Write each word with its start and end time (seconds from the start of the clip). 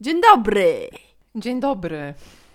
Dzień 0.00 0.20
dobry! 0.20 0.88
Dzień 1.34 1.60
dobry. 1.60 2.14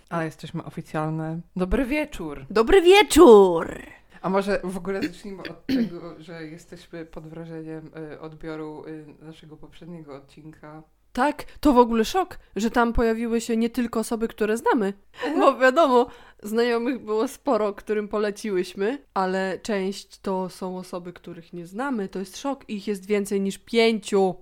A 0.10 0.24
jesteśmy 0.24 0.64
oficjalne. 0.64 1.40
Dobry 1.55 1.85
wieczór. 1.85 2.46
Dobry 2.50 2.81
wieczór! 2.81 3.79
A 4.21 4.29
może 4.29 4.59
w 4.63 4.77
ogóle 4.77 5.04
zacznijmy 5.04 5.42
od 5.42 5.66
tego, 5.77 6.16
że 6.19 6.48
jesteśmy 6.48 7.06
pod 7.06 7.27
wrażeniem 7.27 7.92
y, 8.14 8.20
odbioru 8.20 8.86
y, 8.88 9.05
naszego 9.25 9.57
poprzedniego 9.57 10.16
odcinka. 10.16 10.84
Tak, 11.14 11.43
to 11.59 11.73
w 11.73 11.77
ogóle 11.77 12.05
szok, 12.05 12.39
że 12.55 12.71
tam 12.71 12.93
pojawiły 12.93 13.41
się 13.41 13.57
nie 13.57 13.70
tylko 13.70 14.00
osoby, 14.00 14.28
które 14.28 14.57
znamy. 14.57 14.94
Bo 15.39 15.57
wiadomo, 15.57 16.07
znajomych 16.44 17.00
było 17.00 17.28
sporo, 17.28 17.73
którym 17.73 18.07
poleciłyśmy, 18.07 18.98
ale 19.14 19.60
część 19.60 20.20
to 20.20 20.50
są 20.50 20.78
osoby, 20.78 21.14
których 21.14 21.54
nie 21.54 21.68
znamy. 21.68 22.10
To 22.10 22.20
jest 22.20 22.38
szok. 22.38 22.70
Ich 22.70 22.88
jest 22.88 23.05
więcej 23.05 23.41
niż 23.41 23.57
pięciu. 23.57 24.36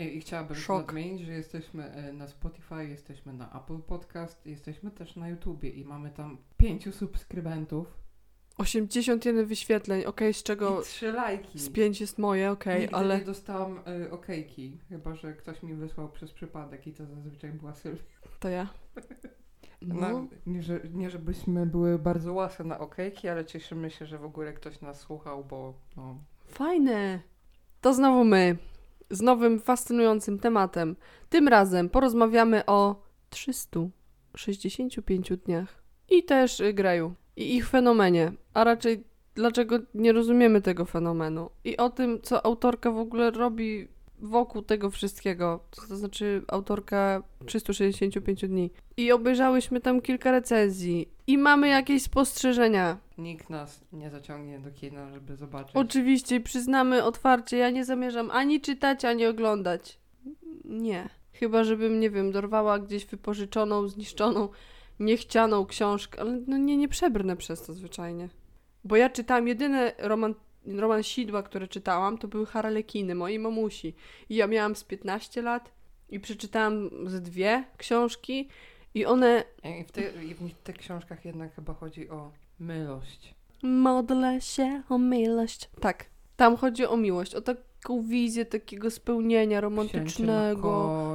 I, 0.00 0.20
chciałabym 0.20 0.56
Szok. 0.56 0.86
nadmienić, 0.86 1.22
że 1.22 1.32
jesteśmy 1.32 2.08
y, 2.08 2.12
na 2.12 2.28
Spotify, 2.28 2.86
jesteśmy 2.88 3.32
na 3.32 3.60
Apple 3.62 3.78
Podcast, 3.78 4.46
jesteśmy 4.46 4.90
też 4.90 5.16
na 5.16 5.28
YouTubie 5.28 5.70
i 5.70 5.84
mamy 5.84 6.10
tam 6.10 6.38
pięciu 6.56 6.92
subskrybentów 6.92 8.00
81 8.58 9.46
wyświetleń, 9.46 10.04
okej, 10.04 10.34
z 10.34 10.42
czego 10.42 10.80
i 10.80 10.84
trzy 10.84 11.12
lajki. 11.12 11.58
z 11.58 11.70
pięć 11.70 12.00
jest 12.00 12.18
moje, 12.18 12.50
okej, 12.50 12.80
Nigdy 12.80 12.96
ale 12.96 13.18
nie 13.18 13.24
dostałam 13.24 13.80
y, 14.02 14.10
okejki, 14.10 14.78
chyba 14.88 15.14
że 15.14 15.32
ktoś 15.32 15.62
mi 15.62 15.74
wysłał 15.74 16.08
przez 16.08 16.32
przypadek 16.32 16.86
i 16.86 16.92
to 16.92 17.06
zazwyczaj 17.06 17.52
była 17.52 17.74
Sylwia. 17.74 18.04
to 18.40 18.48
ja. 18.48 18.68
No. 19.82 19.94
No, 20.10 20.26
nie, 20.46 20.62
że, 20.62 20.80
nie 20.92 21.10
żebyśmy 21.10 21.66
były 21.66 21.98
bardzo 21.98 22.32
łasne 22.32 22.64
na 22.64 22.78
okejki, 22.78 23.28
ale 23.28 23.44
cieszymy 23.44 23.90
się, 23.90 24.06
że 24.06 24.18
w 24.18 24.24
ogóle 24.24 24.52
ktoś 24.52 24.80
nas 24.80 25.00
słuchał, 25.00 25.44
bo 25.44 25.74
no, 25.96 26.18
fajne. 26.46 27.20
To 27.80 27.94
znowu 27.94 28.24
my, 28.24 28.56
z 29.10 29.20
nowym, 29.20 29.60
fascynującym 29.60 30.38
tematem. 30.38 30.96
Tym 31.28 31.48
razem 31.48 31.88
porozmawiamy 31.88 32.66
o 32.66 33.02
365 33.30 35.32
dniach 35.44 35.82
i 36.10 36.24
też 36.24 36.60
y, 36.60 36.72
Greju 36.72 37.14
i 37.36 37.56
ich 37.56 37.68
fenomenie, 37.68 38.32
a 38.54 38.64
raczej 38.64 39.04
dlaczego 39.34 39.78
nie 39.94 40.12
rozumiemy 40.12 40.62
tego 40.62 40.84
fenomenu 40.84 41.50
i 41.64 41.76
o 41.76 41.90
tym, 41.90 42.22
co 42.22 42.46
autorka 42.46 42.90
w 42.90 42.98
ogóle 42.98 43.30
robi 43.30 43.88
wokół 44.22 44.62
tego 44.62 44.90
wszystkiego, 44.90 45.60
to 45.88 45.96
znaczy 45.96 46.42
autorka 46.48 47.22
365 47.46 48.40
dni. 48.48 48.70
I 48.96 49.12
obejrzałyśmy 49.12 49.80
tam 49.80 50.00
kilka 50.00 50.30
recenzji 50.30 51.08
i 51.26 51.38
mamy 51.38 51.68
jakieś 51.68 52.02
spostrzeżenia. 52.02 52.98
nikt 53.18 53.50
nas 53.50 53.80
nie 53.92 54.10
zaciągnie 54.10 54.58
do 54.58 54.70
kina, 54.70 55.10
żeby 55.10 55.36
zobaczyć. 55.36 55.76
Oczywiście, 55.76 56.40
przyznamy 56.40 57.04
otwarcie, 57.04 57.56
ja 57.56 57.70
nie 57.70 57.84
zamierzam 57.84 58.30
ani 58.30 58.60
czytać, 58.60 59.04
ani 59.04 59.26
oglądać. 59.26 59.98
Nie. 60.64 61.08
Chyba, 61.32 61.64
żebym, 61.64 62.00
nie 62.00 62.10
wiem, 62.10 62.32
dorwała 62.32 62.78
gdzieś 62.78 63.06
wypożyczoną, 63.06 63.88
zniszczoną, 63.88 64.48
niechcianą 65.00 65.66
książkę, 65.66 66.20
ale 66.20 66.40
no 66.46 66.56
nie, 66.56 66.76
nie 66.76 66.88
przebrnę 66.88 67.36
przez 67.36 67.62
to 67.62 67.72
zwyczajnie. 67.72 68.28
Bo 68.84 68.96
ja 68.96 69.10
czytałam, 69.10 69.48
jedyny 69.48 69.92
roman, 69.98 70.34
roman 70.66 71.02
Sidła, 71.02 71.42
który 71.42 71.68
czytałam, 71.68 72.18
to 72.18 72.28
były 72.28 72.46
Harlekiny, 72.46 73.14
mojej 73.14 73.38
mamusi. 73.38 73.94
I 74.28 74.34
ja 74.34 74.46
miałam 74.46 74.76
z 74.76 74.84
15 74.84 75.42
lat 75.42 75.72
i 76.08 76.20
przeczytałam 76.20 76.90
z 77.06 77.22
dwie 77.22 77.64
książki 77.76 78.48
i 78.94 79.06
one 79.06 79.44
I 79.64 79.84
w, 79.84 80.22
I 80.22 80.34
w 80.34 80.54
tych 80.54 80.76
książkach 80.76 81.24
jednak 81.24 81.54
chyba 81.54 81.74
chodzi 81.74 82.10
o 82.10 82.32
mylość. 82.58 83.34
Modlę 83.62 84.40
się 84.40 84.82
o 84.88 84.98
miłość. 84.98 85.70
Tak, 85.80 86.04
tam 86.36 86.56
chodzi 86.56 86.86
o 86.86 86.96
miłość, 86.96 87.34
o 87.34 87.40
taką 87.40 88.02
wizję 88.02 88.44
takiego 88.44 88.90
spełnienia 88.90 89.60
romantycznego, 89.60 90.70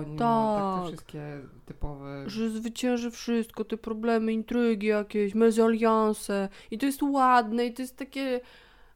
koniu, 0.05 0.17
tak. 0.17 0.59
tak. 0.59 0.81
te 0.81 0.87
wszystkie 0.87 1.39
typowe... 1.65 2.29
że 2.29 2.49
zwycięży 2.49 3.11
wszystko, 3.11 3.65
te 3.65 3.77
problemy, 3.77 4.33
intrygi 4.33 4.87
jakieś, 4.87 5.35
mezalianse 5.35 6.49
i 6.71 6.77
to 6.77 6.85
jest 6.85 7.03
ładne 7.03 7.65
i 7.65 7.73
to 7.73 7.81
jest 7.81 7.97
takie... 7.97 8.41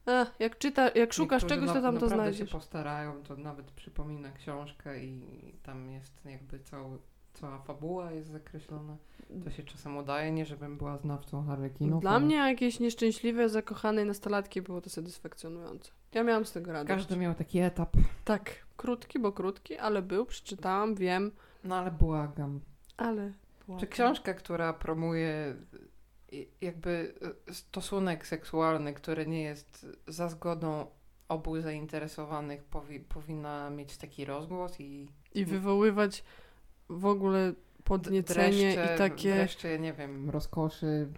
Ech, 0.06 0.34
jak 0.38 0.58
czyta, 0.58 0.90
jak 0.94 1.12
szukasz 1.12 1.42
Niektórzy 1.42 1.60
czegoś, 1.60 1.68
to 1.68 1.74
na- 1.74 1.80
tam 1.82 1.94
to 1.94 2.00
naprawdę 2.06 2.14
znajdziesz. 2.24 2.48
się 2.48 2.52
postarają, 2.52 3.22
to 3.22 3.36
nawet 3.36 3.70
przypomina 3.70 4.32
książkę 4.32 5.04
i 5.04 5.22
tam 5.62 5.90
jest 5.90 6.24
jakby 6.24 6.60
cały, 6.60 6.98
cała 7.34 7.58
fabuła 7.58 8.12
jest 8.12 8.30
zakreślona. 8.30 8.96
To 9.44 9.50
się 9.50 9.62
czasem 9.62 9.96
udaje, 9.96 10.32
nie 10.32 10.46
żebym 10.46 10.76
była 10.78 10.96
znawcą 10.98 11.44
Harlekinów. 11.46 12.00
Dla 12.00 12.10
ale 12.10 12.20
mnie 12.20 12.36
jakieś 12.36 12.80
nieszczęśliwe, 12.80 13.48
zakochane 13.48 14.04
nastolatki 14.04 14.62
było 14.62 14.80
to 14.80 14.90
satysfakcjonujące. 14.90 15.90
Ja 16.12 16.22
miałam 16.24 16.44
z 16.44 16.52
tego 16.52 16.72
radość. 16.72 16.88
Każdy 16.88 17.16
miał 17.16 17.34
taki 17.34 17.58
etap. 17.58 17.92
Tak, 18.24 18.50
krótki, 18.76 19.18
bo 19.18 19.32
krótki, 19.32 19.76
ale 19.78 20.02
był, 20.02 20.26
przeczytałam, 20.26 20.94
wiem, 20.94 21.32
No 21.64 21.76
ale 21.76 21.90
błagam. 21.90 22.60
ale... 22.96 23.32
Czy 23.80 23.86
książka, 23.86 24.34
która 24.34 24.72
promuje 24.72 25.54
jakby 26.60 27.14
e, 27.48 27.54
stosunek 27.54 28.26
seksualny, 28.26 28.94
który 28.94 29.26
nie 29.26 29.42
jest 29.42 29.86
za 30.06 30.28
zgodą 30.28 30.86
obu 31.28 31.60
zainteresowanych, 31.60 32.64
powi- 32.72 33.04
powinna 33.08 33.70
mieć 33.70 33.96
taki 33.96 34.24
rozgłos 34.24 34.80
i 34.80 35.08
I 35.34 35.44
wywoływać 35.44 36.24
w 36.88 37.06
ogóle 37.06 37.52
podniecenie 37.84 38.74
dreszcze, 38.74 38.94
i 38.94 38.98
takie 38.98 39.34
dreszcze, 39.34 39.78
nie 39.78 39.92
wiem, 39.92 40.30
rozkoszy. 40.30 41.08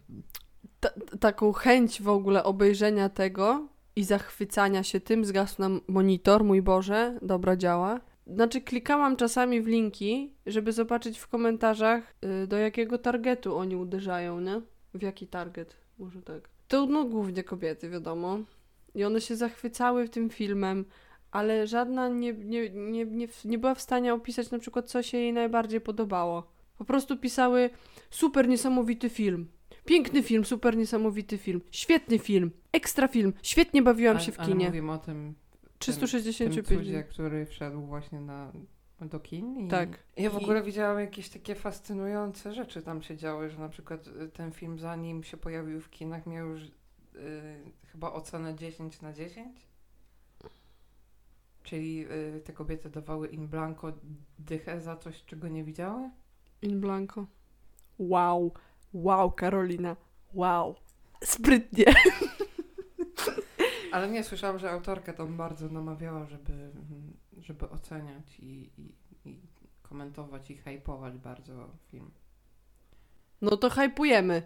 ta, 0.81 0.91
taką 1.21 1.53
chęć 1.53 2.03
w 2.03 2.09
ogóle 2.09 2.44
obejrzenia 2.44 3.09
tego 3.09 3.69
i 3.97 4.05
zachwycania 4.05 4.83
się 4.83 5.00
tym. 5.00 5.25
Zgasł 5.25 5.62
nam 5.62 5.81
monitor, 5.89 6.44
mój 6.44 6.62
Boże, 6.62 7.19
dobra 7.23 7.56
działa. 7.56 8.00
Znaczy 8.27 8.61
klikałam 8.61 9.17
czasami 9.17 9.61
w 9.62 9.67
linki, 9.67 10.34
żeby 10.47 10.73
zobaczyć 10.73 11.19
w 11.19 11.29
komentarzach 11.29 12.15
y, 12.43 12.47
do 12.47 12.56
jakiego 12.56 12.99
targetu 12.99 13.56
oni 13.56 13.77
uderzają, 13.77 14.41
nie? 14.41 14.61
W 14.95 15.03
jaki 15.03 15.27
target, 15.27 15.77
może 15.99 16.23
tak. 16.23 16.49
To 16.69 16.87
no 16.87 17.05
głównie 17.05 17.45
kobiety, 17.45 17.91
wiadomo. 17.91 18.39
I 18.95 19.05
one 19.05 19.21
się 19.21 19.37
zachwycały 19.37 20.09
tym 20.09 20.31
filmem, 20.31 20.85
ale 21.31 21.67
żadna 21.67 22.09
nie, 22.09 22.33
nie, 22.33 22.71
nie, 22.71 23.05
nie, 23.05 23.29
nie 23.45 23.59
była 23.59 23.75
w 23.75 23.81
stanie 23.81 24.15
opisać 24.15 24.51
na 24.51 24.59
przykład, 24.59 24.91
co 24.91 25.03
się 25.03 25.19
jej 25.19 25.33
najbardziej 25.33 25.81
podobało. 25.81 26.53
Po 26.79 26.85
prostu 26.85 27.17
pisały 27.17 27.71
super 28.11 28.49
niesamowity 28.49 29.09
film. 29.11 29.49
Piękny 29.85 30.23
film, 30.23 30.45
super 30.45 30.77
niesamowity 30.77 31.39
film. 31.39 31.61
Świetny 31.71 32.19
film. 32.19 32.51
Ekstra 32.73 33.09
film. 33.09 33.33
Świetnie 33.43 33.83
bawiłam 33.83 34.17
Ale- 34.17 34.25
się 34.27 34.33
w 34.33 34.41
ale 34.41 34.49
kinie. 34.49 34.67
mówimy 34.67 34.93
o 34.93 34.99
tym, 34.99 35.35
tym 35.63 35.65
365 35.79 36.69
cudzie, 36.69 37.03
który 37.05 37.47
wszedł 37.47 37.81
właśnie 37.81 38.21
na, 38.21 38.53
do 39.09 39.21
kin. 39.21 39.59
I 39.61 39.69
Tak. 39.69 39.99
Ja 40.17 40.31
w 40.31 40.35
I- 40.35 40.37
ogóle 40.45 40.63
widziałam 40.63 41.01
jakieś 41.01 41.29
takie 41.29 41.55
fascynujące 41.55 42.53
rzeczy 42.55 42.83
tam 42.83 43.03
się 43.03 43.17
działy, 43.17 43.51
że 43.51 43.59
na 43.59 43.69
przykład 43.69 44.07
y, 44.07 44.29
ten 44.29 44.53
film 44.53 44.79
zanim 44.79 45.25
się 45.25 45.37
pojawił 45.37 45.81
w 45.81 45.91
kinach 45.91 46.27
miał 46.27 46.47
już 46.49 46.63
y, 46.63 46.71
chyba 47.93 48.12
ocenę 48.12 48.55
10 48.55 49.01
na 49.01 49.12
10. 49.12 49.67
Czyli 51.62 52.07
y, 52.37 52.41
te 52.45 52.53
kobiety 52.53 52.91
dawały 52.91 53.29
in 53.29 53.49
blanco 53.49 53.93
dychę 54.39 54.81
za 54.81 54.97
coś, 54.97 55.25
czego 55.25 55.49
nie 55.49 55.65
widziały. 55.65 56.11
In 56.62 56.81
blanco. 56.81 57.27
Wow. 57.99 58.53
Wow, 58.93 59.33
Karolina. 59.33 59.97
Wow. 60.35 60.75
Sprytnie. 61.25 61.85
Ale 63.93 64.09
nie, 64.09 64.25
słyszałam, 64.25 64.59
że 64.59 64.71
autorka 64.71 65.13
tam 65.13 65.37
bardzo 65.37 65.69
namawiała, 65.69 66.27
żeby, 66.27 66.71
żeby 67.39 67.71
oceniać 67.71 68.39
i, 68.41 68.71
i, 68.79 68.95
i 69.25 69.41
komentować 69.83 70.51
i 70.51 70.57
hypować 70.57 71.19
bardzo 71.19 71.69
film. 71.91 72.11
No 73.41 73.57
to 73.57 73.71
hypujemy. 73.71 74.43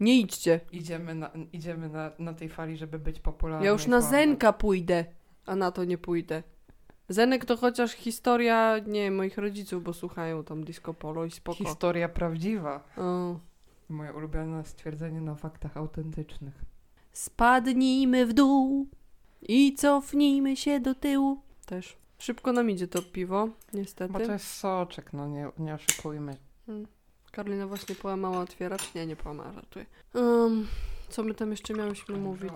Nie 0.00 0.20
idźcie. 0.20 0.60
Idziemy 0.72 1.14
na, 1.14 1.30
idziemy 1.52 1.88
na, 1.88 2.10
na 2.18 2.34
tej 2.34 2.48
fali, 2.48 2.76
żeby 2.76 2.98
być 2.98 3.20
popularni. 3.20 3.66
Ja 3.66 3.72
już 3.72 3.86
na 3.86 4.00
Zenka 4.00 4.52
pójdę, 4.52 5.04
a 5.46 5.56
na 5.56 5.72
to 5.72 5.84
nie 5.84 5.98
pójdę. 5.98 6.42
Zenek 7.08 7.44
to 7.44 7.56
chociaż 7.56 7.92
historia, 7.92 8.78
nie 8.78 9.10
moich 9.10 9.38
rodziców, 9.38 9.82
bo 9.82 9.92
słuchają 9.92 10.44
tam 10.44 10.64
disco 10.64 10.94
polo 10.94 11.24
i 11.24 11.30
spoko. 11.30 11.58
Historia 11.58 12.08
prawdziwa. 12.08 12.84
o. 12.96 13.36
Moje 13.88 14.12
ulubione 14.12 14.64
stwierdzenie 14.64 15.20
na 15.20 15.34
faktach 15.34 15.76
autentycznych. 15.76 16.71
Spadnijmy 17.12 18.26
w 18.26 18.32
dół 18.32 18.86
i 19.42 19.74
cofnijmy 19.74 20.56
się 20.56 20.80
do 20.80 20.94
tyłu. 20.94 21.40
Też. 21.66 21.96
Szybko 22.18 22.52
nam 22.52 22.70
idzie 22.70 22.88
to 22.88 23.02
piwo, 23.02 23.48
niestety. 23.72 24.12
Bo 24.12 24.20
to 24.20 24.32
jest 24.32 24.54
soczek, 24.54 25.12
no 25.12 25.28
nie, 25.28 25.50
nie 25.58 25.74
oszukujmy. 25.74 26.36
Karolina 27.32 27.66
właśnie 27.66 27.94
połamała 27.94 28.40
otwieracz. 28.40 28.94
Nie, 28.94 29.06
nie 29.06 29.16
połamała, 29.16 29.52
żartuję. 29.52 29.86
Um, 30.14 30.68
co 31.08 31.22
my 31.22 31.34
tam 31.34 31.50
jeszcze 31.50 31.74
miałyśmy 31.74 32.16
mówić? 32.16 32.52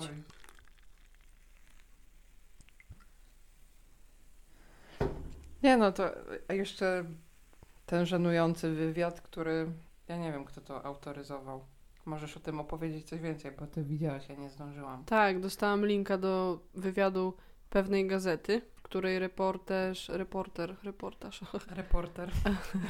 Nie 5.62 5.76
no, 5.76 5.92
to 5.92 6.10
jeszcze 6.48 7.04
ten 7.86 8.06
żenujący 8.06 8.74
wywiad, 8.74 9.20
który 9.20 9.72
ja 10.08 10.16
nie 10.16 10.32
wiem, 10.32 10.44
kto 10.44 10.60
to 10.60 10.84
autoryzował. 10.84 11.64
Możesz 12.06 12.36
o 12.36 12.40
tym 12.40 12.60
opowiedzieć 12.60 13.08
coś 13.08 13.20
więcej, 13.20 13.52
bo 13.60 13.66
ty 13.66 13.84
widziałaś, 13.84 14.28
ja 14.28 14.34
nie 14.34 14.50
zdążyłam. 14.50 15.04
Tak, 15.04 15.40
dostałam 15.40 15.86
linka 15.86 16.18
do 16.18 16.60
wywiadu 16.74 17.34
pewnej 17.70 18.06
gazety, 18.06 18.62
której 18.82 19.18
reporterz, 19.18 20.08
reporter, 20.08 20.76
reportaż, 20.82 21.40
Reporter. 21.76 22.30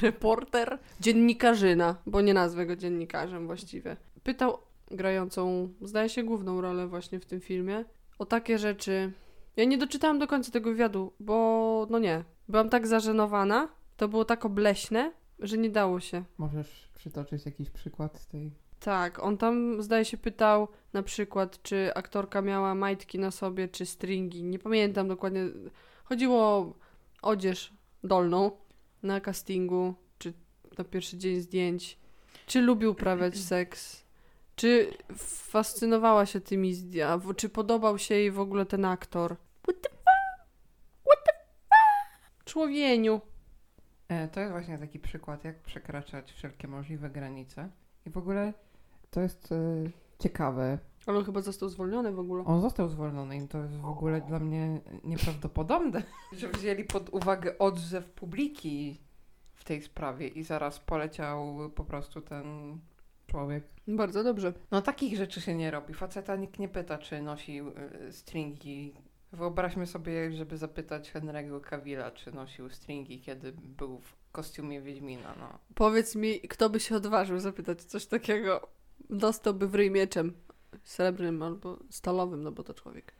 reporter, 0.01 0.79
dziennikarzyna, 0.99 1.95
bo 2.05 2.21
nie 2.21 2.33
nazwę 2.33 2.65
go 2.65 2.75
dziennikarzem 2.75 3.47
właściwie, 3.47 3.97
pytał 4.23 4.57
grającą, 4.91 5.69
zdaje 5.81 6.09
się, 6.09 6.23
główną 6.23 6.61
rolę 6.61 6.87
właśnie 6.87 7.19
w 7.19 7.25
tym 7.25 7.41
filmie, 7.41 7.85
o 8.19 8.25
takie 8.25 8.57
rzeczy. 8.57 9.11
Ja 9.55 9.65
nie 9.65 9.77
doczytałam 9.77 10.19
do 10.19 10.27
końca 10.27 10.51
tego 10.51 10.69
wywiadu, 10.69 11.13
bo 11.19 11.87
no 11.89 11.99
nie. 11.99 12.23
Byłam 12.49 12.69
tak 12.69 12.87
zażenowana, 12.87 13.67
to 13.97 14.07
było 14.07 14.25
tak 14.25 14.45
obleśne, 14.45 15.11
że 15.39 15.57
nie 15.57 15.69
dało 15.69 15.99
się. 15.99 16.23
Możesz 16.37 16.89
przytoczyć 16.95 17.45
jakiś 17.45 17.69
przykład 17.69 18.19
z 18.19 18.27
tej... 18.27 18.51
Tak, 18.79 19.23
on 19.23 19.37
tam 19.37 19.81
zdaje 19.81 20.05
się 20.05 20.17
pytał 20.17 20.67
na 20.93 21.03
przykład, 21.03 21.61
czy 21.61 21.91
aktorka 21.95 22.41
miała 22.41 22.75
majtki 22.75 23.19
na 23.19 23.31
sobie, 23.31 23.67
czy 23.67 23.85
stringi. 23.85 24.43
Nie 24.43 24.59
pamiętam 24.59 25.07
dokładnie. 25.07 25.45
Chodziło 26.03 26.37
o 26.41 26.73
odzież 27.21 27.73
dolną 28.03 28.51
na 29.03 29.21
castingu, 29.21 29.93
czy 30.17 30.33
na 30.77 30.83
pierwszy 30.83 31.17
dzień 31.17 31.39
zdjęć. 31.39 31.97
Czy 32.45 32.61
lubił 32.61 32.91
uprawiać 32.91 33.37
seks? 33.49 34.03
Czy 34.55 34.93
fascynowała 35.49 36.25
się 36.25 36.41
tymi 36.41 36.73
zdjęciami? 36.73 37.35
Czy 37.35 37.49
podobał 37.49 37.97
się 37.97 38.15
jej 38.15 38.31
w 38.31 38.39
ogóle 38.39 38.65
ten 38.65 38.85
aktor? 38.85 39.35
What 39.63 39.81
the 39.81 39.89
fuck? 39.89 40.47
What 41.05 41.23
the 41.25 41.33
fuck? 41.59 42.45
Człowieniu. 42.45 43.21
E, 44.07 44.27
to 44.27 44.39
jest 44.39 44.51
właśnie 44.51 44.77
taki 44.77 44.99
przykład, 44.99 45.43
jak 45.43 45.59
przekraczać 45.59 46.31
wszelkie 46.31 46.67
możliwe 46.67 47.09
granice. 47.09 47.69
I 48.05 48.09
w 48.09 48.17
ogóle 48.17 48.53
To 49.11 49.21
jest 49.21 49.51
e, 49.51 49.55
ciekawe. 50.19 50.79
Ale 51.05 51.17
on 51.17 51.25
chyba 51.25 51.41
został 51.41 51.69
zwolniony 51.69 52.11
w 52.11 52.19
ogóle. 52.19 52.43
on 52.45 52.61
został 52.61 52.89
zwolniony 52.89 53.37
i 53.37 53.47
to 53.47 53.57
jest 53.57 53.73
w 53.73 53.85
ogóle 53.85 54.21
dla 54.21 54.39
mnie 54.39 54.81
nieprawdopodobne, 55.03 56.03
że 56.39 56.49
wzięli 56.49 56.83
pod 56.83 57.09
uwagę 57.09 57.57
odzew 57.57 58.05
publiki 58.05 59.01
w 59.53 59.63
tej 59.63 59.81
sprawie 59.81 60.27
i 60.27 60.43
zaraz 60.43 60.79
poleciał 60.79 61.57
po 61.75 61.85
prostu 61.85 62.21
ten 62.21 62.77
człowiek. 63.27 63.63
Bardzo 63.87 64.23
dobrze. 64.23 64.53
No 64.71 64.81
takich 64.81 65.17
rzeczy 65.17 65.41
się 65.41 65.55
nie 65.55 65.71
robi. 65.71 65.93
Faceta 65.93 66.35
nikt 66.35 66.59
nie 66.59 66.69
pyta, 66.69 66.97
czy 66.97 67.21
nosił 67.21 67.67
y, 67.67 68.11
stringi. 68.11 68.93
Wyobraźmy 69.31 69.87
sobie, 69.87 70.31
żeby 70.31 70.57
zapytać 70.57 71.11
Henry'ego 71.11 71.61
Cavilla, 71.61 72.11
czy 72.11 72.31
nosił 72.31 72.69
stringi, 72.69 73.21
kiedy 73.21 73.51
był 73.51 73.99
w 73.99 74.15
kostiumie 74.31 74.81
Wiedźmina. 74.81 75.35
No. 75.39 75.59
Powiedz 75.75 76.15
mi, 76.15 76.39
kto 76.39 76.69
by 76.69 76.79
się 76.79 76.95
odważył 76.95 77.39
zapytać 77.39 77.83
coś 77.83 78.05
takiego? 78.05 78.67
Dostałby 79.09 79.67
w 79.67 79.75
ryj 79.75 79.91
mieczem 79.91 80.33
srebrnym 80.83 81.43
albo 81.43 81.77
stalowym, 81.89 82.43
no 82.43 82.51
bo 82.51 82.63
to 82.63 82.73
człowiek. 82.73 83.13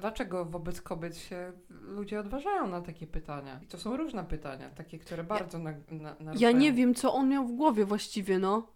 Dlaczego 0.00 0.44
wobec 0.44 0.80
kobiet 0.80 1.16
się 1.16 1.52
ludzie 1.70 2.20
odważają 2.20 2.68
na 2.68 2.80
takie 2.80 3.06
pytania? 3.06 3.60
I 3.62 3.66
to 3.66 3.78
są 3.78 3.96
różne 3.96 4.24
pytania, 4.24 4.70
takie, 4.70 4.98
które 4.98 5.24
bardzo 5.24 5.58
na, 5.58 5.70
na, 5.90 6.08
Ja 6.08 6.14
naruszają. 6.20 6.56
nie 6.58 6.72
wiem, 6.72 6.94
co 6.94 7.14
on 7.14 7.28
miał 7.28 7.46
w 7.46 7.52
głowie 7.52 7.84
właściwie, 7.84 8.38
no. 8.38 8.66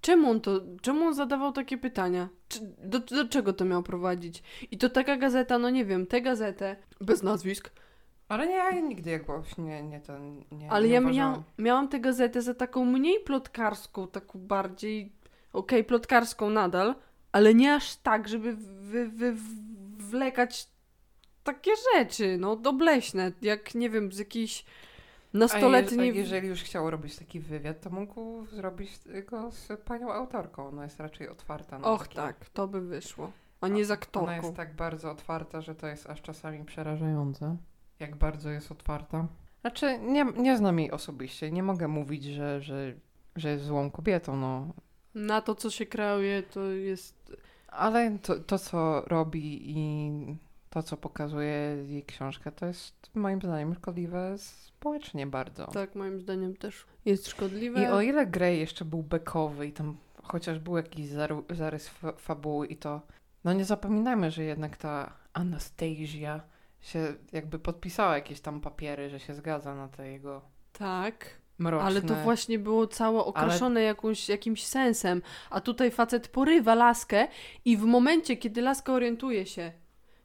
Czemu 0.00 0.30
on 0.30 0.40
to, 0.40 0.60
czemu 0.82 1.04
on 1.06 1.14
zadawał 1.14 1.52
takie 1.52 1.78
pytania? 1.78 2.28
Czy, 2.48 2.60
do, 2.84 2.98
do 2.98 3.28
czego 3.28 3.52
to 3.52 3.64
miał 3.64 3.82
prowadzić? 3.82 4.42
I 4.70 4.78
to 4.78 4.90
taka 4.90 5.16
gazeta, 5.16 5.58
no 5.58 5.70
nie 5.70 5.84
wiem, 5.84 6.06
tę 6.06 6.22
gazetę, 6.22 6.76
bez 7.00 7.22
nazwisk, 7.22 7.70
Ale 8.28 8.46
nie, 8.46 8.54
ja 8.54 8.70
nigdy 8.80 9.10
jakoś 9.10 9.58
nie, 9.58 9.82
nie 9.82 10.00
ten, 10.00 10.44
nie 10.52 10.70
ale 10.70 10.88
nie 10.88 10.94
ja 10.94 11.00
miał, 11.00 11.42
miałam 11.58 11.88
tę 11.88 12.00
gazetę 12.00 12.42
za 12.42 12.54
taką 12.54 12.84
mniej 12.84 13.20
plotkarską, 13.20 14.08
taką 14.08 14.38
bardziej, 14.38 15.12
okej, 15.52 15.84
plotkarską 15.84 16.50
nadal, 16.50 16.94
ale 17.32 17.54
nie 17.54 17.74
aż 17.74 17.96
tak, 17.96 18.28
żeby 18.28 18.56
wy, 18.56 19.08
wy, 19.08 19.34
wlekać 19.98 20.68
takie 21.44 21.70
rzeczy, 21.94 22.36
no, 22.40 22.52
obleśne, 22.64 23.32
jak, 23.42 23.74
nie 23.74 23.90
wiem, 23.90 24.12
z 24.12 24.18
jakiejś 24.18 24.64
A, 25.34 25.38
nastoletniej... 25.38 26.06
je, 26.06 26.12
a 26.12 26.16
jeżeli 26.16 26.48
już 26.48 26.62
chciał 26.62 26.90
robić 26.90 27.16
taki 27.16 27.40
wywiad, 27.40 27.80
to 27.80 27.90
mógł 27.90 28.46
zrobić 28.46 28.90
go 29.26 29.50
z 29.50 29.68
panią 29.84 30.12
autorką. 30.12 30.68
Ona 30.68 30.82
jest 30.82 31.00
raczej 31.00 31.28
otwarta 31.28 31.78
na 31.78 31.88
Och 31.88 32.02
takie- 32.02 32.14
tak, 32.14 32.48
to 32.48 32.68
by 32.68 32.80
wyszło, 32.80 33.32
a 33.60 33.68
nie 33.68 33.84
z 33.84 33.90
Ona 33.90 33.94
aktorką. 33.94 34.32
jest 34.32 34.54
tak 34.54 34.74
bardzo 34.76 35.10
otwarta, 35.10 35.60
że 35.60 35.74
to 35.74 35.86
jest 35.86 36.06
aż 36.06 36.22
czasami 36.22 36.64
przerażające. 36.64 37.56
Jak 38.00 38.16
bardzo 38.16 38.50
jest 38.50 38.72
otwarta. 38.72 39.26
Znaczy, 39.60 39.98
nie, 39.98 40.24
nie 40.24 40.56
znam 40.56 40.78
jej 40.78 40.90
osobiście. 40.90 41.52
Nie 41.52 41.62
mogę 41.62 41.88
mówić, 41.88 42.24
że, 42.24 42.62
że, 42.62 42.94
że 43.36 43.50
jest 43.50 43.64
złą 43.64 43.90
kobietą, 43.90 44.36
no. 44.36 44.68
Na 45.14 45.40
to, 45.40 45.54
co 45.54 45.70
się 45.70 45.86
kreuje, 45.86 46.42
to 46.42 46.62
jest... 46.62 47.36
Ale 47.68 48.18
to, 48.18 48.40
to, 48.40 48.58
co 48.58 49.00
robi 49.06 49.70
i 49.70 50.10
to, 50.70 50.82
co 50.82 50.96
pokazuje 50.96 51.84
jej 51.86 52.04
książka, 52.04 52.50
to 52.50 52.66
jest 52.66 53.10
moim 53.14 53.42
zdaniem 53.42 53.74
szkodliwe 53.74 54.38
społecznie 54.38 55.26
bardzo. 55.26 55.66
Tak, 55.66 55.94
moim 55.94 56.20
zdaniem 56.20 56.56
też 56.56 56.86
jest 57.04 57.28
szkodliwe. 57.28 57.82
I 57.82 57.86
o 57.86 58.00
ile 58.00 58.26
Grey 58.26 58.58
jeszcze 58.58 58.84
był 58.84 59.02
bekowy 59.02 59.66
i 59.66 59.72
tam 59.72 59.96
chociaż 60.22 60.58
był 60.58 60.76
jakiś 60.76 61.06
zarys 61.50 61.88
fa 61.88 62.12
fabuły 62.12 62.66
i 62.66 62.76
to, 62.76 63.00
no 63.44 63.52
nie 63.52 63.64
zapominajmy, 63.64 64.30
że 64.30 64.42
jednak 64.42 64.76
ta 64.76 65.12
Anastasia 65.32 66.40
się 66.84 67.14
jakby 67.32 67.58
podpisała 67.58 68.14
jakieś 68.14 68.40
tam 68.40 68.60
papiery, 68.60 69.10
że 69.10 69.20
się 69.20 69.34
zgadza 69.34 69.74
na 69.74 69.88
te 69.88 70.08
jego 70.12 70.42
Tak, 70.72 71.26
mroczne... 71.58 71.86
ale 71.86 72.02
to 72.02 72.14
właśnie 72.14 72.58
było 72.58 72.86
całe 72.86 73.24
okraszone 73.24 73.82
jakąś, 73.82 74.28
jakimś 74.28 74.66
sensem. 74.66 75.22
A 75.50 75.60
tutaj 75.60 75.90
facet 75.90 76.28
porywa 76.28 76.74
laskę 76.74 77.28
i 77.64 77.76
w 77.76 77.82
momencie, 77.84 78.36
kiedy 78.36 78.62
laska 78.62 78.92
orientuje 78.92 79.46
się, 79.46 79.72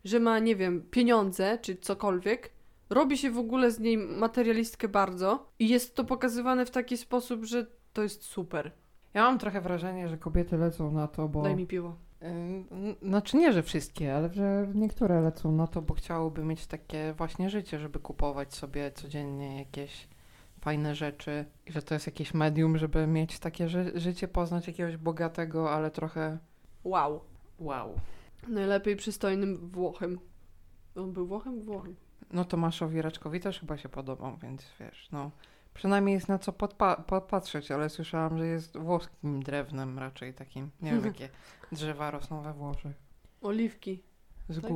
że 0.04 0.20
ma, 0.20 0.40
nie 0.40 0.56
wiem, 0.56 0.82
pieniądze 0.92 1.58
czy 1.62 1.76
cokolwiek, 1.76 2.52
robi 2.90 3.18
się 3.18 3.32
w 3.32 3.38
ogóle 3.38 3.72
z 3.72 3.80
niej 3.80 3.98
materialistkę 3.98 4.88
bardzo 4.88 5.52
i 5.60 5.70
jest 5.70 5.96
to 5.96 6.04
pokazywane 6.04 6.66
w 6.66 6.72
taki 6.72 6.98
sposób, 6.98 7.46
że 7.46 7.66
to 7.94 8.04
jest 8.04 8.24
super. 8.24 8.72
Ja 9.14 9.24
mam 9.24 9.40
trochę 9.40 9.62
wrażenie, 9.62 10.10
że 10.10 10.18
Kobiety 10.18 10.58
lecą 10.58 10.92
na 10.92 11.08
to, 11.08 11.28
bo... 11.28 11.42
Daj 11.42 11.56
mi 11.56 11.68
piwo. 11.68 11.96
Znaczy 13.02 13.38
nie, 13.38 13.54
że 13.54 13.64
wszystkie, 13.64 14.16
ale 14.16 14.34
że 14.34 14.68
niektóre 14.74 15.22
lecą 15.22 15.52
na 15.52 15.68
to, 15.68 15.82
bo 15.82 15.94
chciałyby 15.94 16.44
mieć 16.44 16.68
takie 16.68 17.14
właśnie 17.18 17.50
życie, 17.50 17.80
żeby 17.80 18.00
kupować 18.00 18.54
sobie 18.54 18.92
codziennie 18.92 19.60
jakieś 19.60 20.08
fajne 20.62 20.96
rzeczy 20.96 21.46
i 21.66 21.72
że 21.72 21.82
to 21.82 21.94
jest 21.94 22.06
jakieś 22.06 22.34
medium, 22.34 22.78
żeby 22.78 23.08
mieć 23.08 23.40
takie 23.40 23.70
ży 23.70 23.92
życie, 23.96 24.28
poznać 24.28 24.68
jakiegoś 24.68 24.98
bogatego, 24.98 25.72
ale 25.72 25.92
trochę 25.92 26.38
Wow. 26.84 27.22
wow. 27.60 28.00
Najlepiej 28.48 28.96
przystojnym 28.96 29.70
Włochem. 29.70 30.20
On 30.96 31.14
był 31.14 31.28
Włochem? 31.28 31.62
Włochem. 31.62 31.96
No 32.32 32.46
Tomaszowi 32.46 33.02
Raczkowi 33.02 33.40
też 33.40 33.60
chyba 33.60 33.78
się 33.78 33.90
podobał, 33.90 34.38
więc 34.38 34.66
wiesz, 34.80 35.10
no 35.12 35.32
przynajmniej 35.74 36.16
jest 36.16 36.28
na 36.28 36.40
co 36.40 36.52
podpa- 36.52 37.04
podpatrzeć, 37.04 37.72
ale 37.72 37.90
słyszałam, 37.90 38.38
że 38.38 38.48
jest 38.48 38.78
włoskim 38.78 39.44
drewnem 39.44 40.00
raczej 40.00 40.34
takim, 40.34 40.70
nie 40.82 40.92
wiem 40.92 41.06
jakie 41.14 41.30
drzewa 41.72 42.12
rosną 42.12 42.42
we 42.42 42.54
Włoszech. 42.54 42.96
Oliwki. 43.42 44.04
Z 44.50 44.62
Tak? 44.62 44.72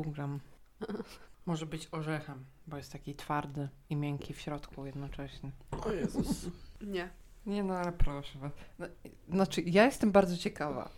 Może 1.46 1.66
być 1.66 1.88
orzechem, 1.92 2.46
bo 2.68 2.78
jest 2.78 2.92
taki 2.92 3.16
twardy 3.16 3.70
i 3.90 3.96
miękki 3.96 4.34
w 4.34 4.42
środku 4.42 4.86
jednocześnie. 4.86 5.52
O 5.86 5.92
Jezus. 5.92 6.50
Nie. 6.82 7.10
Nie 7.46 7.64
no, 7.64 7.78
ale 7.78 7.92
proszę 7.92 8.40
was. 8.40 8.52
No, 8.80 8.88
Znaczy, 9.30 9.62
ja 9.62 9.86
jestem 9.86 10.12
bardzo 10.12 10.38
ciekawa. 10.38 10.90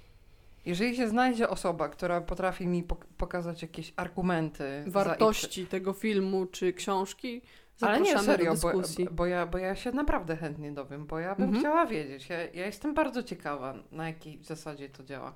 Jeżeli 0.65 0.95
się 0.97 1.07
znajdzie 1.07 1.49
osoba, 1.49 1.89
która 1.89 2.21
potrafi 2.21 2.67
mi 2.67 2.83
pok- 2.83 3.05
pokazać 3.17 3.61
jakieś 3.61 3.93
argumenty... 3.95 4.83
za 4.87 4.91
Wartości 4.91 5.65
tego 5.67 5.93
filmu 5.93 6.45
czy 6.45 6.73
książki 6.73 7.41
Ale 7.81 8.01
nie, 8.01 8.19
serio, 8.19 8.55
do 8.55 8.61
bo, 8.61 8.67
dyskusji. 8.67 9.07
bo, 9.11 9.25
ja, 9.25 9.45
bo 9.45 9.57
ja 9.57 9.75
się 9.75 9.91
naprawdę 9.91 10.35
chętnie 10.37 10.71
dowiem, 10.71 11.05
bo 11.05 11.19
ja 11.19 11.35
bym 11.35 11.43
Mhm. 11.45 11.59
chciała 11.63 11.85
wiedzieć. 11.85 12.29
Ja, 12.29 12.37
ja 12.43 12.65
jestem 12.65 12.93
bardzo 12.93 13.23
ciekawa, 13.23 13.73
na 13.91 14.07
jakiej 14.07 14.43
zasadzie 14.43 14.89
to 14.89 15.03
działa. 15.03 15.33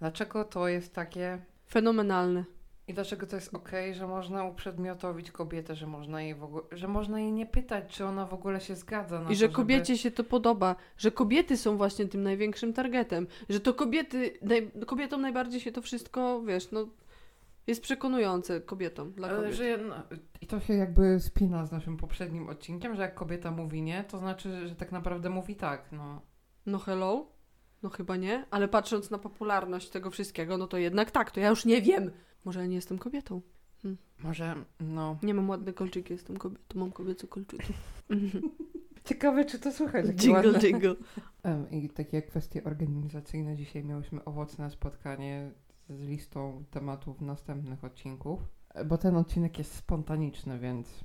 Dlaczego 0.00 0.44
to 0.44 0.68
jest 0.68 0.94
takie... 0.94 1.38
Fenomenalny. 1.70 2.44
I 2.88 2.94
dlaczego 2.94 3.26
to 3.26 3.36
jest 3.36 3.54
okej, 3.54 3.94
że 3.94 4.06
można 4.06 4.44
uprzedmiotowić 4.44 5.30
kobietę, 5.30 5.74
że 5.74 5.86
można 5.86 6.22
jej 6.22 6.34
w 6.34 6.44
ogóle, 6.44 6.62
że 6.72 6.88
można 6.88 7.20
jej 7.20 7.32
nie 7.32 7.46
pytać, 7.46 7.84
czy 7.88 8.04
ona 8.04 8.26
w 8.26 8.34
ogóle 8.34 8.60
się 8.60 8.76
zgadza 8.76 9.16
na 9.18 9.24
I 9.24 9.28
to, 9.28 9.34
że 9.34 9.38
żeby- 9.40 9.54
kobiecie 9.54 9.98
się 9.98 10.10
to 10.10 10.24
podoba, 10.24 10.76
że 10.98 11.10
kobiety 11.10 11.56
są 11.56 11.76
właśnie 11.76 12.06
tym 12.06 12.22
największym 12.22 12.72
targetem, 12.72 13.26
że 13.48 13.60
to 13.60 13.74
kobiety, 13.74 14.32
naj, 14.42 14.70
kobietom 14.86 15.20
najbardziej 15.20 15.60
się 15.60 15.72
to 15.72 15.82
wszystko, 15.82 16.42
wiesz, 16.42 16.70
no 16.70 16.86
jest 17.66 17.82
przekonujące 17.82 18.60
kobietom, 18.60 19.12
dla 19.12 19.28
Ale 19.28 19.36
kobiet. 19.36 19.54
że 19.54 19.64
jedna, 19.66 20.02
I 20.40 20.46
to 20.46 20.60
się 20.60 20.74
jakby 20.74 21.20
spina 21.20 21.66
z 21.66 21.72
naszym 21.72 21.96
poprzednim 21.96 22.48
odcinkiem, 22.48 22.96
że 22.96 23.02
jak 23.02 23.14
kobieta 23.14 23.50
mówi 23.50 23.82
nie, 23.82 24.04
to 24.04 24.18
znaczy, 24.18 24.68
że 24.68 24.74
tak 24.76 24.92
naprawdę 24.92 25.30
mówi 25.30 25.56
tak, 25.56 25.92
no. 25.92 26.20
No 26.66 26.78
hello? 26.78 27.26
No 27.82 27.90
chyba 27.90 28.16
nie, 28.16 28.44
ale 28.50 28.68
patrząc 28.68 29.10
na 29.10 29.18
popularność 29.18 29.90
tego 29.90 30.10
wszystkiego, 30.10 30.58
no 30.58 30.66
to 30.66 30.78
jednak 30.78 31.10
tak, 31.10 31.30
to 31.30 31.40
ja 31.40 31.48
już 31.48 31.64
nie 31.64 31.82
wiem. 31.82 32.10
Może 32.44 32.60
ja 32.60 32.66
nie 32.66 32.74
jestem 32.76 32.98
kobietą. 32.98 33.40
Może, 34.18 34.54
no. 34.80 35.18
Nie 35.22 35.34
mam 35.34 35.48
ładne 35.50 35.72
kolczyki, 35.72 36.12
jestem 36.12 36.36
kobietą, 36.36 36.78
mam 36.78 36.92
kobiece 36.92 37.26
kolczyki. 37.26 37.72
Ciekawe, 39.04 39.44
czy 39.44 39.58
to 39.58 39.72
słychać. 39.72 40.06
jingle, 40.06 40.42
ładne- 40.52 40.60
jingle. 40.64 40.94
I 41.70 41.88
takie 41.90 42.22
kwestie 42.22 42.64
organizacyjne. 42.64 43.56
Dzisiaj 43.56 43.84
miałyśmy 43.84 44.24
owocne 44.24 44.70
spotkanie 44.70 45.50
z 45.88 46.00
listą 46.00 46.64
tematów 46.70 47.20
następnych 47.20 47.84
odcinków. 47.84 48.40
Bo 48.86 48.98
ten 48.98 49.16
odcinek 49.16 49.58
jest 49.58 49.74
spontaniczny, 49.74 50.58
więc 50.58 51.04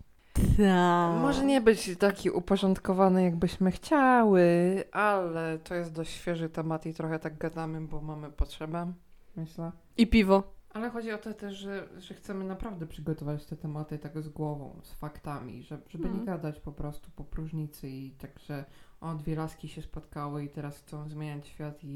Tak. 0.57 1.21
Może 1.21 1.45
nie 1.45 1.61
być 1.61 1.97
taki 1.99 2.29
uporządkowany, 2.29 3.23
jakbyśmy 3.23 3.71
chciały, 3.71 4.43
ale 4.91 5.59
to 5.59 5.75
jest 5.75 5.93
dość 5.93 6.11
świeży 6.13 6.49
temat 6.49 6.85
i 6.85 6.93
trochę 6.93 7.19
tak 7.19 7.37
gadamy, 7.37 7.81
bo 7.81 8.01
mamy 8.01 8.31
potrzebę. 8.31 8.93
myślę. 9.35 9.71
I 9.97 10.07
piwo. 10.07 10.43
Ale 10.73 10.89
chodzi 10.89 11.11
o 11.11 11.17
to 11.17 11.33
też, 11.33 11.57
że, 11.57 11.87
że 11.97 12.13
chcemy 12.13 12.45
naprawdę 12.45 12.87
przygotować 12.87 13.45
te 13.45 13.55
tematy 13.57 13.99
tak 13.99 14.21
z 14.21 14.29
głową, 14.29 14.79
z 14.83 14.93
faktami, 14.93 15.63
żeby, 15.63 15.83
żeby 15.89 16.03
Mhm. 16.03 16.19
nie 16.19 16.25
gadać 16.25 16.59
po 16.59 16.71
prostu 16.71 17.11
po 17.15 17.23
próżnicy 17.23 17.89
i 17.89 18.11
tak, 18.11 18.39
że 18.39 18.65
o, 19.01 19.15
dwie 19.15 19.35
laski 19.35 19.67
się 19.67 19.81
spotkały 19.81 20.43
i 20.43 20.49
teraz 20.49 20.77
chcą 20.77 21.09
zmieniać 21.09 21.47
świat 21.47 21.83
i, 21.83 21.87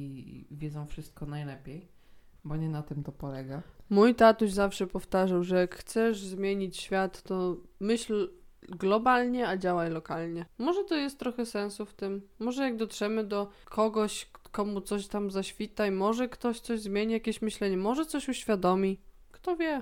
i 0.54 0.58
wiedzą 0.58 0.86
wszystko 0.86 1.26
najlepiej, 1.26 1.88
bo 2.46 2.56
nie 2.56 2.70
na 2.70 2.84
tym 2.84 3.04
to 3.04 3.12
polega. 3.12 3.62
Mój 3.90 4.16
tatuś 4.16 4.52
zawsze 4.52 4.88
powtarzał, 4.88 5.44
że 5.44 5.56
jak 5.56 5.76
chcesz 5.76 6.20
zmienić 6.24 6.78
świat, 6.78 7.22
to 7.22 7.58
myśl 7.80 8.30
globalnie, 8.70 9.48
a 9.48 9.58
działaj 9.58 9.92
lokalnie. 9.92 10.46
Może 10.58 10.84
to 10.84 10.96
jest 10.96 11.20
trochę 11.20 11.46
sensu 11.46 11.86
w 11.86 11.94
tym. 11.94 12.22
Może 12.40 12.64
jak 12.64 12.76
dotrzemy 12.78 13.24
do 13.24 13.50
kogoś, 13.66 14.32
komu 14.52 14.82
coś 14.82 15.08
tam 15.08 15.32
zaświta 15.32 15.88
i 15.88 15.92
może 15.92 16.30
ktoś 16.30 16.60
coś 16.60 16.82
zmieni, 16.82 17.14
jakieś 17.14 17.42
myślenie, 17.42 17.78
może 17.78 18.06
coś 18.06 18.30
uświadomi. 18.30 19.00
Kto 19.32 19.56
wie? 19.56 19.82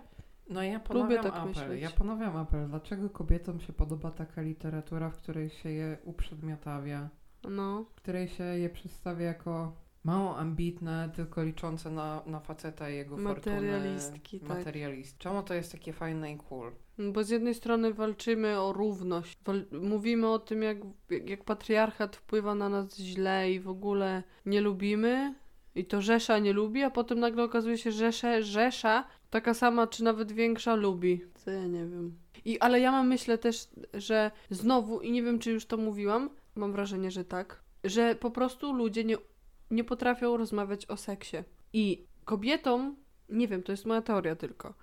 No 0.49 0.63
ja 0.63 0.79
ponawiam 0.79 1.23
tak 1.23 1.33
apel. 1.33 1.47
myśleć. 1.47 1.81
Ja 1.81 1.89
ponawiam 1.89 2.37
apel. 2.37 2.67
Dlaczego 2.67 3.09
kobietom 3.09 3.59
się 3.59 3.73
podoba 3.73 4.11
taka 4.11 4.41
literatura, 4.41 5.09
w 5.09 5.17
której 5.17 5.49
się 5.49 5.69
je 5.69 5.97
uprzedmiotawia, 6.03 7.09
No. 7.49 7.83
w 7.83 7.95
której 7.95 8.27
się 8.27 8.43
je 8.43 8.69
przedstawia 8.69 9.25
jako 9.25 9.73
mało 10.03 10.37
ambitne, 10.37 11.09
tylko 11.15 11.43
liczące 11.43 11.91
na, 11.91 12.21
na 12.25 12.39
faceta 12.39 12.89
i 12.89 12.95
jego 12.95 13.17
Materialistki, 13.17 14.39
fortunę. 14.39 14.55
tak. 14.55 14.65
Materialist. 14.65 15.17
Czemu 15.17 15.43
to 15.43 15.53
jest 15.53 15.71
takie 15.71 15.93
fajne 15.93 16.31
i 16.31 16.37
cool? 16.37 16.71
Bo 17.13 17.23
z 17.23 17.29
jednej 17.29 17.53
strony 17.55 17.93
walczymy 17.93 18.59
o 18.59 18.73
równość. 18.73 19.37
Wal- 19.45 19.65
mówimy 19.81 20.27
o 20.27 20.39
tym, 20.39 20.61
jak, 20.63 20.77
jak 21.25 21.43
patriarchat 21.43 22.15
wpływa 22.15 22.55
na 22.55 22.69
nas 22.69 22.97
źle 22.97 23.51
i 23.51 23.59
w 23.59 23.69
ogóle 23.69 24.23
nie 24.45 24.61
lubimy. 24.61 25.35
I 25.75 25.85
to 25.85 26.01
Rzesza 26.01 26.39
nie 26.39 26.53
lubi, 26.53 26.83
a 26.83 26.89
potem 26.89 27.19
nagle 27.19 27.43
okazuje 27.43 27.77
się, 27.77 27.91
że 27.91 27.97
Rzesze, 28.11 28.43
Rzesza, 28.43 29.07
taka 29.29 29.53
sama 29.53 29.87
czy 29.87 30.03
nawet 30.03 30.31
większa, 30.31 30.75
lubi. 30.75 31.21
Co 31.35 31.51
ja 31.51 31.67
nie 31.67 31.85
wiem. 31.85 32.17
I, 32.45 32.59
ale 32.59 32.79
ja 32.79 32.91
mam 32.91 33.07
myślę 33.07 33.37
też, 33.37 33.67
że 33.93 34.31
znowu, 34.49 35.01
i 35.01 35.11
nie 35.11 35.23
wiem 35.23 35.39
czy 35.39 35.51
już 35.51 35.65
to 35.65 35.77
mówiłam, 35.77 36.29
mam 36.55 36.71
wrażenie, 36.71 37.11
że 37.11 37.25
tak, 37.25 37.63
że 37.83 38.15
po 38.15 38.31
prostu 38.31 38.73
ludzie 38.73 39.03
nie, 39.03 39.17
nie 39.71 39.83
potrafią 39.83 40.37
rozmawiać 40.37 40.85
o 40.85 40.97
seksie. 40.97 41.37
I 41.73 42.05
kobietom, 42.25 42.95
nie 43.29 43.47
wiem, 43.47 43.63
to 43.63 43.71
jest 43.71 43.85
moja 43.85 44.01
teoria 44.01 44.35
tylko, 44.35 44.73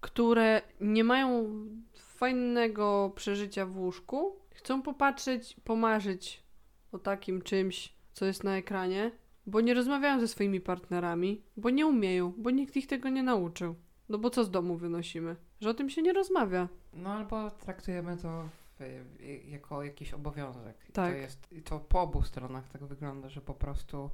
które 0.00 0.62
nie 0.80 1.04
mają 1.04 1.50
fajnego 1.94 3.12
przeżycia 3.16 3.66
w 3.66 3.78
łóżku, 3.78 4.36
chcą 4.54 4.82
popatrzeć, 4.82 5.56
pomarzyć 5.64 6.42
o 6.92 6.98
takim 6.98 7.42
czymś, 7.42 7.92
co 8.12 8.26
jest 8.26 8.44
na 8.44 8.56
ekranie, 8.56 9.10
bo 9.46 9.60
nie 9.60 9.74
rozmawiają 9.74 10.20
ze 10.20 10.28
swoimi 10.28 10.60
partnerami, 10.60 11.42
bo 11.56 11.70
nie 11.70 11.86
umieją, 11.86 12.32
bo 12.36 12.50
nikt 12.50 12.76
ich 12.76 12.86
tego 12.86 13.08
nie 13.08 13.22
nauczył. 13.22 13.74
No 14.08 14.18
bo 14.18 14.30
co 14.30 14.44
z 14.44 14.50
domu 14.50 14.76
wynosimy? 14.76 15.36
Że 15.60 15.70
o 15.70 15.74
tym 15.74 15.90
się 15.90 16.02
nie 16.02 16.12
rozmawia. 16.12 16.68
No 16.92 17.12
albo 17.12 17.50
traktujemy 17.50 18.16
to 18.16 18.48
jako 19.44 19.84
jakiś 19.84 20.14
obowiązek. 20.14 20.76
I 20.88 20.92
Tak. 20.92 21.12
To 21.12 21.16
jest, 21.16 21.52
I 21.52 21.62
to 21.62 21.80
po 21.80 22.00
obu 22.00 22.22
stronach 22.22 22.68
tak 22.68 22.84
wygląda, 22.84 23.28
że 23.28 23.40
po 23.40 23.54
prostu 23.54 24.10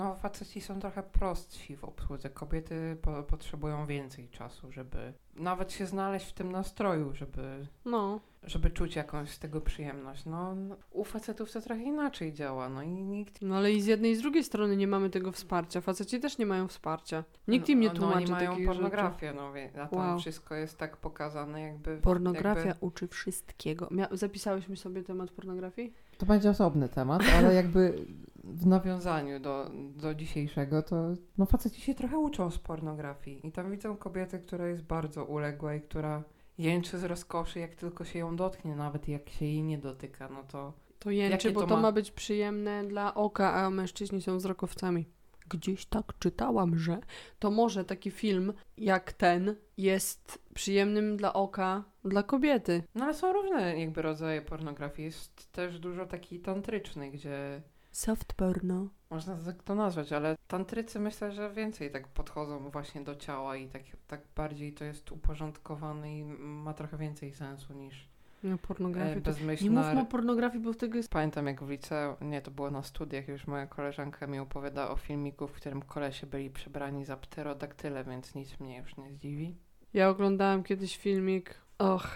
no 0.00 0.14
faceci 0.16 0.60
są 0.60 0.80
trochę 0.80 1.02
prostsi 1.02 1.76
w 1.76 1.84
obsłudze. 1.84 2.30
Kobiety 2.30 2.96
po, 3.02 3.22
potrzebują 3.22 3.86
więcej 3.86 4.28
czasu, 4.28 4.72
żeby 4.72 5.12
nawet 5.34 5.72
się 5.72 5.86
znaleźć 5.86 6.26
w 6.26 6.32
tym 6.32 6.52
nastroju, 6.52 7.14
żeby, 7.14 7.66
No. 7.84 8.20
żeby 8.42 8.70
czuć 8.70 8.96
jakąś 8.96 9.30
z 9.30 9.38
tego 9.38 9.60
przyjemność. 9.60 10.24
No, 10.26 10.54
no 10.54 10.76
u 10.90 11.04
facetów 11.04 11.52
to 11.52 11.60
trochę 11.60 11.82
inaczej 11.82 12.32
działa, 12.32 12.68
no 12.68 12.82
i 12.82 12.88
nikt 12.88 13.42
No 13.42 13.56
ale 13.56 13.72
i 13.72 13.80
z 13.80 13.86
jednej 13.86 14.10
i 14.12 14.16
z 14.16 14.20
drugiej 14.20 14.44
strony 14.44 14.76
nie 14.76 14.86
mamy 14.86 15.10
tego 15.10 15.32
wsparcia. 15.32 15.80
Faceci 15.80 16.20
też 16.20 16.38
nie 16.38 16.46
mają 16.46 16.68
wsparcia. 16.68 17.24
Nikt 17.48 17.68
im 17.68 17.80
nie 17.80 17.88
no, 17.88 17.94
tłumaczy 17.94 18.30
no, 18.30 18.36
oni 18.36 18.46
mają 18.48 18.66
pornografię, 18.66 19.32
no 19.32 19.52
wie- 19.52 19.70
a 19.82 19.86
tam 19.86 19.98
Wow. 19.98 20.18
wszystko 20.18 20.54
jest 20.54 20.78
tak 20.78 20.96
pokazane 20.96 21.60
jakby... 21.60 21.96
Pornografia 21.98 22.64
Jakby, 22.68 22.86
uczy 22.86 23.08
wszystkiego. 23.08 23.86
Mia- 23.86 24.16
zapisałeś 24.16 24.68
mi 24.68 24.76
sobie 24.76 25.02
temat 25.02 25.30
pornografii? 25.30 25.92
To 26.18 26.26
będzie 26.26 26.50
osobny 26.50 26.88
temat, 26.88 27.22
ale 27.38 27.54
jakby 27.54 28.06
w 28.54 28.66
nawiązaniu 28.66 29.40
do, 29.40 29.70
do 29.96 30.14
dzisiejszego, 30.14 30.82
to 30.82 30.96
no 31.38 31.46
faceci 31.46 31.80
się 31.80 31.94
trochę 31.94 32.18
uczą 32.18 32.50
z 32.50 32.58
pornografii 32.58 33.46
i 33.46 33.52
tam 33.52 33.70
widzą 33.70 33.96
kobietę, 33.96 34.38
która 34.38 34.68
jest 34.68 34.82
bardzo 34.82 35.24
uległa 35.24 35.74
i 35.74 35.80
która 35.80 36.22
jęczy 36.58 36.98
z 36.98 37.04
rozkoszy, 37.04 37.58
jak 37.58 37.74
tylko 37.74 38.04
się 38.04 38.18
ją 38.18 38.36
dotknie, 38.36 38.76
nawet 38.76 39.08
jak 39.08 39.30
się 39.30 39.44
jej 39.44 39.62
nie 39.62 39.78
dotyka, 39.78 40.28
no 40.28 40.42
to 40.42 40.72
To 40.98 41.10
jęczy, 41.10 41.50
bo 41.50 41.60
to 41.60 41.66
to 41.66 41.76
ma... 41.76 41.82
ma- 41.82 41.92
być 41.92 42.10
przyjemne 42.10 42.84
dla 42.84 43.14
oka, 43.14 43.54
a 43.54 43.70
mężczyźni 43.70 44.22
są 44.22 44.36
wzrokowcami. 44.36 45.06
Gdzieś 45.48 45.86
tak 45.86 46.18
czytałam, 46.18 46.78
że 46.78 46.98
to 47.38 47.50
może 47.50 47.84
taki 47.84 48.10
film 48.10 48.52
jak 48.76 49.12
ten 49.12 49.56
jest 49.76 50.38
przyjemnym 50.54 51.16
dla 51.16 51.32
oka 51.32 51.84
dla 52.04 52.22
kobiety. 52.22 52.82
no 52.94 53.04
ale 53.04 53.14
są 53.14 53.32
różne 53.32 53.80
jakby 53.80 54.02
rodzaje 54.02 54.42
pornografii. 54.42 55.06
Jest 55.06 55.52
też 55.52 55.78
dużo 55.78 56.06
takiej 56.06 56.40
tantrycznej, 56.40 57.10
gdzie 57.10 57.62
Soft 57.92 58.32
porno. 58.34 58.88
można 59.10 59.36
tak 59.36 59.62
to 59.62 59.74
nazwać, 59.74 60.12
ale 60.12 60.36
tantrycy 60.46 61.00
myślę, 61.00 61.32
że 61.32 61.50
więcej 61.50 61.90
tak 61.90 62.08
podchodzą 62.08 62.70
właśnie 62.70 63.00
do 63.00 63.16
ciała 63.16 63.56
i 63.56 63.68
tak, 63.68 63.82
tak 64.06 64.20
bardziej 64.36 64.72
to 64.72 64.84
jest 64.84 65.12
uporządkowane 65.12 66.18
i 66.18 66.24
ma 66.38 66.74
trochę 66.74 66.96
więcej 66.96 67.32
sensu 67.34 67.74
niż 67.74 68.08
No, 68.42 68.54
e, 68.54 68.58
pornografia. 68.58 69.14
to... 69.14 69.20
bezmyślna 69.20 69.70
Nie 69.70 69.86
mówmy 69.86 70.00
o 70.00 70.04
pornografii, 70.06 70.64
bo 70.64 70.74
tego 70.74 70.96
jest... 70.96 71.08
Pamiętam 71.10 71.46
jak 71.46 71.62
w 71.64 71.70
liceum, 71.70 72.16
nie 72.20 72.42
to 72.42 72.50
było 72.50 72.70
na 72.70 72.82
studiach, 72.82 73.28
już 73.28 73.46
moja 73.46 73.66
koleżanka 73.66 74.26
mi 74.26 74.38
opowiada 74.38 74.90
o 74.90 74.96
filmiku, 74.96 75.48
w 75.48 75.52
którym 75.52 75.82
kolesie 75.82 76.26
byli 76.26 76.50
przebrani 76.50 77.04
za 77.04 77.16
pterodaktyle, 77.16 78.04
więc 78.04 78.34
nic 78.34 78.60
mnie 78.60 78.78
już 78.78 78.96
nie 78.96 79.10
zdziwi. 79.12 79.56
Ja 79.94 80.08
oglądałam 80.08 80.62
kiedyś 80.62 80.96
filmik. 80.96 81.54
Och, 81.78 82.06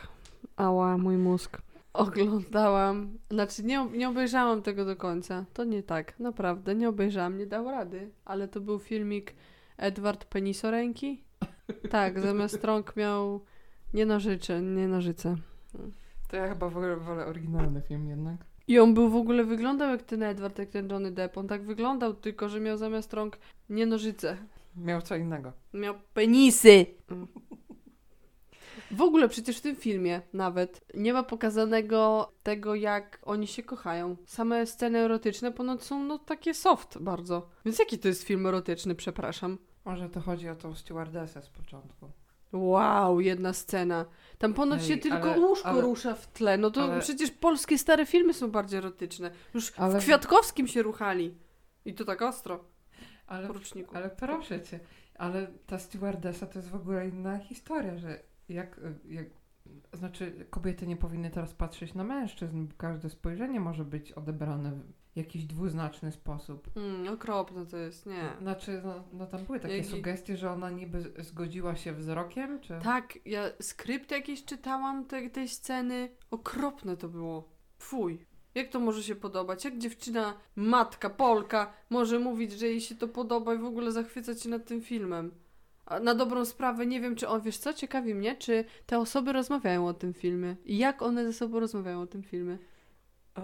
ała, 0.57 0.99
mój 0.99 1.17
mózg. 1.17 1.63
Oglądałam. 1.95 3.19
Znaczy, 3.31 3.65
nie, 3.65 3.89
nie 3.93 4.09
obejrzałam 4.09 4.63
tego 4.63 4.85
do 4.85 4.97
końca. 4.97 5.45
To 5.53 5.65
nie 5.65 5.83
tak, 5.83 6.21
naprawdę. 6.21 6.75
Nie 6.75 6.89
obejrzałam, 6.89 7.39
nie 7.39 7.47
dał 7.47 7.71
rady. 7.71 8.11
Ale 8.25 8.49
to 8.49 8.61
był 8.61 8.79
filmik 8.79 9.35
Edward 9.77 10.25
Penisoręki. 10.25 11.25
Tak, 11.91 12.21
zamiast 12.27 12.65
rąk 12.65 12.97
miał 12.97 13.41
nie 13.95 14.07
nożycze, 14.07 14.63
nie 14.63 14.89
nożyce. 14.89 15.37
To 16.29 16.37
ja 16.37 16.49
chyba 16.49 16.69
wolę, 16.69 16.97
wolę 16.97 17.27
oryginalny 17.27 17.83
film 17.83 18.09
jednak. 18.09 18.37
I 18.69 18.79
on 18.79 18.95
był 18.95 19.09
w 19.09 19.17
ogóle, 19.17 19.45
wyglądał 19.45 19.91
jak 19.91 20.03
ten 20.03 20.23
Edward, 20.23 20.59
jak 20.59 20.71
ten 20.71 20.91
Johnny 20.91 21.11
Depp. 21.11 21.39
On 21.39 21.49
tak 21.49 21.63
wyglądał, 21.63 22.15
tylko 22.15 22.49
że 22.49 22.61
miał 22.61 22.77
zamiast 22.77 23.15
rąk 23.15 23.39
nie 23.69 23.87
nożyce. 23.87 24.37
Miał 24.77 25.03
co 25.03 25.17
innego. 25.17 25.53
Miał 25.75 25.95
penisy. 26.15 26.87
W 28.97 29.03
ogóle 29.03 29.29
przecież 29.29 29.59
w 29.59 29.61
tym 29.61 29.77
filmie 29.77 30.23
nawet 30.33 30.81
nie 30.95 31.13
ma 31.13 31.23
pokazanego 31.23 32.33
tego, 32.43 32.75
jak 32.75 33.19
oni 33.23 33.47
się 33.47 33.63
kochają. 33.63 34.17
Same 34.27 34.67
sceny 34.67 34.99
erotyczne 34.99 35.53
ponoć 35.53 35.83
są 35.83 36.05
no 36.05 36.19
takie 36.19 36.55
soft 36.55 36.99
bardzo. 36.99 37.49
Więc 37.65 37.79
jaki 37.79 37.99
to 37.99 38.09
jest 38.09 38.23
film 38.23 38.47
erotyczny, 38.47 38.95
przepraszam? 38.95 39.59
Może 39.85 40.09
to 40.09 40.21
chodzi 40.21 40.49
o 40.49 40.57
tą 40.57 40.75
stewardessę 40.75 41.43
z 41.43 41.49
początku. 41.49 42.11
Wow, 42.53 43.21
jedna 43.21 43.53
scena. 43.53 44.05
Tam 44.39 44.55
ponoć 44.55 44.81
Ej, 44.81 44.87
się 44.89 44.97
tylko 44.97 45.33
ale- 45.33 45.41
łóżko 45.41 45.69
ale- 45.69 45.81
rusza 45.81 46.15
w 46.15 46.27
tle. 46.33 46.59
No 46.59 46.71
to 46.71 46.83
ale- 46.83 47.01
przecież 47.01 47.31
polskie 47.31 47.79
stare 47.79 48.07
filmy 48.07 48.35
są 48.35 48.51
bardziej 48.51 48.79
erotyczne. 48.79 49.31
Już 49.55 49.67
w 49.71 49.99
Kwiatkowskim 49.99 50.69
się 50.69 50.83
ruchali. 50.83 51.35
I 51.85 51.95
to 51.95 52.05
tak 52.05 52.23
ostro. 52.23 52.65
Ale, 53.27 53.49
ale 53.93 54.11
proszę 54.11 54.63
cię, 54.63 54.81
ale 55.19 55.47
ta 55.67 55.79
stewardessa 55.79 56.47
to 56.47 56.59
jest 56.59 56.71
w 56.71 56.75
ogóle 56.75 57.09
inna 57.09 57.39
historia, 57.39 57.97
że 57.97 58.23
jak, 58.49 58.81
jak 59.09 59.27
znaczy 59.93 60.47
kobiety 60.51 60.87
nie 60.87 60.97
powinny 60.97 61.31
teraz 61.31 61.55
patrzeć 61.55 61.95
na 61.95 62.05
mężczyzn, 62.05 62.67
bo 62.67 62.75
każde 62.77 63.11
spojrzenie 63.11 63.61
może 63.61 63.85
być 63.85 64.13
odebrane 64.13 64.73
w 64.73 65.17
jakiś 65.17 65.45
dwuznaczny 65.45 66.13
sposób. 66.13 66.71
Mm, 66.77 67.15
okropne 67.15 67.67
to 67.67 67.77
jest, 67.77 68.07
nie. 68.07 68.33
Znaczy, 68.41 68.83
no, 68.85 69.05
no 69.13 69.27
tam 69.27 69.45
były 69.45 69.61
takie 69.61 69.77
Jak- 69.77 69.87
sugestie, 69.87 70.37
że 70.37 70.51
ona 70.51 70.71
niby 70.71 71.13
zgodziła 71.19 71.77
się 71.77 71.93
wzrokiem, 71.93 72.61
czy... 72.61 72.79
Tak, 72.83 73.19
ja 73.27 73.43
skrypt 73.61 74.11
jakieś 74.11 74.45
czytałam 74.45 75.05
te, 75.05 75.31
tej 75.31 75.49
sceny. 75.49 76.09
Okropne 76.31 76.97
to 76.97 77.09
było. 77.09 77.49
Fuj. 77.79 78.27
Jak 78.55 78.69
to 78.69 78.81
może 78.81 79.03
się 79.03 79.15
podobać? 79.15 79.65
Jak 79.65 79.79
dziewczyna, 79.79 80.35
matka, 80.57 81.11
Polka 81.11 81.73
może 81.91 82.19
mówić, 82.19 82.53
że 82.53 82.67
jej 82.67 82.81
się 82.81 82.95
to 82.95 83.09
podoba 83.09 83.55
i 83.55 83.59
w 83.59 83.65
ogóle 83.65 83.93
zachwycać 83.93 84.43
się 84.43 84.49
nad 84.49 84.65
tym 84.65 84.81
filmem? 84.83 85.31
Na 86.03 86.15
dobrą 86.15 86.45
sprawę 86.45 86.87
nie 86.87 87.01
wiem, 87.01 87.17
czy 87.17 87.29
on, 87.29 87.41
wiesz 87.41 87.59
co, 87.59 87.75
ciekawi 87.75 88.15
mnie, 88.15 88.37
czy 88.37 88.65
te 88.87 88.99
osoby 88.99 89.33
rozmawiają 89.33 89.87
o 89.87 89.95
tym 89.95 90.15
filmie. 90.15 90.57
I 90.65 90.79
jak 90.79 91.03
one 91.03 91.25
ze 91.25 91.33
sobą 91.33 91.61
rozmawiają 91.61 92.01
o 92.01 92.07
tym 92.07 92.23
filmie. 92.23 92.59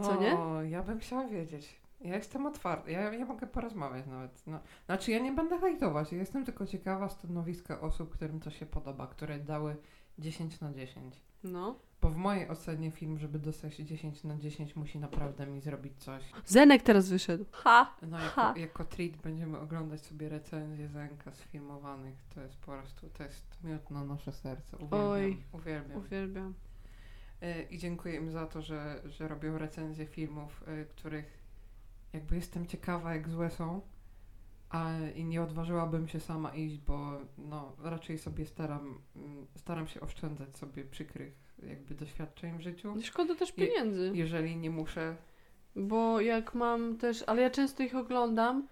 co 0.03 0.21
nie? 0.21 0.39
O, 0.39 0.63
ja 0.63 0.83
bym 0.83 0.99
chciała 0.99 1.29
wiedzieć. 1.29 1.81
Ja 2.01 2.17
jestem 2.17 2.47
otwarty, 2.47 2.91
ja, 2.91 3.13
ja 3.15 3.25
mogę 3.27 3.47
porozmawiać 3.47 4.07
nawet. 4.07 4.47
No, 4.47 4.61
znaczy 4.87 5.11
ja 5.11 5.19
nie 5.19 5.33
będę 5.33 5.59
hejtować, 5.59 6.13
ja 6.13 6.19
jestem 6.19 6.45
tylko 6.45 6.67
ciekawa 6.67 7.09
stanowiska 7.09 7.81
osób, 7.81 8.11
którym 8.15 8.41
to 8.41 8.51
się 8.51 8.67
podoba, 8.67 9.07
które 9.07 9.39
dały 9.39 9.77
10 10.19 10.61
na 10.61 10.73
10. 10.73 11.21
No. 11.45 11.79
Bo 12.03 12.09
w 12.11 12.17
mojej 12.17 12.49
ocenie 12.49 12.91
film, 12.91 13.19
żeby 13.19 13.39
dostać 13.39 13.77
10 13.77 14.25
na 14.25 14.37
10 14.37 14.77
musi 14.77 14.99
naprawdę 14.99 15.47
mi 15.47 15.61
zrobić 15.61 15.99
coś. 15.99 16.33
Zenek 16.47 16.83
teraz 16.83 17.09
wyszedł. 17.09 17.45
Ha! 17.53 17.97
No 18.03 18.17
Ha. 18.19 18.49
jako, 18.49 18.61
jako 18.61 18.85
treat 18.85 19.17
będziemy 19.17 19.59
oglądać 19.59 20.01
sobie 20.01 20.29
recenzje 20.29 20.89
Zenka 20.89 21.33
sfilmowanych. 21.33 22.15
To 22.35 22.41
jest 22.41 22.57
po 22.57 22.73
prostu, 22.73 23.09
to 23.09 23.23
jest 23.23 23.65
miód 23.65 23.91
na 23.91 24.05
nasze 24.05 24.33
serce. 24.33 24.77
Uwielbiam. 24.77 25.01
Oj. 25.01 25.37
Uwielbiam. 25.53 25.99
Uwielbiam. 25.99 26.55
Y, 27.43 27.63
I 27.71 27.79
dziękuję 27.79 28.17
im 28.17 28.31
za 28.31 28.47
to, 28.47 28.63
że, 28.63 29.03
że 29.05 29.29
robią 29.29 29.59
recenzje 29.59 30.07
filmów, 30.07 30.65
y, 30.69 30.87
których 30.87 31.41
jakby 32.13 32.37
jestem 32.37 32.67
ciekawa, 32.67 33.15
jak 33.15 33.29
złe 33.29 33.51
są. 33.51 33.81
A, 34.71 34.91
I 35.15 35.25
nie 35.25 35.43
odważyłabym 35.43 36.09
się 36.09 36.21
sama 36.21 36.55
iść, 36.55 36.79
bo 36.79 37.19
no, 37.39 37.77
raczej 37.83 38.19
sobie 38.19 38.47
staram, 38.47 39.01
staram 39.57 39.89
się 39.89 40.01
oszczędzać 40.01 40.57
sobie 40.57 40.85
przykrych 40.85 41.50
jakby 41.69 41.95
doświadczeń 41.95 42.59
w 42.59 42.61
życiu. 42.61 42.95
Szkoda 43.03 43.35
też 43.35 43.53
Je- 43.57 43.67
pieniędzy. 43.67 44.11
Jeżeli 44.15 44.57
nie 44.57 44.71
muszę, 44.71 45.17
Bo 45.77 46.21
jak 46.21 46.55
mam 46.55 46.97
też, 46.97 47.25
ale 47.27 47.43
ja 47.43 47.51
często 47.51 47.83
ich 47.83 47.95
oglądam, 47.97 48.69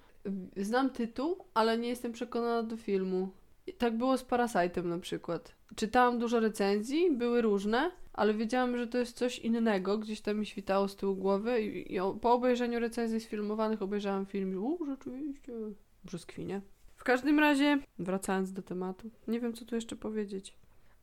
znam 0.57 0.91
tytuł, 0.91 1.45
ale 1.55 1.79
nie 1.79 1.89
jestem 1.89 2.13
przekonana 2.13 2.63
do 2.63 2.77
filmu. 2.77 3.29
I 3.67 3.73
Tak 3.73 3.97
było 3.97 4.19
z 4.19 4.25
Parasite'em 4.25 4.85
na 4.85 4.99
przykład. 4.99 5.55
Czytałam 5.77 6.19
dużo 6.19 6.41
recenzji, 6.41 7.11
były 7.17 7.43
różne, 7.43 7.91
ale 8.13 8.35
wiedziałam, 8.35 8.77
że 8.77 8.87
to 8.87 8.99
jest 8.99 9.17
coś 9.17 9.39
innego, 9.39 9.99
gdzieś 9.99 10.21
tam 10.21 10.39
mi 10.39 10.47
świtało 10.47 10.89
z 10.89 10.97
tyłu 10.97 11.17
głowy 11.17 11.63
i, 11.63 11.95
i 11.95 11.99
po 12.21 12.33
obejrzeniu 12.33 12.81
recenzji 12.81 13.21
sfilmowanych 13.21 13.83
obejrzałam 13.83 14.27
film 14.27 14.53
i 14.53 14.57
u, 14.57 14.79
rzeczywiście, 14.87 15.53
brzoskwinie. 16.05 16.61
W 16.97 17.05
każdym 17.05 17.39
razie, 17.39 17.79
wracając 17.99 18.53
do 18.53 18.63
tematu, 18.63 19.11
nie 19.29 19.41
wiem 19.41 19.53
co 19.53 19.65
tu 19.65 19.75
jeszcze 19.75 19.97
powiedzieć. 19.97 20.55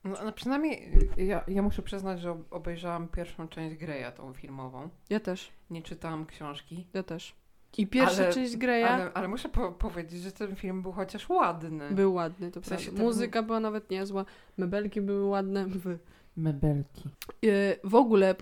No, 0.06 0.16
no 0.24 0.32
przynajmniej 0.32 0.90
ja, 1.16 1.44
ja 1.48 1.62
muszę 1.62 1.82
przyznać, 1.82 2.20
że 2.20 2.30
ob- 2.30 2.52
obejrzałam 2.52 3.08
pierwszą 3.08 3.48
część 3.48 3.76
Greya, 3.76 4.12
tą 4.16 4.32
filmową. 4.32 4.88
Ja 5.10 5.20
też, 5.20 5.52
Nie 5.70 5.82
czytałam 5.82 6.26
książki. 6.26 6.86
ja 6.94 7.02
też. 7.02 7.34
I 7.78 7.86
pierwsza 7.86 8.22
Ale- 8.24 8.32
część 8.32 8.56
Greya 8.56 8.82
Ale, 8.84 9.10
ale 9.14 9.28
muszę 9.28 9.48
po- 9.48 9.72
powiedzieć, 9.72 10.22
że 10.22 10.32
ten 10.32 10.56
film 10.56 10.82
był 10.82 10.92
chociaż 10.92 11.28
ładny. 11.28 11.90
był 11.90 12.14
ładny, 12.14 12.50
to 12.50 12.60
W 12.60 12.66
sensie 12.66 12.84
prawda. 12.84 12.98
tak- 12.98 13.06
Muzyka 13.06 13.42
była 13.42 13.60
nawet 13.60 13.90
niezła, 13.90 14.24
mebelki 14.56 15.00
były 15.00 15.24
ładne. 15.26 15.66
W, 15.84 15.98
Mebelki. 16.36 17.08
E, 17.46 17.48
w 17.84 17.94
ogóle, 17.94 18.34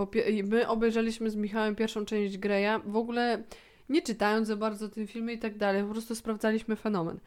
my 0.44 0.68
obejrzeliśmy 0.68 1.30
z 1.30 1.36
Michałem 1.36 1.74
pierwszą 1.76 2.04
część 2.04 2.38
Greya, 2.38 2.80
w 2.86 2.96
ogóle 2.96 3.42
nie 3.88 4.02
czytając 4.02 4.48
za 4.48 4.56
bardzo 4.56 4.88
tym 4.88 5.06
filmie 5.06 5.34
i 5.34 5.38
tak 5.38 5.58
dalej, 5.58 5.82
po 5.84 5.90
prostu 5.90 6.14
sprawdzaliśmy 6.14 6.76
fenomen. 6.76 7.18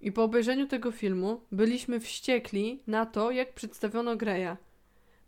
I 0.00 0.12
po 0.12 0.22
obejrzeniu 0.22 0.66
tego 0.66 0.90
filmu 0.90 1.40
byliśmy 1.52 2.00
wściekli 2.00 2.82
na 2.86 3.06
to, 3.06 3.30
jak 3.30 3.54
przedstawiono 3.54 4.16
Greya. 4.16 4.56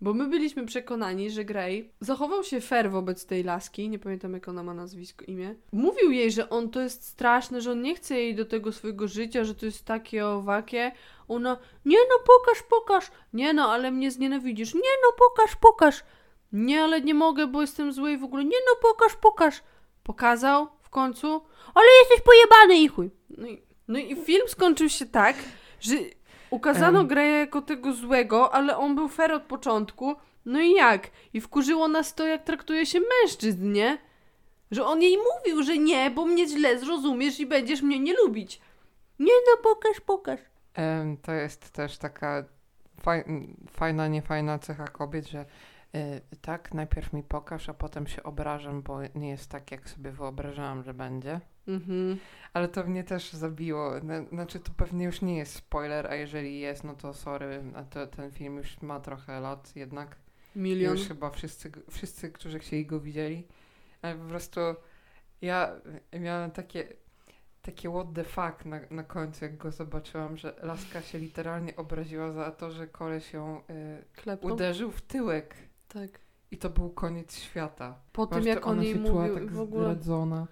Bo 0.03 0.15
my 0.15 0.29
byliśmy 0.29 0.67
przekonani, 0.67 1.31
że 1.31 1.45
Grey 1.45 1.91
zachował 2.01 2.45
się 2.45 2.61
fair 2.61 2.91
wobec 2.91 3.27
tej 3.27 3.45
laski, 3.45 3.89
nie 3.89 3.99
pamiętam 3.99 4.33
jak 4.33 4.49
ona 4.49 4.63
ma 4.63 4.75
nazwisko, 4.75 5.25
imię. 5.25 5.55
Mówił 5.73 6.11
jej, 6.11 6.33
że 6.33 6.51
on 6.51 6.71
to 6.71 6.81
jest 6.81 7.07
straszne, 7.07 7.61
że 7.61 7.73
on 7.73 7.83
nie 7.83 7.95
chce 7.95 8.15
jej 8.15 8.35
do 8.35 8.45
tego 8.45 8.73
swojego 8.73 9.09
życia, 9.09 9.45
że 9.45 9.55
to 9.55 9.67
jest 9.67 9.85
takie 9.85 10.27
owakie. 10.27 10.93
Ona, 11.29 11.59
nie 11.85 11.97
no 12.11 12.17
pokaż, 12.19 12.63
pokaż. 12.63 13.11
Nie 13.33 13.53
no, 13.55 13.73
ale 13.73 13.91
mnie 13.91 14.11
znienawidzisz. 14.11 14.75
Nie 14.75 14.81
no, 14.81 15.13
pokaż, 15.19 15.57
pokaż. 15.57 16.05
Nie, 16.53 16.83
ale 16.83 17.01
nie 17.01 17.15
mogę, 17.15 17.47
bo 17.47 17.61
jestem 17.61 17.93
zły 17.93 18.13
i 18.13 18.19
w 18.19 18.25
ogóle. 18.25 18.45
Nie 18.45 18.59
no, 18.69 18.91
pokaż, 18.91 19.17
pokaż. 19.17 19.63
Pokazał 20.03 20.69
w 20.81 20.91
końcu. 20.91 21.43
Ale 21.75 21.87
jesteś 22.01 22.21
pojebany 22.21 22.83
i 22.83 22.89
chuj. 22.89 23.11
No 23.31 23.47
i, 23.47 23.63
no 23.89 23.99
i 23.99 24.17
film 24.17 24.49
skończył 24.49 24.89
się 24.89 25.07
tak, 25.07 25.37
że 25.81 25.95
ukazano. 26.51 27.05
Greya 27.05 27.39
jako 27.39 27.63
tego 27.63 27.93
złego, 27.93 28.55
ale 28.55 28.77
on 28.77 28.95
był 28.95 29.09
fair 29.09 29.33
od 29.33 29.43
początku. 29.43 30.15
No 30.45 30.61
i 30.61 30.73
jak? 30.73 31.11
I 31.33 31.41
wkurzyło 31.41 31.89
nas 31.89 32.15
to, 32.15 32.27
jak 32.27 32.45
traktuje 32.45 32.87
się 32.87 33.01
mężczyzn, 33.01 33.73
nie? 33.73 33.99
Że 34.71 34.87
on 34.87 35.03
jej 35.03 35.19
mówił, 35.19 35.63
że 35.63 35.79
nie, 35.79 36.11
bo 36.11 36.25
mnie 36.25 36.49
źle 36.49 36.79
zrozumiesz 36.79 37.41
i 37.41 37.47
będziesz 37.47 37.83
mnie 37.83 37.99
nie 38.01 38.15
lubić. 38.15 38.61
Nie 39.19 39.33
no, 39.47 39.63
pokaż, 39.63 40.01
pokaż. 40.01 40.41
Em, 40.75 41.17
to 41.17 41.33
jest 41.33 41.71
też 41.71 41.99
taka 41.99 42.45
faj, 43.01 43.25
fajna, 43.71 44.09
niefajna 44.09 44.59
cecha 44.59 44.85
kobiet, 44.85 45.29
że 45.29 45.45
y, 45.95 46.21
tak, 46.41 46.75
najpierw 46.75 47.13
mi 47.13 47.23
pokaż, 47.23 47.69
a 47.69 47.75
potem 47.75 48.07
się 48.07 48.23
obrażam, 48.23 48.83
bo 48.83 48.99
nie 49.15 49.29
jest 49.29 49.51
tak, 49.51 49.71
jak 49.71 49.89
sobie 49.89 50.11
wyobrażałam, 50.11 50.83
że 50.83 50.95
będzie. 50.95 51.41
Mhm. 51.69 52.19
Ale 52.53 52.69
to 52.69 52.85
mnie 52.85 53.05
też 53.05 53.33
zabiło. 53.33 54.01
Na- 54.03 54.25
Znaczy, 54.25 54.61
to 54.61 54.73
pewnie 54.77 55.05
już 55.05 55.23
nie 55.23 55.37
jest 55.37 55.55
spoiler, 55.55 56.07
a 56.07 56.15
jeżeli 56.15 56.61
jest, 56.61 56.85
no 56.85 56.95
to 56.95 57.15
sorry, 57.15 57.63
a 57.75 57.83
to, 57.83 58.07
ten 58.07 58.31
film 58.31 58.57
już 58.57 58.83
ma 58.83 59.01
trochę 59.01 59.41
lat 59.41 59.77
jednak. 59.77 60.17
Milion. 60.57 60.97
Już 60.97 61.09
chyba 61.09 61.31
wszyscy, 61.31 61.73
wszyscy, 61.91 62.31
którzy 62.31 62.59
chcieli 62.59 62.87
go 62.87 63.01
widzieli. 63.01 63.47
Ale 64.03 64.15
po 64.15 64.25
prostu 64.25 64.61
ja 65.43 65.73
miałem 66.21 66.51
takie, 66.51 66.89
takie 67.63 67.91
what 67.91 68.07
the 68.15 68.25
fuck 68.25 68.65
na, 68.65 68.81
na 68.91 69.03
końcu, 69.03 69.45
jak 69.45 69.57
go 69.57 69.71
zobaczyłam, 69.71 70.37
że 70.37 70.55
laska 70.63 71.03
się 71.03 71.19
literalnie 71.19 71.77
obraziła 71.77 72.33
za 72.33 72.51
to, 72.51 72.71
że 72.71 72.87
koleś 72.87 73.33
ją 73.33 73.61
y, 74.27 74.37
uderzył 74.41 74.91
w 74.91 75.03
tyłek. 75.03 75.55
Tak. 75.89 76.11
I 76.51 76.59
to 76.59 76.71
był 76.71 76.91
koniec 76.91 77.37
świata. 77.37 77.99
Po 78.13 78.27
tym, 78.27 78.47
jak 78.47 78.67
on 78.67 78.83
jej 78.83 78.95
się 78.95 79.05
czuła 79.05 79.23
mówił 79.23 79.35
tak 79.35 79.51
w 79.53 79.61
ogóle... 79.61 79.83
zdradzona. 79.83 80.47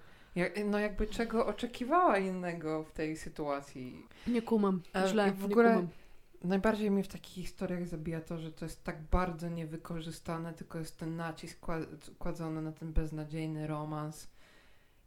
No 0.66 0.78
jakby 0.78 1.06
czego 1.06 1.46
oczekiwała 1.46 2.18
innego 2.18 2.82
w 2.84 2.92
tej 2.92 3.16
sytuacji. 3.16 4.06
Nie 4.26 4.42
kumam. 4.42 4.82
E, 4.96 5.08
Źle, 5.08 5.28
i 5.28 5.32
w 5.32 5.38
nie 5.40 5.46
ogóle- 5.46 5.70
kumam. 5.70 5.88
Najbardziej 6.44 6.90
mnie 6.90 7.02
w 7.04 7.08
takich 7.08 7.34
historiach 7.44 7.86
zabija 7.86 8.20
to, 8.20 8.38
że 8.38 8.52
to 8.52 8.64
jest 8.64 8.84
tak 8.84 9.02
bardzo 9.02 9.48
niewykorzystane, 9.48 10.52
tylko 10.52 10.78
jest 10.78 10.96
ten 10.98 11.16
nacisk 11.16 11.60
kła- 11.66 11.86
kładzony 12.18 12.62
na 12.62 12.72
ten 12.72 12.92
beznadziejny 12.92 13.66
romans. 13.66 14.28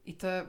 I 0.05 0.13
te 0.13 0.45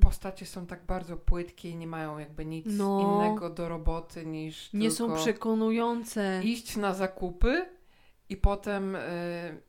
postacie 0.00 0.46
są 0.46 0.66
tak 0.66 0.84
bardzo 0.86 1.16
płytkie 1.16 1.70
i 1.70 1.76
nie 1.76 1.86
mają 1.86 2.18
jakby 2.18 2.44
nic 2.46 2.66
No. 2.68 3.00
innego 3.00 3.50
do 3.50 3.68
roboty 3.68 4.26
niż 4.26 4.72
Nie 4.72 4.90
są 4.90 5.14
przekonujące. 5.16 6.40
iść 6.44 6.76
na 6.76 6.94
zakupy 6.94 7.66
i 8.28 8.36
potem 8.36 8.96
y, 8.96 9.00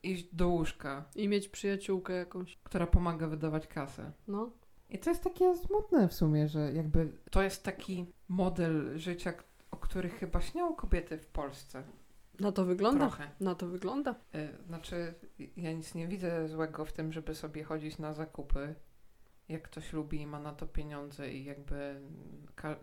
iść 0.04 0.36
do 0.36 0.48
łóżka, 0.48 1.06
I 1.16 1.28
mieć 1.28 1.50
przyjaciółkę 1.50 2.14
jakąś. 2.14 2.58
która 2.64 2.88
pomaga 2.88 3.28
wydawać 3.28 3.68
kasę. 3.68 4.12
No. 4.28 4.52
I 4.90 5.00
to 5.00 5.10
jest 5.10 5.24
takie 5.24 5.56
smutne 5.58 6.08
w 6.08 6.14
sumie, 6.14 6.48
że 6.48 6.74
jakby 6.74 7.12
to 7.32 7.42
jest 7.44 7.64
taki 7.64 8.06
model 8.28 9.00
życia, 9.00 9.34
o 9.72 9.78
których 9.78 10.14
chyba 10.20 10.42
śnią 10.42 10.76
kobiety 10.76 11.18
w 11.18 11.28
Polsce. 11.28 11.84
Na 12.40 12.52
to 12.52 12.66
wygląda. 12.66 13.08
Trochę. 13.08 13.32
Na 13.40 13.56
to 13.56 13.68
wygląda. 13.68 14.16
Y, 14.36 14.50
Znaczy, 14.68 15.14
ja 15.58 15.72
nic 15.74 15.96
nie 15.96 16.08
widzę 16.08 16.48
złego 16.48 16.86
w 16.86 16.94
tym, 16.94 17.14
żeby 17.14 17.36
sobie 17.36 17.64
chodzić 17.64 17.98
na 17.98 18.14
zakupy, 18.14 18.76
jak 19.50 19.62
ktoś 19.64 19.94
lubi 19.94 20.22
i 20.22 20.28
ma 20.28 20.40
na 20.40 20.54
to 20.54 20.68
pieniądze 20.68 21.34
i 21.34 21.46
jakby 21.46 22.02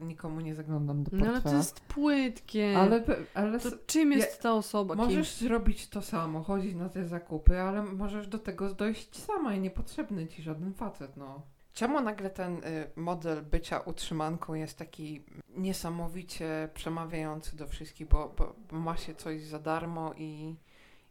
nikomu 0.00 0.40
nie 0.40 0.54
zaglądam 0.54 1.02
do 1.04 1.10
No 1.12 1.18
portfela. 1.18 1.32
ale 1.32 1.42
to 1.50 1.56
jest 1.56 1.80
płytkie. 1.80 2.78
Ale, 2.78 3.02
ale 3.34 3.60
To 3.60 3.68
czym 3.86 4.12
ja- 4.12 4.18
jest 4.18 4.42
ta 4.42 4.52
osoba? 4.52 4.94
Kim? 4.96 5.04
możesz 5.04 5.34
zrobić 5.36 5.88
to 5.88 6.02
samo, 6.02 6.42
chodzić 6.42 6.74
na 6.74 6.88
te 6.88 7.04
zakupy, 7.04 7.60
ale 7.60 7.82
możesz 7.82 8.28
do 8.28 8.38
tego 8.38 8.74
dojść 8.74 9.16
sama 9.22 9.54
i 9.54 9.60
niepotrzebny 9.60 10.26
ci 10.26 10.42
żaden 10.42 10.74
facet, 10.74 11.16
no. 11.16 11.42
Czemu 11.72 12.00
nagle 12.00 12.30
ten 12.30 12.54
y, 12.56 12.60
model 12.96 13.42
bycia 13.42 13.78
utrzymanką 13.80 14.54
jest 14.54 14.78
taki 14.78 15.22
niesamowicie 15.56 16.68
przemawiający 16.74 17.56
do 17.56 17.66
wszystkich, 17.66 18.08
bo, 18.08 18.34
bo 18.38 18.54
ma 18.78 18.96
się 18.96 19.14
coś 19.14 19.42
za 19.42 19.58
darmo 19.58 20.12
i, 20.16 20.56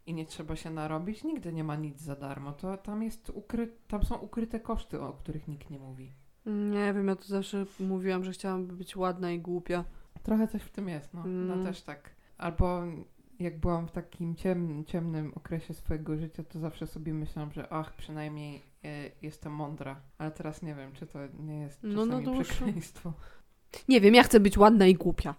i 0.06 0.14
nie 0.14 0.26
trzeba 0.26 0.56
się 0.56 0.70
narobić? 0.70 1.24
Nigdy 1.24 1.52
nie 1.52 1.64
ma 1.64 1.76
nic 1.76 2.00
za 2.00 2.16
darmo. 2.16 2.52
To 2.52 2.76
tam 2.76 3.02
jest 3.02 3.30
ukry, 3.30 3.72
tam 3.88 4.04
są 4.04 4.16
ukryte 4.16 4.60
koszty, 4.60 5.00
o 5.00 5.12
których 5.12 5.48
nikt 5.48 5.70
nie 5.70 5.78
mówi. 5.78 6.12
Nie 6.46 6.92
wiem, 6.94 7.08
ja 7.08 7.16
to 7.16 7.24
zawsze 7.24 7.66
mówiłam, 7.80 8.24
że 8.24 8.32
chciałam 8.32 8.66
być 8.66 8.96
ładna 8.96 9.30
i 9.30 9.40
głupia. 9.40 9.84
Trochę 10.22 10.48
coś 10.48 10.62
w 10.62 10.70
tym 10.70 10.88
jest, 10.88 11.14
no. 11.14 11.20
Mm. 11.20 11.46
No 11.48 11.64
też 11.64 11.82
tak. 11.82 12.10
Albo 12.38 12.82
jak 13.38 13.60
byłam 13.60 13.88
w 13.88 13.92
takim 13.92 14.34
ciem, 14.34 14.84
ciemnym 14.84 15.32
okresie 15.34 15.74
swojego 15.74 16.16
życia, 16.16 16.44
to 16.44 16.58
zawsze 16.58 16.86
sobie 16.86 17.14
myślałam, 17.14 17.52
że 17.52 17.72
ach, 17.72 17.96
przynajmniej 17.96 18.62
e, 18.84 19.10
jestem 19.22 19.52
mądra. 19.52 20.00
Ale 20.18 20.30
teraz 20.30 20.62
nie 20.62 20.74
wiem, 20.74 20.92
czy 20.92 21.06
to 21.06 21.18
nie 21.38 21.60
jest 21.60 21.82
No, 21.82 22.06
no 22.06 22.06
czasami 22.06 22.24
dłuższą- 22.24 22.44
przekleństwo. 22.44 23.12
Nie 23.88 24.00
wiem, 24.00 24.14
ja 24.14 24.22
chcę 24.22 24.40
być 24.40 24.58
ładna 24.58 24.86
i 24.86 24.94
głupia. 24.94 25.34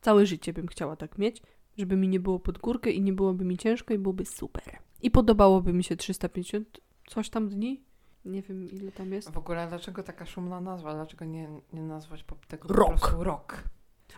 Całe 0.00 0.26
życie 0.26 0.52
bym 0.52 0.66
chciała 0.66 0.96
tak 0.96 1.18
mieć, 1.18 1.42
żeby 1.78 1.96
mi 1.96 2.08
nie 2.08 2.20
było 2.20 2.40
pod 2.40 2.58
górkę 2.58 2.90
i 2.90 3.02
nie 3.02 3.12
byłoby 3.12 3.44
mi 3.44 3.58
ciężko 3.58 3.94
i 3.94 3.98
byłoby 3.98 4.24
super. 4.24 4.78
I 5.02 5.10
podobałoby 5.10 5.72
mi 5.72 5.84
się 5.84 5.96
350 5.96 6.80
coś 7.06 7.30
tam 7.30 7.48
dni. 7.48 7.84
Nie 8.24 8.42
wiem, 8.42 8.70
ile 8.70 8.92
tam 8.92 9.12
jest. 9.12 9.30
W 9.30 9.38
ogóle 9.38 9.68
dlaczego 9.68 10.02
taka 10.02 10.26
szumna 10.26 10.60
nazwa? 10.60 10.94
Dlaczego 10.94 11.24
nie, 11.24 11.48
nie 11.72 11.82
nazwać 11.82 12.24
tego 12.48 12.68
Rok. 12.68 12.90
po 12.92 12.98
prostu 12.98 13.24
rok? 13.24 13.64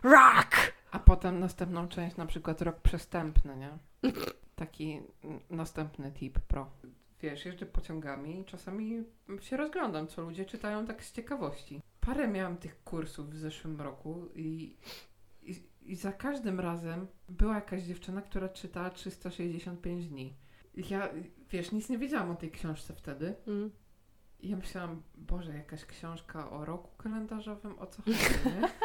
Rock! 0.02 0.72
A 0.90 0.98
potem 0.98 1.38
następną 1.40 1.88
część, 1.88 2.16
na 2.16 2.26
przykład 2.26 2.62
rok 2.62 2.80
przestępny, 2.80 3.56
nie? 3.56 3.78
Taki 4.54 5.00
następny 5.50 6.12
tip 6.12 6.38
pro. 6.38 6.70
wiesz, 7.22 7.44
jeżdżę 7.44 7.66
pociągami 7.66 8.40
i 8.40 8.44
czasami 8.44 9.04
się 9.40 9.56
rozglądam, 9.56 10.06
co 10.06 10.22
ludzie 10.22 10.44
czytają 10.44 10.86
tak 10.86 11.04
z 11.04 11.12
ciekawości. 11.12 11.80
Parę 12.00 12.28
miałam 12.28 12.56
tych 12.56 12.84
kursów 12.84 13.30
w 13.30 13.36
zeszłym 13.36 13.80
roku 13.80 14.28
i, 14.34 14.76
i 15.86 15.96
za 15.96 16.12
każdym 16.12 16.60
razem 16.60 17.06
była 17.28 17.54
jakaś 17.54 17.82
dziewczyna, 17.82 18.22
która 18.22 18.48
czytała 18.48 18.90
365 18.90 20.06
dni. 20.08 20.34
Ja, 20.90 21.08
wiesz, 21.50 21.72
nic 21.72 21.88
nie 21.88 21.98
wiedziałam 21.98 22.30
o 22.30 22.34
tej 22.34 22.50
książce 22.50 22.94
wtedy. 22.94 23.34
Mm. 23.46 23.70
I 24.40 24.48
ja 24.48 24.56
myślałam, 24.56 25.02
Boże, 25.14 25.54
jakaś 25.54 25.84
książka 25.84 26.50
o 26.50 26.64
roku 26.64 26.96
kalendarzowym, 26.96 27.78
o 27.78 27.86
co 27.86 28.02
chodzi, 28.02 28.18
nie? 28.46 28.68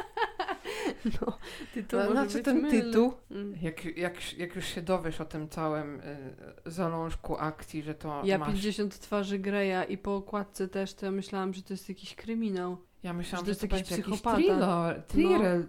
No, 1.06 1.38
tytuł 1.74 2.00
No, 2.00 2.06
może 2.10 2.30
znaczy 2.30 2.44
ten 2.44 2.62
mylny. 2.62 2.82
tytuł, 2.82 3.14
Mm. 3.32 3.56
jak, 3.62 3.86
jak, 3.98 4.38
jak 4.38 4.56
już 4.56 4.66
się 4.66 4.82
dowiesz 4.82 5.22
o 5.22 5.26
tym 5.26 5.50
całym 5.50 6.00
y, 6.00 6.34
zalążku 6.66 7.38
akcji, 7.38 7.82
że 7.84 7.96
to 7.96 8.22
Ja 8.26 8.38
masz... 8.38 8.48
50 8.50 9.00
twarzy 9.00 9.40
Greya 9.40 9.92
i 9.94 9.98
po 9.98 10.16
okładce 10.16 10.68
też, 10.68 10.94
to 10.94 11.06
ja 11.06 11.12
myślałam, 11.12 11.54
że 11.54 11.62
to 11.64 11.74
jest 11.74 11.90
jakiś 11.90 12.16
kryminał. 12.16 12.78
Ja 13.04 13.14
myślałam, 13.14 13.46
że 13.46 13.54
że 13.54 13.60
to 13.60 13.68
to, 13.68 13.76
jest 13.78 13.92
jakiś 13.92 14.04
psychopata. 14.04 14.38
No. 14.38 14.46
thriller. 14.48 15.04
Thriller. 15.08 15.68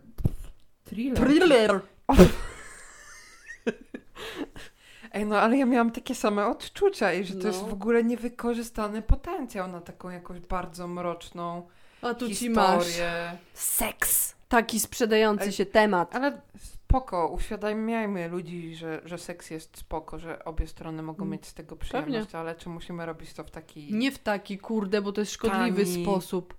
Thriller. 0.93 1.19
Thriller! 1.27 1.81
Ej, 5.13 5.27
no 5.27 5.41
ale 5.41 5.57
ja 5.57 5.67
miałam 5.67 5.91
takie 5.91 6.15
same 6.15 6.47
odczucia 6.47 7.13
i 7.13 7.25
że 7.25 7.35
to 7.35 7.41
No. 7.41 7.47
jest 7.49 7.61
w 7.61 7.73
ogóle 7.73 8.05
niewykorzystany 8.05 9.03
potencjał 9.03 9.69
na 9.69 9.81
taką 9.81 10.11
jakąś 10.11 10.41
bardzo 10.41 10.89
mroczną 10.89 11.69
A 12.03 12.15
tu 12.15 12.35
ci 12.35 12.51
masz. 12.51 12.85
historię. 12.85 13.37
Seks! 13.55 14.35
Taki 14.49 14.81
sprzedający 14.81 15.45
Ej, 15.45 15.53
się 15.53 15.67
temat. 15.67 16.15
Ale 16.17 16.41
spoko, 16.59 17.29
uświadamiajmy 17.29 18.29
ludzi, 18.29 18.75
że, 18.75 19.01
że 19.05 19.19
seks 19.19 19.51
jest 19.51 19.79
spoko, 19.79 20.19
że 20.19 20.45
obie 20.45 20.67
strony 20.67 21.03
mogą 21.03 21.23
Mm. 21.23 21.33
mieć 21.33 21.47
z 21.47 21.55
tego 21.55 21.77
przyjemność, 21.77 22.35
ale 22.35 22.55
czy 22.55 22.69
musimy 22.69 23.07
robić 23.07 23.33
to 23.33 23.45
w 23.45 23.51
taki... 23.51 23.95
Nie 23.95 24.13
w 24.13 24.19
taki, 24.19 24.59
kurde, 24.59 25.03
bo 25.03 25.13
to 25.13 25.21
jest 25.21 25.33
szkodliwy 25.33 25.85
Tani. 25.85 26.03
sposób. 26.05 26.55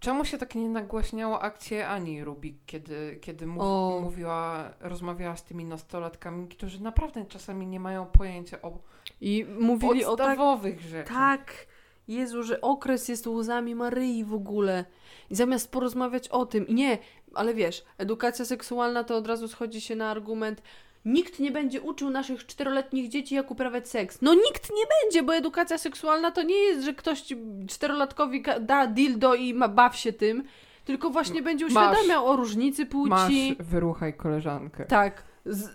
Czemu 0.00 0.24
się 0.24 0.38
tak 0.38 0.54
nie 0.54 0.68
nagłaśniało 0.68 1.42
akcję 1.42 1.88
Ani 1.88 2.24
Rubik, 2.24 2.56
kiedy, 2.66 3.18
kiedy 3.20 3.46
mów, 3.46 3.62
O. 3.62 4.00
mówiła, 4.02 4.70
rozmawiała 4.80 5.36
z 5.36 5.44
tymi 5.44 5.64
nastolatkami, 5.64 6.48
którzy 6.48 6.82
naprawdę 6.82 7.24
czasami 7.24 7.66
nie 7.66 7.80
mają 7.80 8.06
pojęcia 8.06 8.62
o 8.62 8.78
I 9.20 9.46
mówili 9.60 10.04
o 10.04 10.16
tak... 10.16 10.26
podstawowych 10.26 10.80
rzeczach. 10.80 11.16
Tak! 11.16 11.66
Jezu, 12.08 12.42
że 12.42 12.60
okres 12.60 13.08
jest 13.08 13.26
łzami 13.26 13.74
Maryi 13.74 14.24
w 14.24 14.34
ogóle. 14.34 14.84
I 15.30 15.34
zamiast 15.34 15.70
porozmawiać 15.70 16.28
o 16.28 16.46
tym, 16.46 16.66
nie, 16.68 16.98
ale 17.34 17.54
wiesz, 17.54 17.84
edukacja 17.98 18.44
seksualna 18.44 19.04
to 19.04 19.16
od 19.16 19.26
razu 19.26 19.48
schodzi 19.48 19.80
się 19.80 19.96
na 19.96 20.10
argument 20.10 20.62
nikt 21.08 21.38
nie 21.38 21.50
będzie 21.50 21.80
uczył 21.80 22.10
naszych 22.10 22.46
czteroletnich 22.46 23.08
dzieci, 23.08 23.34
jak 23.34 23.50
uprawiać 23.50 23.88
seks. 23.88 24.18
No 24.22 24.34
nikt 24.34 24.70
nie 24.70 24.84
będzie, 25.02 25.22
bo 25.22 25.34
edukacja 25.34 25.78
seksualna 25.78 26.30
to 26.30 26.42
nie 26.42 26.56
jest, 26.56 26.84
że 26.84 26.94
ktoś 26.94 27.24
czterolatkowi 27.68 28.42
da 28.60 28.86
dildo 28.86 29.34
i 29.34 29.54
ma, 29.54 29.68
baw 29.68 29.96
się 29.96 30.12
tym, 30.12 30.44
tylko 30.84 31.10
właśnie 31.10 31.42
będzie 31.42 31.64
Masz. 31.64 31.74
uświadamiał 31.74 32.26
o 32.26 32.36
różnicy 32.36 32.86
płci. 32.86 33.10
Masz 33.10 33.66
wyruchaj 33.66 34.14
koleżankę. 34.14 34.84
Tak, 34.84 35.22
z, 35.46 35.68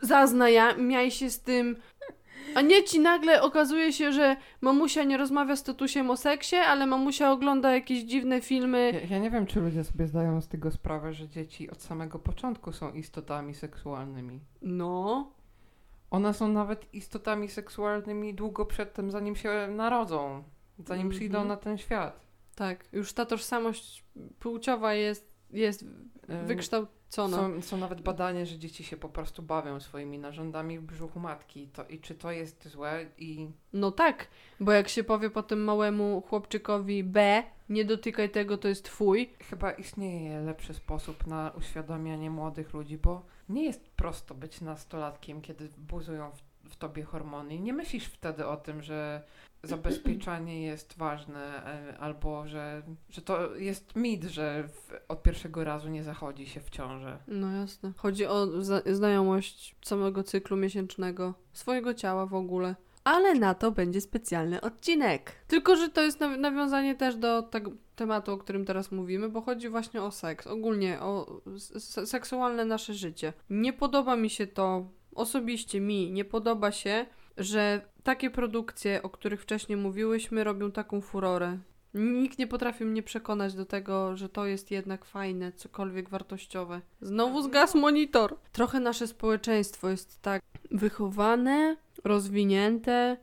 zaznajamiaj 0.00 1.10
się 1.10 1.30
z 1.30 1.40
tym. 1.40 1.76
A 2.54 2.60
nie 2.60 2.84
ci 2.84 3.00
nagle 3.00 3.42
okazuje 3.42 3.92
się, 3.92 4.12
że 4.12 4.36
mamusia 4.60 5.04
nie 5.04 5.16
rozmawia 5.16 5.56
z 5.56 5.62
tatusiem 5.62 6.10
o 6.10 6.16
seksie, 6.16 6.56
ale 6.56 6.86
mamusia 6.86 7.32
ogląda 7.32 7.74
jakieś 7.74 8.02
dziwne 8.02 8.40
filmy. 8.40 8.92
Ja, 8.94 9.16
ja 9.16 9.22
nie 9.22 9.30
wiem, 9.30 9.46
czy 9.46 9.60
ludzie 9.60 9.84
sobie 9.84 10.06
zdają 10.06 10.40
z 10.40 10.48
tego 10.48 10.70
sprawę, 10.70 11.12
że 11.12 11.28
dzieci 11.28 11.70
od 11.70 11.82
samego 11.82 12.18
początku 12.18 12.72
są 12.72 12.92
istotami 12.92 13.54
seksualnymi. 13.54 14.40
No, 14.62 15.30
One 16.10 16.34
są 16.34 16.48
nawet 16.48 16.94
istotami 16.94 17.48
seksualnymi 17.48 18.34
długo 18.34 18.66
przedtem, 18.66 19.10
zanim 19.10 19.36
się 19.36 19.68
narodzą, 19.70 20.42
zanim 20.78 21.06
Mhm. 21.06 21.10
przyjdą 21.10 21.44
na 21.44 21.56
ten 21.56 21.78
świat. 21.78 22.20
tak, 22.54 22.84
już 22.92 23.12
ta 23.12 23.26
tożsamość 23.26 24.04
płciowa 24.40 24.94
jest, 24.94 25.32
jest 25.50 25.84
Ym, 27.18 27.30
wykształcona. 27.30 27.60
Są, 27.60 27.62
są 27.62 27.76
nawet 27.76 28.00
badania, 28.00 28.44
że 28.44 28.58
dzieci 28.58 28.84
się 28.84 28.96
po 28.96 29.08
prostu 29.08 29.42
bawią 29.42 29.80
swoimi 29.80 30.18
narządami 30.18 30.78
w 30.78 30.82
brzuchu 30.82 31.20
matki. 31.20 31.68
To, 31.68 31.84
I 31.86 31.98
czy 32.00 32.14
to 32.14 32.30
jest 32.30 32.68
złe? 32.68 33.06
I 33.18 33.48
No 33.72 33.90
tak, 33.92 34.28
bo 34.60 34.72
jak 34.72 34.88
się 34.88 35.04
powie 35.04 35.30
potem 35.30 35.64
małemu 35.64 36.22
chłopczykowi 36.28 37.04
B, 37.04 37.42
nie 37.68 37.84
dotykaj 37.84 38.30
tego, 38.30 38.58
to 38.58 38.68
jest 38.68 38.84
twój. 38.84 39.30
chyba 39.50 39.72
istnieje 39.72 40.40
lepszy 40.40 40.74
sposób 40.74 41.26
na 41.26 41.52
uświadamianie 41.58 42.30
młodych 42.30 42.74
ludzi, 42.74 42.98
bo 42.98 43.22
nie 43.48 43.64
jest 43.64 43.88
prosto 43.90 44.34
być 44.34 44.60
nastolatkiem, 44.60 45.40
kiedy 45.40 45.68
buzują 45.78 46.30
w, 46.30 46.42
w 46.70 46.76
tobie 46.76 47.02
hormony. 47.02 47.54
I 47.54 47.60
nie 47.60 47.72
myślisz 47.72 48.04
wtedy 48.04 48.46
o 48.46 48.56
tym, 48.56 48.82
że 48.82 49.22
zabezpieczanie 49.62 50.62
jest 50.70 50.96
ważne, 50.96 51.66
e, 51.66 51.98
albo 51.98 52.46
że, 52.46 52.82
że 53.10 53.22
to 53.22 53.56
jest 53.56 53.96
mit, 53.96 54.24
że 54.24 54.68
w, 54.68 54.92
od 55.08 55.22
pierwszego 55.22 55.64
razu 55.64 55.88
nie 55.88 56.04
zachodzi 56.04 56.46
się 56.46 56.60
w 56.60 56.70
ciążę. 56.70 57.18
No 57.28 57.52
jasne. 57.52 57.92
Chodzi 57.96 58.26
o 58.26 58.46
znajomość 58.86 59.76
samego 59.84 60.22
cyklu 60.22 60.56
miesięcznego, 60.56 61.34
swojego 61.52 61.94
ciała 61.94 62.26
w 62.26 62.34
ogóle. 62.34 62.74
Ale 63.04 63.34
na 63.34 63.54
to 63.54 63.70
będzie 63.70 64.00
specjalny 64.00 64.60
odcinek. 64.60 65.32
Tylko, 65.48 65.76
że 65.76 65.88
to 65.88 66.02
jest 66.02 66.20
naw- 66.20 66.38
nawiązanie 66.38 66.94
też 66.94 67.16
do 67.16 67.42
tego 67.42 67.70
tematu, 67.96 68.32
o 68.32 68.38
którym 68.38 68.64
teraz 68.64 68.92
mówimy, 68.92 69.28
bo 69.28 69.40
chodzi 69.40 69.68
właśnie 69.68 70.02
o 70.02 70.10
seks, 70.10 70.46
ogólnie 70.46 71.00
o 71.00 71.40
seksualne 72.04 72.64
nasze 72.64 72.94
życie. 72.94 73.32
Nie 73.50 73.72
podoba 73.72 74.16
mi 74.16 74.30
się 74.30 74.46
to, 74.46 74.86
osobiście 75.14 75.80
mi 75.80 76.12
nie 76.12 76.24
podoba 76.24 76.72
się, 76.72 77.06
że 77.36 77.80
takie 78.02 78.30
produkcje, 78.30 79.02
o 79.02 79.10
których 79.10 79.42
wcześniej 79.42 79.78
mówiłyśmy, 79.78 80.44
robią 80.44 80.72
taką 80.72 81.00
furorę. 81.00 81.58
Nikt 81.94 82.38
nie 82.38 82.46
potrafi 82.46 82.84
mnie 82.84 83.02
przekonać 83.02 83.54
do 83.54 83.66
tego, 83.66 84.16
że 84.16 84.28
to 84.28 84.46
jest 84.46 84.70
jednak 84.70 85.04
fajne, 85.04 85.52
cokolwiek 85.52 86.08
wartościowe. 86.08 86.80
Znowu 87.00 87.42
zgasł 87.42 87.78
monitor. 87.78 88.36
Trochę 88.52 88.80
nasze 88.80 89.06
społeczeństwo 89.06 89.90
jest 89.90 90.22
tak 90.22 90.42
wychowane, 90.70 91.76
rozwinięte, 92.04 93.16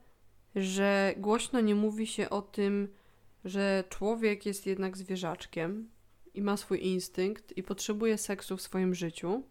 że 0.55 1.13
głośno 1.17 1.61
nie 1.61 1.75
mówi 1.75 2.07
się 2.07 2.29
o 2.29 2.41
tym, 2.41 2.87
że 3.45 3.83
człowiek 3.89 4.45
jest 4.45 4.65
jednak 4.65 4.97
zwierzaczkiem 4.97 5.89
i 6.33 6.41
ma 6.41 6.57
swój 6.57 6.85
instynkt 6.85 7.57
i 7.57 7.63
potrzebuje 7.63 8.17
seksu 8.17 8.57
w 8.57 8.61
swoim 8.61 8.95
życiu. 8.95 9.43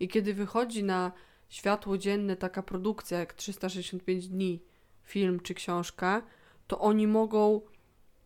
I 0.00 0.08
kiedy 0.08 0.34
wychodzi 0.34 0.84
na 0.84 1.12
światło 1.48 1.98
dzienne 1.98 2.36
taka 2.36 2.62
produkcja 2.62 3.18
jak 3.18 3.34
365 3.34 4.28
dni, 4.28 4.62
film 5.02 5.40
czy 5.40 5.54
książka, 5.54 6.22
to 6.66 6.78
oni 6.78 7.06
mogą 7.06 7.60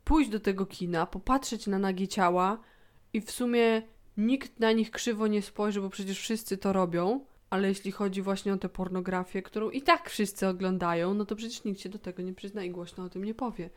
pójść 0.04 0.30
do 0.30 0.40
tego 0.40 0.66
kina, 0.66 1.06
popatrzeć 1.06 1.66
na 1.66 1.78
nagie 1.78 2.08
ciała 2.08 2.58
i 3.12 3.20
w 3.20 3.30
sumie 3.30 3.82
nikt 4.16 4.60
na 4.60 4.72
nich 4.72 4.90
krzywo 4.90 5.26
nie 5.26 5.42
spojrzy, 5.42 5.80
bo 5.80 5.90
przecież 5.90 6.18
wszyscy 6.18 6.58
to 6.58 6.72
robią. 6.72 7.24
Ale 7.50 7.68
jeśli 7.68 7.92
chodzi 7.92 8.22
właśnie 8.22 8.52
o 8.52 8.56
tę 8.56 8.68
pornografię, 8.68 9.42
którą 9.42 9.70
i 9.70 9.82
tak 9.82 10.10
wszyscy 10.10 10.48
oglądają, 10.48 11.14
no 11.14 11.24
to 11.24 11.36
przecież 11.36 11.64
nikt 11.64 11.80
się 11.80 11.88
do 11.88 11.98
tego 11.98 12.22
nie 12.22 12.34
przyzna 12.34 12.64
i 12.64 12.70
głośno 12.70 13.04
o 13.04 13.08
tym 13.08 13.24
nie 13.24 13.34
powie. 13.34 13.70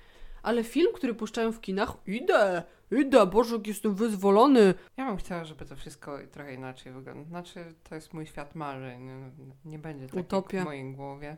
Ale 0.44 0.64
film, 0.64 0.88
który 0.94 1.14
puszczają 1.14 1.52
w 1.52 1.62
kinach, 1.62 1.94
idę, 2.08 2.64
idę, 2.92 3.26
Boże, 3.26 3.56
jak 3.56 3.68
jestem 3.68 3.96
wyzwolony. 3.96 4.74
Ja 4.98 5.06
bym 5.08 5.18
chciała, 5.18 5.46
żeby 5.46 5.66
to 5.66 5.76
wszystko 5.76 6.18
trochę 6.32 6.54
inaczej 6.54 6.94
wyglądało. 6.94 7.28
Znaczy, 7.28 7.74
to 7.90 7.96
jest 7.96 8.14
mój 8.14 8.26
świat 8.26 8.56
marzeń. 8.56 9.10
Nie 9.66 9.80
będzie 9.80 10.08
tak 10.08 10.20
Utopia. 10.20 10.58
jak 10.58 10.66
w 10.66 10.68
mojej 10.68 10.94
głowie. 10.94 11.38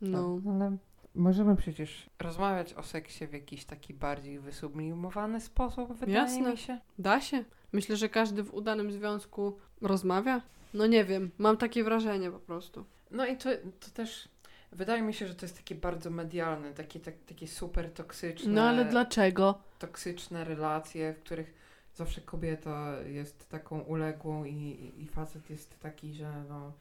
No, 0.00 0.36
Tak, 0.44 0.54
ale 0.54 0.76
możemy 1.14 1.56
przecież 1.56 2.10
rozmawiać 2.20 2.74
o 2.74 2.82
seksie 2.82 3.26
w 3.26 3.32
jakiś 3.32 3.64
taki 3.64 3.94
bardziej 3.94 4.40
wysublimowany 4.40 5.40
sposób, 5.40 5.92
wydaje 5.92 6.12
Jasne. 6.18 6.50
mi 6.50 6.56
się. 6.56 6.78
da 6.98 7.20
się. 7.20 7.44
Myślę, 7.72 7.96
że 7.96 8.08
każdy 8.08 8.42
w 8.42 8.54
udanym 8.54 8.92
związku 8.92 9.56
rozmawia. 9.80 10.40
No 10.74 10.86
nie 10.86 11.04
wiem, 11.04 11.30
mam 11.38 11.56
takie 11.56 11.84
wrażenie 11.84 12.30
po 12.30 12.38
prostu. 12.38 12.84
No 13.10 13.26
i 13.26 13.36
to, 13.36 13.50
to 13.80 13.90
też 13.94 14.28
wydaje 14.72 15.02
mi 15.02 15.14
się, 15.14 15.26
że 15.26 15.34
to 15.34 15.46
jest 15.46 15.56
takie 15.56 15.74
bardzo 15.74 16.10
medialne, 16.10 16.72
takie, 16.72 17.00
tak, 17.00 17.14
takie 17.26 17.48
super 17.48 17.92
toksyczne, 17.92 18.52
No 18.52 18.62
ale 18.68 18.84
dlaczego? 18.84 19.58
toksyczne 19.78 20.44
relacje, 20.44 21.14
w 21.14 21.20
których 21.20 21.54
zawsze 21.94 22.20
kobieta 22.20 23.00
jest 23.02 23.48
taką 23.48 23.80
uległą 23.80 24.44
i, 24.44 24.92
i 24.96 25.06
facet 25.08 25.50
jest 25.50 25.80
taki, 25.80 26.14
że, 26.14 26.44
no, 26.48 26.72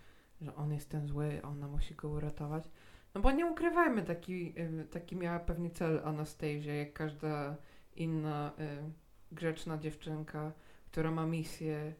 że 0.41 0.55
on 0.55 0.73
jest 0.73 0.89
ten 0.89 1.07
zły, 1.07 1.41
ona 1.43 1.67
musi 1.67 1.95
go 1.95 2.09
uratować. 2.09 2.63
No 3.15 3.21
bo 3.21 3.31
nie 3.31 3.45
ukrywajmy, 3.45 4.03
taki, 4.03 4.53
y, 4.59 4.87
taki 4.91 5.15
miała 5.15 5.39
pewnie 5.39 5.69
cel 5.69 6.01
Anastasia, 6.05 6.73
jak 6.73 6.93
każda 6.93 7.55
inna 7.95 8.51
y, 8.59 8.91
grzeczna 9.31 9.77
dziewczynka, 9.77 10.51
która 10.91 11.11
ma 11.11 11.25
misję 11.25 11.93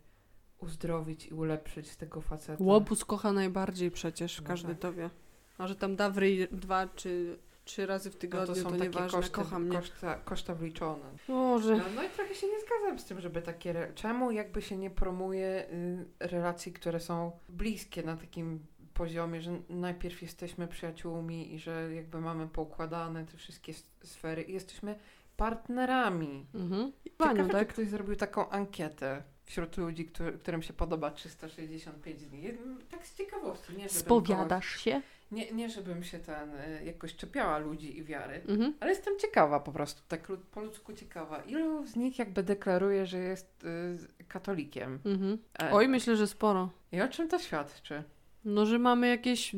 uzdrowić 0.57 1.25
i 1.27 1.33
ulepszyć 1.33 1.95
tego 1.95 2.21
faceta. 2.21 2.63
Łobuz 2.63 3.05
kocha 3.05 3.33
najbardziej 3.33 3.91
przecież, 3.91 4.41
No 4.41 4.47
każdy 4.47 4.69
tak. 4.69 4.79
to 4.79 4.93
wie. 4.93 5.09
A 5.57 5.67
że 5.67 5.75
tam 5.75 5.95
da 5.95 6.09
w 6.09 6.17
ryj 6.17 6.47
dwa 6.51 6.87
czy 6.95 7.37
trzy 7.65 7.85
razy 7.85 8.09
w 8.11 8.13
no 8.13 8.19
tygodniu, 8.19 8.47
to 8.47 8.53
to, 8.53 8.61
są 8.61 8.71
takie 8.71 8.83
nieważne, 8.83 9.17
koszty, 9.19 9.31
kocha 9.31 9.59
mnie. 9.59 9.77
koszta, 9.77 10.15
koszta 10.15 10.55
wliczone. 10.55 11.05
Boże. 11.27 11.75
No, 11.77 11.83
no 11.95 12.03
i 12.03 12.09
trochę 12.09 12.35
się 12.35 12.47
nie 12.47 12.59
zgadzam 12.59 12.99
z 12.99 13.05
tym, 13.05 13.21
żeby 13.21 13.41
takie. 13.41 13.91
Czemu 13.95 14.31
jakby 14.31 14.61
się 14.61 14.77
nie 14.77 14.89
promuje 14.89 15.65
y, 16.19 16.27
relacji, 16.27 16.73
które 16.73 16.99
są 16.99 17.31
bliskie 17.49 18.03
na 18.03 18.17
takim 18.17 18.59
poziomie, 18.93 19.41
że 19.41 19.51
najpierw 19.69 20.21
jesteśmy 20.21 20.67
przyjaciółmi 20.67 21.53
i 21.53 21.59
że 21.59 21.93
jakby 21.93 22.21
mamy 22.21 22.47
poukładane 22.47 23.25
te 23.25 23.37
wszystkie 23.37 23.73
sfery 24.03 24.41
i 24.41 24.53
jesteśmy 24.53 24.95
partnerami. 25.37 26.45
Mhm. 26.53 26.91
Ciekawe, 27.03 27.35
Panią, 27.35 27.49
tak? 27.49 27.67
ktoś 27.67 27.87
zrobił 27.87 28.15
taką 28.15 28.49
ankietę 28.49 29.23
wśród 29.45 29.77
ludzi, 29.77 30.05
który, 30.05 30.33
którym 30.33 30.61
się 30.61 30.73
podoba 30.73 31.11
365 31.11 32.25
dni. 32.25 32.43
Tak 32.91 33.07
z 33.07 33.15
ciekawości. 33.15 33.77
Nie, 33.77 33.89
Spowiadasz 33.89 34.71
kogoś, 34.71 34.83
się? 34.83 35.01
Nie, 35.31 35.51
nie, 35.51 35.69
żebym 35.69 36.03
się 36.03 36.19
ten 36.19 36.55
y, 36.55 36.83
jakoś 36.85 37.15
czepiała 37.15 37.57
ludzi 37.57 37.97
i 37.97 38.03
wiary, 38.03 38.41
mhm. 38.47 38.73
ale 38.79 38.91
jestem 38.91 39.19
ciekawa 39.19 39.59
po 39.59 39.71
prostu, 39.71 40.01
tak 40.07 40.27
po 40.51 40.61
ludzku 40.61 40.93
ciekawa. 40.93 41.41
Ilu 41.41 41.85
z 41.85 41.95
nich 41.95 42.19
jakby 42.19 42.43
deklaruje, 42.43 43.05
że 43.05 43.17
jest 43.17 43.63
y, 44.19 44.25
katolikiem? 44.27 44.99
Mhm. 45.05 45.37
E, 45.61 45.71
Oj, 45.71 45.87
myślę, 45.87 46.15
że 46.15 46.27
sporo. 46.27 46.69
I 46.91 47.01
o 47.01 47.07
czym 47.07 47.27
to 47.27 47.39
świadczy? 47.39 48.03
No, 48.45 48.65
że 48.65 48.79
mamy 48.79 49.07
jakieś 49.07 49.51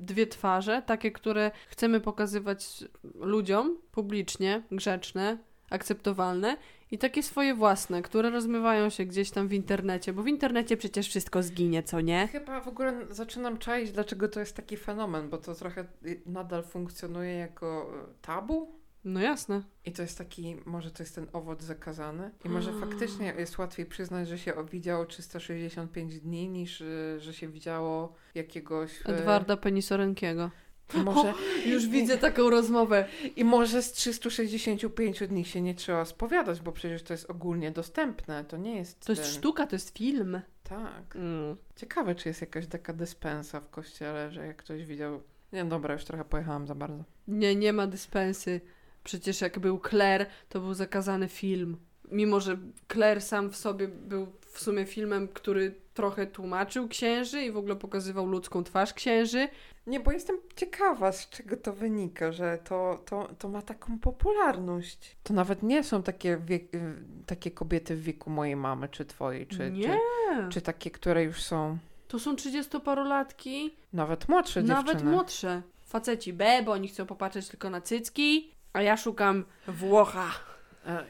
dwie 0.00 0.26
twarze, 0.26 0.82
takie, 0.86 1.12
które 1.12 1.50
chcemy 1.68 2.00
pokazywać 2.00 2.84
ludziom 3.14 3.78
publicznie, 3.92 4.62
grzeczne, 4.70 5.38
akceptowalne 5.70 6.56
i 6.90 6.98
takie 6.98 7.22
swoje 7.22 7.54
własne, 7.54 8.02
które 8.02 8.30
rozmywają 8.30 8.90
się 8.90 9.04
gdzieś 9.04 9.30
tam 9.30 9.48
w 9.48 9.52
internecie, 9.52 10.12
bo 10.12 10.22
w 10.22 10.28
internecie 10.28 10.76
przecież 10.76 11.08
wszystko 11.08 11.42
zginie, 11.42 11.82
co 11.82 12.00
nie? 12.00 12.28
Chyba 12.32 12.60
w 12.60 12.68
ogóle 12.68 13.06
zaczynam 13.10 13.58
czaić, 13.58 13.92
dlaczego 13.92 14.28
to 14.28 14.40
jest 14.40 14.56
taki 14.56 14.76
fenomen, 14.76 15.30
bo 15.30 15.38
to 15.38 15.54
trochę 15.54 15.84
nadal 16.26 16.62
funkcjonuje 16.62 17.34
jako 17.34 17.92
e, 18.02 18.22
tabu. 18.22 18.80
No 19.04 19.20
jasne. 19.20 19.62
I 19.84 19.92
to 19.92 20.02
jest 20.02 20.18
taki, 20.18 20.56
może 20.64 20.90
to 20.90 21.02
jest 21.02 21.14
ten 21.14 21.26
owoc 21.32 21.62
zakazany. 21.62 22.30
I 22.44 22.48
może 22.48 22.72
faktycznie 22.72 23.34
jest 23.38 23.58
łatwiej 23.58 23.86
przyznać, 23.86 24.28
że 24.28 24.38
się 24.38 24.52
widziało 24.70 25.06
365 25.06 26.20
dni, 26.20 26.48
niż 26.48 26.80
e, 26.80 27.20
że 27.20 27.34
się 27.34 27.48
widziało 27.48 28.14
jakiegoś... 28.34 28.90
Edwarda 29.04 29.56
Penisorenkiego. 29.56 30.50
Może, 30.94 31.34
już 31.66 31.86
widzę 31.86 32.18
taką 32.18 32.50
rozmowę. 32.50 33.04
I 33.36 33.44
może 33.44 33.82
z 33.82 33.92
365 33.92 35.20
dni 35.28 35.44
się 35.44 35.60
nie 35.60 35.74
trzeba 35.74 36.04
spowiadać, 36.04 36.60
bo 36.60 36.72
przecież 36.72 37.02
to 37.02 37.14
jest 37.14 37.30
ogólnie 37.30 37.70
dostępne. 37.70 38.44
To 38.44 38.56
nie 38.56 38.76
jest. 38.76 39.06
To 39.06 39.12
jest 39.12 39.22
ten... 39.22 39.32
sztuka, 39.32 39.66
to 39.66 39.76
jest 39.76 39.98
film. 39.98 40.40
Tak. 40.64 41.16
Mm. 41.16 41.56
Ciekawe, 41.76 42.14
czy 42.14 42.28
jest 42.28 42.40
jakaś 42.40 42.66
taka 42.66 42.92
dyspensa 42.92 43.60
w 43.60 43.70
kościele, 43.70 44.30
że 44.30 44.46
jak 44.46 44.56
ktoś 44.56 44.84
widział. 44.84 45.22
Nie, 45.52 45.64
dobra, 45.64 45.94
już 45.94 46.04
trochę 46.04 46.24
pojechałam 46.24 46.66
za 46.66 46.74
bardzo. 46.74 47.04
Nie, 47.28 47.56
nie 47.56 47.72
ma 47.72 47.86
dyspensy. 47.86 48.60
Przecież 49.04 49.40
jak 49.40 49.58
był 49.58 49.80
Claire, 49.90 50.26
to 50.48 50.60
był 50.60 50.74
zakazany 50.74 51.28
film. 51.28 51.76
Mimo, 52.10 52.40
że 52.40 52.58
Claire 52.92 53.20
sam 53.20 53.50
w 53.50 53.56
sobie 53.56 53.88
był 53.88 54.26
w 54.50 54.60
sumie 54.60 54.86
filmem, 54.86 55.28
który 55.28 55.74
trochę 55.94 56.26
tłumaczył 56.26 56.88
księży 56.88 57.42
i 57.42 57.52
w 57.52 57.56
ogóle 57.56 57.76
pokazywał 57.76 58.26
ludzką 58.26 58.64
twarz 58.64 58.94
księży, 58.94 59.48
nie, 59.86 60.00
bo 60.00 60.12
jestem 60.12 60.36
ciekawa, 60.56 61.12
z 61.12 61.28
czego 61.28 61.56
to 61.56 61.72
wynika, 61.72 62.32
że 62.32 62.58
to, 62.64 63.02
to, 63.04 63.28
to 63.38 63.48
ma 63.48 63.62
taką 63.62 63.98
popularność. 63.98 65.16
To 65.22 65.34
nawet 65.34 65.62
nie 65.62 65.84
są 65.84 66.02
takie, 66.02 66.36
wiek, 66.36 66.74
y, 66.74 66.94
takie 67.26 67.50
kobiety 67.50 67.96
w 67.96 68.02
wieku 68.02 68.30
mojej 68.30 68.56
mamy, 68.56 68.88
czy 68.88 69.04
twojej, 69.04 69.46
czy, 69.46 69.70
nie. 69.70 69.82
czy, 69.82 70.48
czy 70.50 70.60
takie, 70.60 70.90
które 70.90 71.24
już 71.24 71.42
są. 71.42 71.78
To 72.08 72.18
są 72.18 72.36
trzydziestoparolatki. 72.36 73.74
Nawet 73.92 74.28
młodsze 74.28 74.64
dziewczyny. 74.64 74.84
Nawet 74.84 75.04
młodsze. 75.04 75.62
Faceci 75.86 76.32
B, 76.32 76.62
bo 76.64 76.72
oni 76.72 76.88
chcą 76.88 77.06
popatrzeć 77.06 77.48
tylko 77.48 77.70
na 77.70 77.80
cycki, 77.80 78.54
a 78.72 78.82
ja 78.82 78.96
szukam 78.96 79.44
Włocha. 79.68 80.30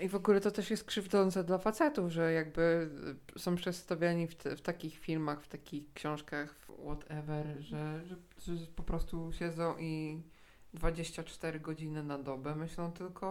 I 0.01 0.09
w 0.09 0.15
ogóle 0.15 0.41
to 0.41 0.51
też 0.51 0.71
jest 0.71 0.85
krzywdzące 0.85 1.45
dla 1.45 1.59
facetów, 1.59 2.11
że 2.11 2.33
jakby 2.33 2.91
są 3.37 3.57
przedstawiani 3.57 4.27
w, 4.27 4.35
te, 4.35 4.57
w 4.57 4.61
takich 4.61 4.99
filmach, 4.99 5.43
w 5.43 5.49
takich 5.49 5.93
książkach, 5.93 6.55
whatever, 6.85 7.47
że, 7.61 8.01
że, 8.07 8.17
że 8.57 8.67
po 8.77 8.83
prostu 8.83 9.33
siedzą 9.33 9.79
i 9.79 10.23
24 10.75 11.61
godziny 11.61 12.03
na 12.03 12.19
dobę 12.19 12.55
myślą 12.55 12.93
tylko 12.93 13.27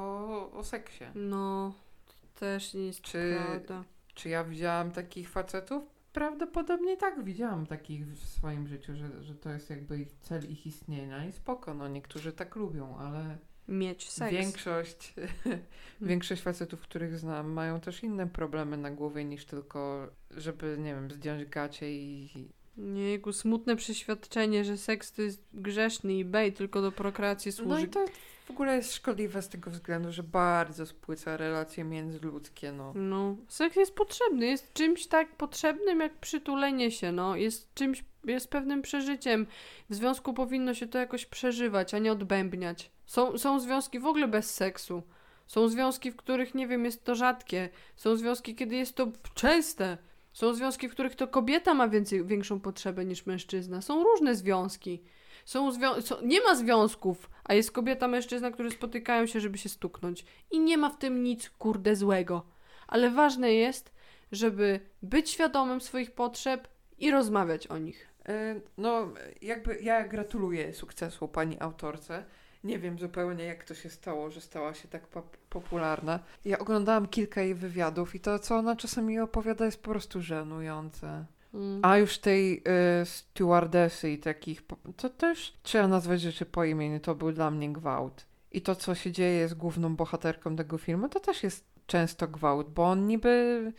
o, 0.53 0.63
seksie. 0.63 1.03
No, 1.15 1.73
to 2.07 2.39
też 2.39 2.73
nie 2.73 2.85
jest 2.85 3.01
czy, 3.01 3.37
prawda. 3.45 3.83
Czy 4.13 4.29
ja 4.29 4.43
widziałam 4.43 4.91
takich 4.91 5.29
facetów? 5.29 5.83
Prawdopodobnie 6.13 6.97
tak, 6.97 7.23
widziałam 7.23 7.65
takich 7.65 8.07
w 8.07 8.29
swoim 8.29 8.67
życiu, 8.67 8.95
że, 8.95 9.23
że 9.23 9.35
to 9.35 9.49
jest 9.49 9.69
jakby 9.69 9.99
ich 9.99 10.11
cel 10.21 10.51
ich 10.51 10.67
istnienia 10.67 11.25
i 11.25 11.31
spoko, 11.31 11.73
no 11.73 11.87
niektórzy 11.87 12.33
tak 12.33 12.55
lubią, 12.55 12.97
ale 12.97 13.37
mieć 13.69 14.09
seks. 14.09 14.31
Większość, 14.31 15.13
hmm. 15.43 15.63
większość 16.01 16.41
facetów, 16.41 16.81
których 16.81 17.17
znam, 17.17 17.51
mają 17.51 17.79
też 17.79 18.03
inne 18.03 18.27
problemy 18.27 18.77
na 18.77 18.91
głowie 18.91 19.25
niż 19.25 19.45
tylko, 19.45 20.07
żeby, 20.31 20.77
nie 20.79 20.93
wiem, 20.93 21.11
zdjąć 21.11 21.45
gacie 21.45 21.91
i... 21.91 22.29
Nie, 22.77 23.11
jego 23.11 23.33
smutne 23.33 23.75
przeświadczenie, 23.75 24.65
że 24.65 24.77
seks 24.77 25.11
to 25.11 25.21
jest 25.21 25.43
grzeszny 25.53 26.13
i 26.13 26.25
bej, 26.25 26.53
tylko 26.53 26.81
do 26.81 26.91
prokreacji 26.91 27.51
służy. 27.51 27.69
No 27.69 27.79
i 27.79 27.87
to 27.87 28.05
w 28.49 28.51
ogóle 28.51 28.75
jest 28.75 28.93
szkodliwe 28.93 29.41
z 29.41 29.49
tego 29.49 29.71
względu, 29.71 30.11
że 30.11 30.23
bardzo 30.23 30.85
spłyca 30.85 31.37
relacje 31.37 31.83
międzyludzkie, 31.83 32.71
no. 32.71 32.93
No, 32.95 33.35
seks 33.47 33.75
jest 33.75 33.95
potrzebny, 33.95 34.45
jest 34.45 34.73
czymś 34.73 35.07
tak 35.07 35.35
potrzebnym 35.35 35.99
jak 35.99 36.17
przytulenie 36.17 36.91
się, 36.91 37.11
no. 37.11 37.35
Jest 37.35 37.73
czymś, 37.73 38.03
jest 38.25 38.49
pewnym 38.49 38.81
przeżyciem. 38.81 39.47
W 39.89 39.95
związku 39.95 40.33
powinno 40.33 40.73
się 40.73 40.87
to 40.87 40.97
jakoś 40.97 41.25
przeżywać, 41.25 41.93
a 41.93 41.99
nie 41.99 42.11
odbębniać. 42.11 42.91
Są, 43.09 43.37
są 43.37 43.59
związki 43.59 43.99
w 43.99 44.05
ogóle 44.05 44.27
bez 44.27 44.55
seksu. 44.55 45.03
Są 45.47 45.67
związki, 45.67 46.11
w 46.11 46.15
których, 46.15 46.55
nie 46.55 46.67
wiem, 46.67 46.85
jest 46.85 47.03
to 47.03 47.15
rzadkie. 47.15 47.69
Są 47.95 48.15
związki, 48.15 48.55
kiedy 48.55 48.75
jest 48.75 48.95
to 48.95 49.07
częste. 49.33 49.97
Są 50.33 50.53
związki, 50.53 50.89
w 50.89 50.91
których 50.91 51.15
to 51.15 51.27
kobieta 51.27 51.73
ma 51.73 51.87
więcej, 51.87 52.25
większą 52.25 52.59
potrzebę 52.59 53.05
niż 53.05 53.25
mężczyzna. 53.25 53.81
Są 53.81 54.03
różne 54.03 54.35
związki. 54.35 55.03
Są 55.45 55.71
zwią 55.71 56.01
są, 56.01 56.15
nie 56.21 56.41
ma 56.41 56.55
związków, 56.55 57.29
a 57.43 57.53
jest 57.53 57.71
kobieta, 57.71 58.07
mężczyzna, 58.07 58.51
którzy 58.51 58.71
spotykają 58.71 59.25
się, 59.25 59.39
żeby 59.39 59.57
się 59.57 59.69
stuknąć. 59.69 60.25
I 60.51 60.59
nie 60.59 60.77
ma 60.77 60.89
w 60.89 60.97
tym 60.97 61.23
nic, 61.23 61.49
kurde, 61.49 61.95
złego. 61.95 62.45
Ale 62.87 63.09
ważne 63.09 63.53
jest, 63.53 63.91
żeby 64.31 64.79
być 65.01 65.29
świadomym 65.29 65.81
swoich 65.81 66.11
potrzeb 66.11 66.67
i 66.97 67.11
rozmawiać 67.11 67.67
o 67.67 67.77
nich. 67.77 68.07
E, 68.27 68.61
no, 68.77 69.07
jakby 69.41 69.79
ja 69.81 70.07
gratuluję 70.07 70.73
sukcesu 70.73 71.27
pani 71.27 71.59
autorce. 71.59 72.25
Nie 72.63 72.79
wiem 72.79 72.99
zupełnie, 72.99 73.43
jak 73.43 73.63
to 73.63 73.73
się 73.73 73.89
stało, 73.89 74.29
że 74.29 74.41
stała 74.41 74.73
się 74.73 74.87
tak 74.87 75.07
po 75.07 75.23
popularna. 75.49 76.19
Ja 76.45 76.59
oglądałam 76.59 77.07
kilka 77.07 77.41
jej 77.41 77.55
wywiadów 77.55 78.15
i 78.15 78.19
to, 78.19 78.39
co 78.39 78.55
ona 78.55 78.75
czasami 78.75 79.19
opowiada, 79.19 79.65
jest 79.65 79.83
po 79.83 79.89
prostu 79.89 80.21
żenujące. 80.21 81.25
Mm. 81.53 81.79
A 81.83 81.97
już 81.97 82.17
tej 82.17 82.63
y, 83.01 83.05
stewardessy 83.05 84.11
i 84.11 84.17
takich, 84.17 84.61
to 84.97 85.09
też 85.09 85.57
trzeba 85.63 85.87
nazwać 85.87 86.21
rzeczy 86.21 86.45
po 86.45 86.63
imieniu, 86.63 86.99
to 86.99 87.15
był 87.15 87.31
dla 87.31 87.51
mnie 87.51 87.73
gwałt. 87.73 88.25
I 88.51 88.61
to, 88.61 88.75
co 88.75 88.95
się 88.95 89.11
dzieje 89.11 89.47
z 89.47 89.53
główną 89.53 89.95
bohaterką 89.95 90.55
tego 90.55 90.77
filmu, 90.77 91.09
to 91.09 91.19
też 91.19 91.43
jest 91.43 91.69
często 91.85 92.27
gwałt, 92.27 92.69
bo 92.69 92.83
on 92.83 93.07
niby 93.07 93.73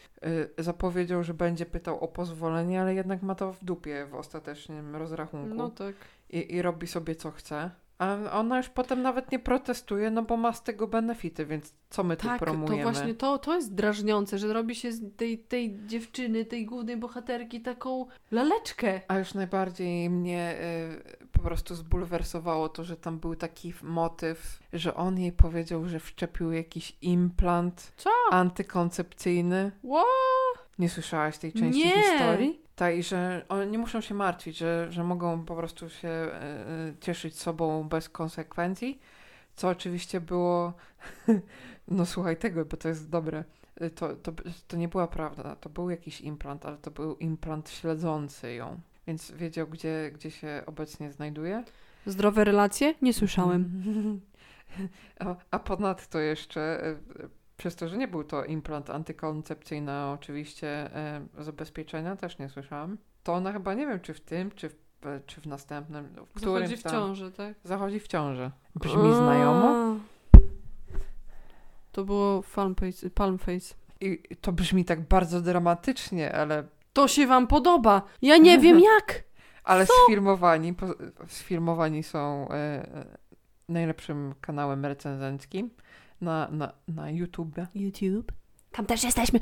y, 0.58 0.62
zapowiedział, 0.62 1.24
że 1.24 1.34
będzie 1.34 1.66
pytał 1.66 2.00
o 2.00 2.08
pozwolenie, 2.08 2.80
ale 2.80 2.94
jednak 2.94 3.22
ma 3.22 3.34
to 3.34 3.52
w 3.52 3.64
dupie 3.64 4.06
w 4.06 4.14
ostatecznym 4.14 4.96
rozrachunku. 4.96 5.54
No 5.54 5.70
tak. 5.70 5.94
I, 6.30 6.54
i 6.54 6.62
robi 6.62 6.86
sobie 6.86 7.14
co 7.14 7.30
chce. 7.30 7.70
A 8.00 8.30
ona 8.32 8.56
już 8.56 8.68
potem 8.68 9.02
nawet 9.02 9.32
nie 9.32 9.38
protestuje, 9.38 10.10
no 10.10 10.22
bo 10.22 10.36
ma 10.36 10.52
z 10.52 10.62
tego 10.62 10.86
benefity, 10.86 11.46
więc 11.46 11.74
co 11.90 12.04
my 12.04 12.16
tak, 12.16 12.38
tu 12.38 12.44
promujemy? 12.44 12.84
to 12.84 12.90
właśnie 12.90 13.14
to, 13.14 13.38
to 13.38 13.54
jest 13.54 13.74
drażniące, 13.74 14.38
że 14.38 14.52
robi 14.52 14.74
się 14.74 14.92
z 14.92 15.16
tej, 15.16 15.38
tej 15.38 15.78
dziewczyny, 15.86 16.44
tej 16.44 16.66
głównej 16.66 16.96
bohaterki 16.96 17.60
taką 17.60 18.06
laleczkę. 18.30 19.00
A 19.08 19.18
już 19.18 19.34
najbardziej 19.34 20.10
mnie 20.10 20.56
y, 21.20 21.26
po 21.32 21.40
prostu 21.40 21.74
zbulwersowało 21.74 22.68
to, 22.68 22.84
że 22.84 22.96
tam 22.96 23.18
był 23.18 23.36
taki 23.36 23.74
motyw, 23.82 24.60
że 24.72 24.94
on 24.94 25.18
jej 25.18 25.32
powiedział, 25.32 25.88
że 25.88 26.00
wszczepił 26.00 26.52
jakiś 26.52 26.96
implant 27.02 27.92
co? 27.96 28.10
antykoncepcyjny. 28.30 29.72
What? 29.84 30.68
Nie 30.78 30.88
słyszałaś 30.88 31.38
tej 31.38 31.52
części 31.52 31.84
nie. 31.84 32.02
historii? 32.02 32.60
Tak, 32.80 32.96
i 32.96 33.02
że 33.02 33.44
oni 33.48 33.70
nie 33.70 33.78
muszą 33.78 34.00
się 34.00 34.14
martwić, 34.14 34.56
że, 34.56 34.86
że 34.90 35.04
mogą 35.04 35.44
po 35.44 35.56
prostu 35.56 35.90
się 35.90 36.08
y, 36.08 36.96
cieszyć 37.00 37.38
sobą 37.38 37.88
bez 37.88 38.08
konsekwencji, 38.08 39.00
co 39.56 39.68
oczywiście 39.68 40.20
było, 40.20 40.72
no 41.88 42.06
słuchaj 42.06 42.36
tego, 42.36 42.64
bo 42.64 42.76
to 42.76 42.88
jest 42.88 43.10
dobre, 43.10 43.44
e, 43.76 43.90
to, 43.90 44.16
to, 44.16 44.32
to 44.68 44.76
nie 44.76 44.88
była 44.88 45.08
prawda, 45.08 45.56
to 45.56 45.68
był 45.68 45.90
jakiś 45.90 46.20
implant, 46.20 46.66
ale 46.66 46.76
to 46.76 46.90
był 46.90 47.16
implant 47.16 47.70
śledzący 47.70 48.54
ją, 48.54 48.80
więc 49.06 49.30
wiedział, 49.30 49.66
gdzie, 49.66 50.10
gdzie 50.14 50.30
się 50.30 50.62
obecnie 50.66 51.12
znajduje. 51.12 51.64
Zdrowe 52.06 52.44
relacje? 52.44 52.94
Nie 53.02 53.14
słyszałem. 53.14 53.70
a, 55.20 55.36
a 55.50 55.58
ponadto 55.58 56.18
jeszcze 56.18 56.94
przez 57.60 57.76
to, 57.76 57.88
że 57.88 57.96
nie 57.96 58.08
był 58.08 58.24
to 58.24 58.44
implant 58.44 58.90
antykoncepcyjny, 58.90 60.06
oczywiście 60.06 60.68
e, 60.68 61.26
zabezpieczenia 61.38 62.16
też 62.16 62.38
nie 62.38 62.48
słyszałam. 62.48 62.98
To 63.22 63.32
ona 63.32 63.52
chyba 63.52 63.74
nie 63.74 63.86
wiem, 63.86 64.00
czy 64.00 64.14
w 64.14 64.20
tym, 64.20 64.50
czy 64.50 64.68
w, 64.68 64.74
czy 65.26 65.40
w 65.40 65.46
następnym. 65.46 66.08
W 66.34 66.40
zachodzi 66.40 66.76
w 66.76 66.82
ciąży, 66.82 67.32
tak? 67.32 67.54
Zachodzi 67.64 68.00
w 68.00 68.08
ciąży. 68.08 68.50
Brzmi 68.74 69.14
znajomo. 69.14 69.96
To 71.92 72.04
było 72.04 72.42
palm 72.54 72.74
face, 72.74 73.10
palm 73.10 73.38
face. 73.38 73.74
I 74.00 74.36
to 74.40 74.52
brzmi 74.52 74.84
tak 74.84 75.00
bardzo 75.08 75.40
dramatycznie, 75.40 76.34
ale. 76.34 76.64
To 76.92 77.08
się 77.08 77.26
wam 77.26 77.46
podoba. 77.46 78.02
Ja 78.22 78.36
nie 78.36 78.58
wiem 78.58 78.80
jak. 78.94 79.24
Ale 79.64 79.86
sfilmowani, 79.86 80.74
po, 80.74 80.86
sfilmowani 81.26 82.02
są 82.02 82.48
e, 82.50 82.54
e, 82.54 83.04
najlepszym 83.68 84.34
kanałem 84.40 84.86
recenzenckim 84.86 85.70
na, 86.20 86.48
na, 86.50 86.72
na 86.88 87.10
YouTube. 87.10 87.56
YouTube. 87.74 88.32
Tam 88.72 88.86
też 88.86 89.04
jesteśmy. 89.04 89.40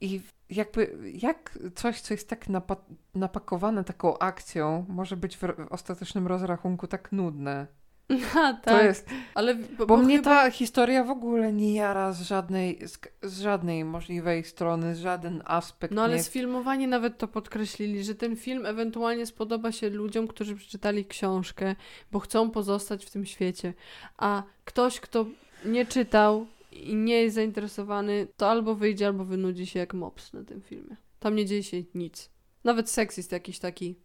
I 0.00 0.20
jakby 0.50 0.98
jak 1.14 1.58
coś, 1.74 2.00
co 2.00 2.14
jest 2.14 2.28
tak 2.28 2.48
napa 2.48 2.76
napakowane 3.14 3.84
taką 3.84 4.18
akcją, 4.18 4.86
może 4.88 5.16
być 5.16 5.36
w 5.36 5.42
ostatecznym 5.70 6.26
rozrachunku 6.26 6.86
tak 6.86 7.12
nudne. 7.12 7.66
A, 8.34 8.52
tak. 8.52 8.64
To 8.64 8.82
jest, 8.82 9.10
ale 9.34 9.54
bo, 9.54 9.86
bo, 9.86 9.96
mnie 9.96 10.16
chyba... 10.16 10.30
ta 10.30 10.50
historia 10.50 11.04
w 11.04 11.10
ogóle 11.10 11.52
nie 11.52 11.74
jara 11.74 12.12
z 12.12 12.22
żadnej, 12.22 12.88
z, 12.88 12.98
z, 13.22 13.40
żadnej 13.40 13.84
możliwej 13.84 14.44
strony, 14.44 14.94
z 14.94 14.98
żaden 14.98 15.42
aspekt. 15.44 15.94
No 15.94 16.02
ale 16.02 16.16
nie... 16.16 16.22
sfilmowanie 16.22 16.88
nawet 16.88 17.18
to 17.18 17.28
podkreślili, 17.28 18.04
że 18.04 18.14
ten 18.14 18.36
film 18.36 18.66
ewentualnie 18.66 19.26
spodoba 19.26 19.72
się 19.72 19.90
ludziom, 19.90 20.28
którzy 20.28 20.56
przeczytali 20.56 21.04
książkę, 21.04 21.76
bo 22.12 22.18
chcą 22.18 22.50
pozostać 22.50 23.04
w 23.04 23.10
tym 23.10 23.26
świecie. 23.26 23.74
A 24.16 24.42
ktoś, 24.64 25.00
kto 25.00 25.26
nie 25.64 25.86
czytał 25.86 26.46
i 26.72 26.94
nie 26.94 27.22
jest 27.22 27.34
zainteresowany, 27.34 28.28
to 28.36 28.50
albo 28.50 28.74
wyjdzie, 28.74 29.06
albo 29.06 29.24
wynudzi 29.24 29.66
się 29.66 29.78
jak 29.78 29.94
mops 29.94 30.32
na 30.32 30.44
tym 30.44 30.62
filmie. 30.62 30.96
Tam 31.20 31.36
nie 31.36 31.46
dzieje 31.46 31.62
się 31.62 31.82
nic. 31.94 32.30
Nawet 32.64 32.90
seks 32.90 33.16
jest 33.16 33.32
jakiś 33.32 33.58
taki 33.58 33.96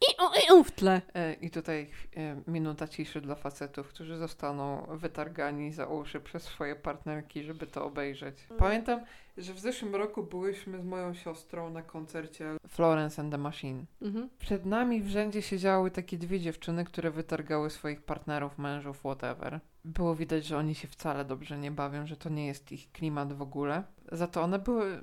i, 0.00 0.22
u, 0.22 0.60
i 0.60 0.64
w 0.64 0.70
tle. 0.70 1.02
E, 1.14 1.32
I 1.32 1.50
tutaj 1.50 1.90
e, 2.16 2.42
minuta 2.46 2.88
ciszy 2.88 3.20
dla 3.20 3.34
facetów, 3.34 3.88
którzy 3.88 4.16
zostaną 4.16 4.86
wytargani 4.90 5.72
za 5.72 5.86
uszy 5.86 6.20
przez 6.20 6.42
swoje 6.42 6.76
partnerki, 6.76 7.42
żeby 7.42 7.66
to 7.66 7.84
obejrzeć. 7.84 8.46
Mm. 8.50 8.58
Pamiętam, 8.58 9.00
że 9.36 9.54
w 9.54 9.58
zeszłym 9.58 9.94
roku 9.94 10.22
byłyśmy 10.22 10.80
z 10.80 10.84
moją 10.84 11.14
siostrą 11.14 11.70
na 11.70 11.82
koncercie 11.82 12.56
Florence 12.68 13.22
and 13.22 13.32
the 13.32 13.38
Machine. 13.38 13.84
Mhm. 14.02 14.30
Przed 14.38 14.66
nami 14.66 15.02
w 15.02 15.08
rzędzie 15.08 15.42
siedziały 15.42 15.90
takie 15.90 16.18
dwie 16.18 16.40
dziewczyny, 16.40 16.84
które 16.84 17.10
wytargały 17.10 17.70
swoich 17.70 18.02
partnerów, 18.02 18.58
mężów, 18.58 18.98
whatever. 18.98 19.60
Było 19.84 20.14
widać, 20.14 20.46
że 20.46 20.58
oni 20.58 20.74
się 20.74 20.88
wcale 20.88 21.24
dobrze 21.24 21.58
nie 21.58 21.70
bawią, 21.70 22.06
że 22.06 22.16
to 22.16 22.28
nie 22.28 22.46
jest 22.46 22.72
ich 22.72 22.92
klimat 22.92 23.32
w 23.32 23.42
ogóle. 23.42 23.82
Za 24.12 24.26
to 24.26 24.42
one 24.42 24.58
były, 24.58 25.00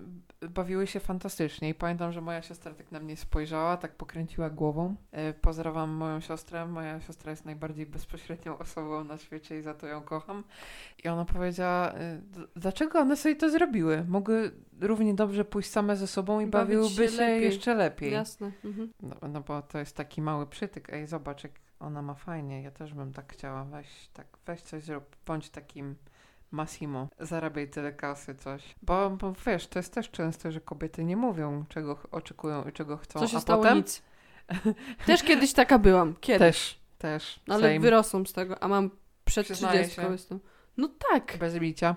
bawiły 0.49 0.87
się 0.87 0.99
fantastycznie 0.99 1.69
i 1.69 1.73
pamiętam, 1.73 2.11
że 2.11 2.21
moja 2.21 2.41
siostra 2.41 2.73
tak 2.73 2.91
na 2.91 2.99
mnie 2.99 3.17
spojrzała, 3.17 3.77
tak 3.77 3.95
pokręciła 3.95 4.49
głową. 4.49 4.95
E, 5.11 5.33
pozdrawiam 5.33 5.89
moją 5.89 6.19
siostrę. 6.19 6.65
Moja 6.65 6.99
siostra 7.01 7.31
jest 7.31 7.45
najbardziej 7.45 7.85
bezpośrednią 7.85 8.57
osobą 8.63 9.03
na 9.03 9.17
świecie 9.17 9.59
i 9.59 9.61
za 9.61 9.73
to 9.73 9.87
ją 9.87 10.01
kocham. 10.01 10.43
I 11.03 11.07
ona 11.07 11.25
powiedziała, 11.25 11.91
e, 11.91 12.21
dlaczego 12.55 12.99
one 12.99 13.17
sobie 13.17 13.35
to 13.35 13.49
zrobiły? 13.49 14.05
Mogły 14.07 14.51
równie 14.81 15.13
dobrze 15.13 15.45
pójść 15.45 15.69
same 15.69 15.95
ze 15.95 16.07
sobą 16.07 16.39
i 16.39 16.47
Bawić 16.47 16.67
bawiłyby 16.67 16.89
się, 16.89 17.17
się 17.17 17.21
lepiej. 17.21 17.43
jeszcze 17.43 17.75
lepiej. 17.75 18.11
Jasne. 18.11 18.51
Mhm. 18.65 18.93
No, 19.01 19.15
no 19.29 19.41
bo 19.41 19.61
to 19.61 19.77
jest 19.79 19.95
taki 19.95 20.21
mały 20.21 20.47
przytyk. 20.47 20.93
Ej, 20.93 21.07
zobacz, 21.07 21.43
jak 21.43 21.51
ona 21.79 22.01
ma 22.01 22.13
fajnie. 22.13 22.61
Ja 22.61 22.71
też 22.71 22.93
bym 22.93 23.13
tak 23.13 23.33
chciała. 23.33 23.63
Weź, 23.63 24.09
tak, 24.13 24.27
weź 24.45 24.61
coś 24.61 24.83
zrób. 24.83 25.15
Bądź 25.25 25.49
takim 25.49 25.95
Massimo, 26.51 27.07
zarabiaj 27.19 27.69
tyle 27.69 27.93
kasy, 27.93 28.35
coś. 28.35 28.75
Bo, 28.81 29.09
bo 29.09 29.33
wiesz, 29.45 29.67
to 29.67 29.79
jest 29.79 29.93
też 29.93 30.11
często, 30.11 30.51
że 30.51 30.61
kobiety 30.61 31.03
nie 31.03 31.17
mówią, 31.17 31.65
czego 31.69 31.99
oczekują 32.11 32.63
i 32.63 32.71
czego 32.71 32.97
chcą. 32.97 33.19
Co 33.19 33.27
się 33.27 33.37
a 33.37 33.39
stało? 33.39 33.63
Potem... 33.63 33.77
Nic. 33.77 34.03
Też 35.05 35.23
kiedyś 35.23 35.53
taka 35.53 35.79
byłam. 35.79 36.15
Kiedyś. 36.21 36.39
Też, 36.39 36.79
też. 36.97 37.39
No, 37.47 37.55
ale 37.55 37.79
wyrosłam 37.79 38.27
z 38.27 38.33
tego, 38.33 38.63
a 38.63 38.67
mam 38.67 38.89
przed 39.25 39.47
30 39.47 40.01
jestem. 40.11 40.39
No 40.77 40.89
tak. 41.09 41.37
Bez 41.39 41.59
bicia. 41.59 41.95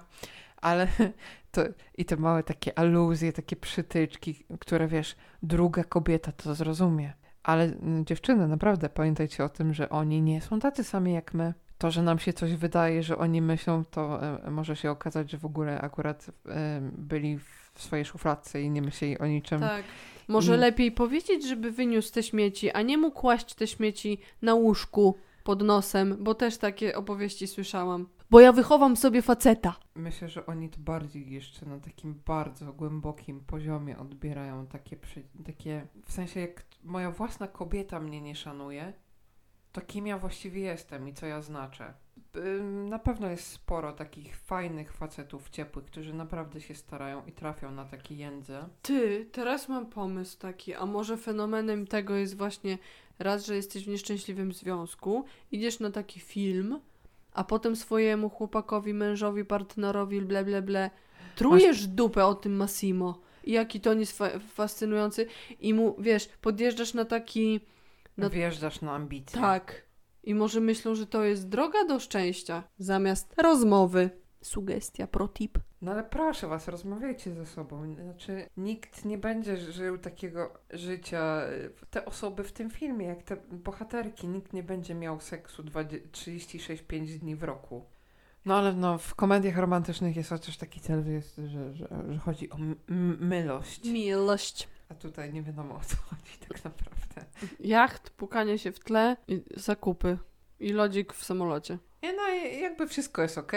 Ale 0.56 0.88
to, 1.52 1.62
i 1.98 2.04
te 2.04 2.16
małe 2.16 2.42
takie 2.42 2.78
aluzje, 2.78 3.32
takie 3.32 3.56
przytyczki, 3.56 4.44
które 4.60 4.88
wiesz, 4.88 5.16
druga 5.42 5.84
kobieta 5.84 6.32
to 6.32 6.54
zrozumie. 6.54 7.12
Ale 7.42 7.64
mm, 7.64 8.04
dziewczyny, 8.04 8.48
naprawdę 8.48 8.88
pamiętajcie 8.88 9.44
o 9.44 9.48
tym, 9.48 9.74
że 9.74 9.88
oni 9.88 10.22
nie 10.22 10.40
są 10.40 10.60
tacy 10.60 10.84
sami 10.84 11.12
jak 11.12 11.34
my 11.34 11.54
to, 11.85 11.90
że 11.90 12.03
nam 12.03 12.18
się 12.18 12.33
coś 12.33 12.55
wydaje, 12.55 13.03
że 13.03 13.18
oni 13.18 13.42
myślą, 13.42 13.85
to 13.85 14.23
e, 14.23 14.51
może 14.51 14.77
się 14.77 14.90
okazać, 14.90 15.31
że 15.31 15.38
w 15.38 15.44
ogóle 15.44 15.81
akurat 15.81 16.31
e, 16.47 16.81
byli 16.99 17.38
w 17.38 17.83
swojej 17.83 18.05
szufladce 18.05 18.62
i 18.62 18.70
nie 18.70 18.83
myśleli 18.83 19.18
o 19.18 19.27
niczym. 19.27 19.61
Tak. 19.61 19.85
Może 20.29 20.55
I... 20.55 20.59
lepiej 20.59 20.92
powiedzieć, 20.92 21.49
żeby 21.49 21.70
wyniósł 21.70 22.12
te 22.12 22.23
śmieci, 22.23 22.70
a 22.70 22.83
nie 22.83 22.99
mu 22.99 23.11
kłaść 23.11 23.55
te 23.55 23.66
śmieci 23.66 24.18
na 24.42 24.55
łóżku 24.55 25.16
pod 25.44 25.62
nosem, 25.62 26.16
bo 26.20 26.35
też 26.35 26.59
takie 26.59 26.97
opowieści 26.97 27.47
słyszałam. 27.47 28.09
Bo 28.31 28.40
ja 28.40 28.53
wychowam 28.53 28.97
sobie 28.97 29.23
faceta. 29.23 29.77
Myślę, 29.94 30.29
że 30.29 30.47
oni 30.47 30.70
to 30.70 30.79
bardziej 30.81 31.31
jeszcze 31.31 31.66
na 31.66 31.81
takim 31.81 32.20
bardzo 32.27 32.73
głębokim 32.73 33.40
poziomie 33.40 33.99
odbierają 33.99 34.66
takie, 34.66 34.97
takie 35.47 35.87
w 36.07 36.12
sensie 36.12 36.40
jak 36.40 36.64
moja 36.85 37.11
własna 37.11 37.49
kobieta 37.49 38.01
mnie 38.01 38.20
nie 38.20 38.35
szanuje, 38.35 38.92
to 39.74 39.80
kim 39.80 40.06
ja 40.06 40.18
właściwie 40.18 40.60
jestem 40.60 41.08
i 41.08 41.14
co 41.14 41.26
ja 41.26 41.42
znaczę. 41.42 41.94
Na 42.88 42.98
pewno 42.98 43.30
jest 43.30 43.46
sporo 43.46 43.92
takich 43.92 44.37
fajnych 44.37 44.92
facetów 44.92 45.50
ciepłych, 45.50 45.84
którzy 45.84 46.14
naprawdę 46.14 46.60
się 46.60 46.74
starają 46.74 47.22
i 47.26 47.32
trafią 47.32 47.70
na 47.70 47.84
takie 47.84 48.14
jędze. 48.14 48.68
Ty, 48.82 49.28
teraz 49.32 49.68
mam 49.68 49.87
pomysł 49.87 50.38
taki, 50.38 50.74
a 50.74 50.87
może 50.87 51.16
fenomenem 51.16 51.87
tego 51.87 52.14
jest 52.14 52.37
właśnie 52.37 52.78
raz, 53.18 53.46
że 53.46 53.56
jesteś 53.56 53.84
w 53.84 53.88
nieszczęśliwym 53.88 54.52
związku, 54.52 55.24
idziesz 55.52 55.80
na 55.80 55.90
taki 55.90 56.20
film, 56.20 56.80
a 57.32 57.44
potem 57.44 57.76
swojemu 57.76 58.30
chłopakowi, 58.30 58.94
mężowi, 58.94 59.44
partnerowi, 59.44 60.20
ble, 60.20 60.44
ble, 60.44 60.62
ble, 60.62 60.90
trujesz 61.37 61.76
Masz... 61.76 61.87
dupę 61.87 62.26
o 62.26 62.34
tym 62.34 62.56
Massimo. 62.56 63.20
I 63.44 63.52
jaki 63.52 63.80
to 63.80 63.90
on 63.90 64.00
jest 64.00 64.18
fa 64.18 64.38
fascynujący. 64.38 65.26
I 65.60 65.74
mu, 65.74 65.96
wiesz, 65.98 66.28
podjeżdżasz 66.40 66.94
na 66.94 67.04
taki 67.04 67.60
no, 68.16 68.31
Wjeżdżasz 68.31 68.81
na 68.81 68.92
ambicje. 68.92 69.40
Tak. 69.40 69.83
I 70.22 70.35
może 70.35 70.61
myślą, 70.61 70.94
że 70.94 71.07
to 71.07 71.24
jest 71.24 71.48
droga 71.48 71.85
do 71.85 72.00
szczęścia 72.00 72.62
zamiast 72.79 73.35
rozmowy. 73.42 74.11
Sugestia, 74.42 75.07
protip. 75.07 75.59
No 75.83 75.92
ale 75.92 76.05
proszę 76.05 76.46
was, 76.48 76.68
rozmawiajcie 76.68 77.35
ze 77.35 77.46
sobą. 77.46 77.94
Znaczy, 77.94 78.48
nikt 78.57 79.05
nie 79.05 79.18
będzie 79.18 79.57
żył 79.57 79.98
takiego 79.98 80.59
życia. 80.70 81.42
Te 81.90 82.05
osoby 82.05 82.44
w 82.44 82.53
tym 82.53 82.70
filmie, 82.70 83.07
jak 83.07 83.22
te 83.22 83.37
bohaterki, 83.37 84.29
nikt 84.29 84.53
nie 84.53 84.62
będzie 84.62 84.94
miał 84.94 85.20
seksu 85.20 85.62
36-5 85.62 87.18
dni 87.18 87.37
w 87.37 87.42
roku. 87.42 87.85
No 88.44 88.57
ale 88.57 88.72
no, 88.72 88.98
w 88.98 89.14
komediach 89.14 89.57
romantycznych 89.57 90.16
jest 90.16 90.31
chociaż 90.31 90.57
taki 90.57 90.81
cel, 90.81 91.05
że, 91.05 91.48
że, 91.48 91.74
że, 91.74 91.88
że 92.12 92.18
chodzi 92.18 92.50
o 92.50 92.57
mylość. 93.20 93.85
Miłość. 93.85 94.68
A 94.94 94.96
tutaj 94.96 95.33
nie 95.33 95.42
wiadomo 95.42 95.74
o 95.74 95.80
co 95.80 95.96
chodzi 95.96 96.38
tak 96.48 96.64
naprawdę. 96.64 97.24
Jacht, 97.61 98.11
pukanie 98.11 98.59
się 98.59 98.72
w 98.72 98.80
tle, 98.80 99.16
i 99.28 99.42
zakupy 99.57 100.18
i 100.61 100.72
lodzik 100.72 101.12
w 101.12 101.24
samolocie. 101.24 101.78
Nie, 102.02 102.12
no 102.12 102.28
jakby 102.61 102.87
wszystko 102.87 103.22
jest 103.22 103.38
ok, 103.38 103.52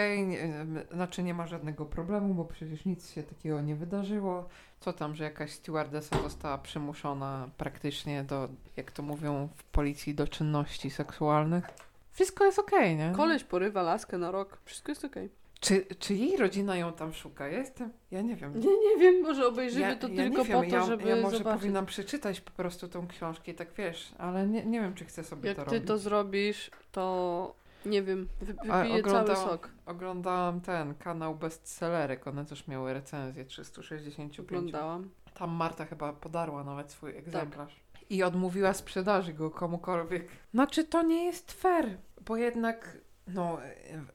znaczy 0.92 1.24
nie 1.24 1.34
ma 1.34 1.48
żadnego 1.48 1.86
problemu, 1.86 2.34
bo 2.34 2.46
przecież 2.46 2.86
nic 2.86 3.12
się 3.12 3.24
takiego 3.24 3.62
nie 3.62 3.76
wydarzyło. 3.76 4.50
Co 4.80 4.94
tam, 4.94 5.16
że 5.16 5.24
jakaś 5.24 5.52
stewardessa 5.52 6.22
została 6.24 6.58
przymuszona 6.58 7.50
praktycznie 7.58 8.24
do, 8.24 8.50
jak 8.78 8.92
to 8.92 9.04
mówią 9.04 9.50
w 9.56 9.64
policji, 9.64 10.16
do 10.16 10.28
czynności 10.28 10.90
seksualnych. 10.90 11.66
Wszystko 12.12 12.46
jest 12.46 12.60
ok, 12.60 12.72
nie? 12.72 13.14
Koleś 13.16 13.44
porywa 13.44 13.82
laskę 13.82 14.18
na 14.18 14.32
rok, 14.32 14.60
wszystko 14.66 14.92
jest 14.92 15.06
ok. 15.06 15.16
Czy, 15.60 15.86
czy 16.00 16.14
jej 16.14 16.38
rodzina 16.38 16.78
ją 16.78 16.94
tam 16.94 17.14
szuka? 17.14 17.48
Ja 17.48 17.58
jestem, 17.58 17.92
ja 18.12 18.22
nie 18.22 18.36
wiem. 18.36 18.60
Nie, 18.60 18.78
nie 18.78 18.98
wiem, 19.00 19.22
może 19.22 19.48
obejrzymy 19.48 19.82
ja, 19.82 19.96
to 19.96 20.08
ja 20.08 20.24
tylko 20.24 20.46
po 20.46 20.52
to, 20.52 20.64
ja, 20.64 20.86
żeby 20.86 21.10
Ja 21.10 21.16
może 21.16 21.38
zobaczyć. 21.38 21.60
powinnam 21.62 21.86
przeczytać 21.86 22.42
po 22.42 22.52
prostu 22.52 22.88
tą 22.88 23.08
książkę 23.08 23.52
i 23.52 23.56
tak 23.56 23.74
wiesz, 23.74 24.12
ale 24.18 24.48
nie, 24.48 24.66
nie 24.66 24.82
wiem, 24.82 24.94
czy 24.94 25.06
chcę 25.06 25.24
sobie 25.24 25.48
Jak 25.48 25.58
to 25.58 25.64
robić. 25.64 25.74
Jak 25.74 25.82
ty 25.82 25.88
to 25.88 25.98
zrobisz, 25.98 26.72
to 26.92 27.56
nie 27.86 28.04
wiem, 28.04 28.28
wy, 28.42 28.46
wypiję 28.54 29.04
cały 29.04 29.36
sok. 29.36 29.70
Oglądałam 29.86 30.62
ten 30.62 30.96
kanał 30.96 31.36
bestsellerek, 31.36 32.28
one 32.28 32.46
też 32.46 32.68
miały 32.68 32.94
recenzję 32.94 33.46
365. 33.46 34.40
Oglądałam. 34.40 35.10
Tam 35.34 35.50
Marta 35.52 35.86
chyba 35.86 36.14
podarła 36.14 36.64
nawet 36.64 36.92
swój 36.92 37.18
egzemplarz. 37.18 37.76
Tak. 37.94 38.12
I 38.12 38.24
odmówiła 38.24 38.74
sprzedaży 38.74 39.34
go 39.34 39.52
komukolwiek. 39.52 40.28
Znaczy 40.54 40.84
to 40.84 41.02
nie 41.04 41.26
jest 41.26 41.52
fair, 41.52 41.98
bo 42.26 42.38
jednak 42.38 42.98
no, 43.28 43.58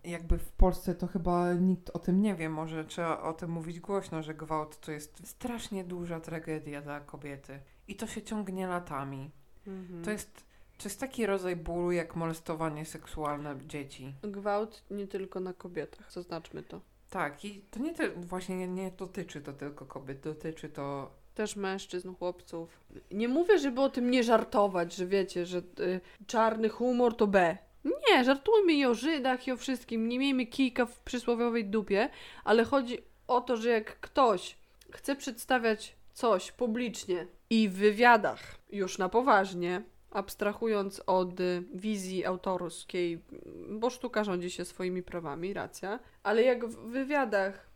jakby 0.05 0.39
w 0.39 0.53
Polsce 0.53 0.95
to 0.95 1.07
chyba 1.07 1.55
nikt 1.55 1.91
o 1.91 1.99
tym 1.99 2.23
nie 2.23 2.35
wie. 2.35 2.49
Może 2.49 2.85
trzeba 2.85 3.21
o 3.21 3.33
tym 3.33 3.51
mówić 3.51 3.81
głośno, 3.81 4.23
że 4.23 4.35
gwałt 4.35 4.81
to 4.81 4.93
jest 4.93 5.29
strasznie 5.29 5.85
duża 5.85 6.21
tragedia 6.21 6.83
dla 6.83 7.01
kobiety. 7.01 7.61
I 7.89 7.97
to 7.97 8.07
się 8.07 8.23
ciągnie 8.23 8.67
latami. 8.67 9.31
Mhm. 9.67 10.05
To, 10.05 10.11
jest, 10.11 10.45
to 10.79 10.85
jest 10.85 11.01
taki 11.01 11.27
rodzaj 11.27 11.57
bólu 11.57 11.93
jak 11.93 12.17
molestowanie 12.17 12.85
seksualne 12.85 13.57
dzieci. 13.67 14.15
Gwałt 14.23 14.85
nie 14.91 15.07
tylko 15.07 15.41
na 15.41 15.53
kobietach, 15.53 16.13
zaznaczmy 16.13 16.63
to. 16.63 16.81
Tak, 17.11 17.45
i 17.45 17.61
to 17.71 17.81
nie 17.81 17.95
te, 17.95 18.11
właśnie 18.11 18.57
nie, 18.57 18.69
nie 18.69 18.91
dotyczy 18.91 19.41
to 19.41 19.53
tylko 19.53 19.87
kobiet, 19.87 20.21
dotyczy 20.21 20.69
to 20.69 21.11
też 21.35 21.57
mężczyzn, 21.57 22.15
chłopców. 22.15 22.81
Nie 23.11 23.29
mówię, 23.29 23.59
żeby 23.59 23.81
o 23.81 23.89
tym 23.89 24.11
nie 24.11 24.25
żartować, 24.25 24.95
że 24.95 25.07
wiecie, 25.07 25.47
że 25.47 25.59
y, 25.59 26.01
czarny 26.27 26.69
humor 26.69 27.17
to 27.17 27.27
B. 27.27 27.59
Nie, 27.85 28.25
żartujmy 28.25 28.73
i 28.73 28.87
o 28.87 28.95
Żydach 28.95 29.47
i 29.47 29.53
o 29.53 29.57
wszystkim. 29.57 30.09
Nie 30.09 30.19
miejmy 30.19 30.47
kijka 30.47 30.87
w 30.87 31.01
przysłowiowej 31.01 31.65
dupie, 31.65 32.09
ale 32.45 32.65
chodzi 32.65 32.99
o 33.29 33.41
to, 33.41 33.57
że 33.57 33.71
jak 33.71 34.01
ktoś 34.01 34.57
chce 34.91 35.17
przedstawiać 35.17 35.97
coś 36.13 36.53
publicznie 36.53 37.27
I 37.51 37.69
w 37.69 37.73
wywiadach, 37.73 38.59
już 38.73 38.99
na 38.99 39.09
poważnie, 39.09 39.83
abstrahując 40.11 41.03
od 41.07 41.41
wizji 41.75 42.25
autorskiej, 42.25 43.23
bo 43.69 43.91
sztuka 43.91 44.25
rządzi 44.25 44.51
się 44.51 44.65
swoimi 44.65 45.03
prawami, 45.03 45.53
racja, 45.53 45.99
ale 46.23 46.43
jak 46.43 46.67
w 46.67 46.77
wywiadach 46.77 47.71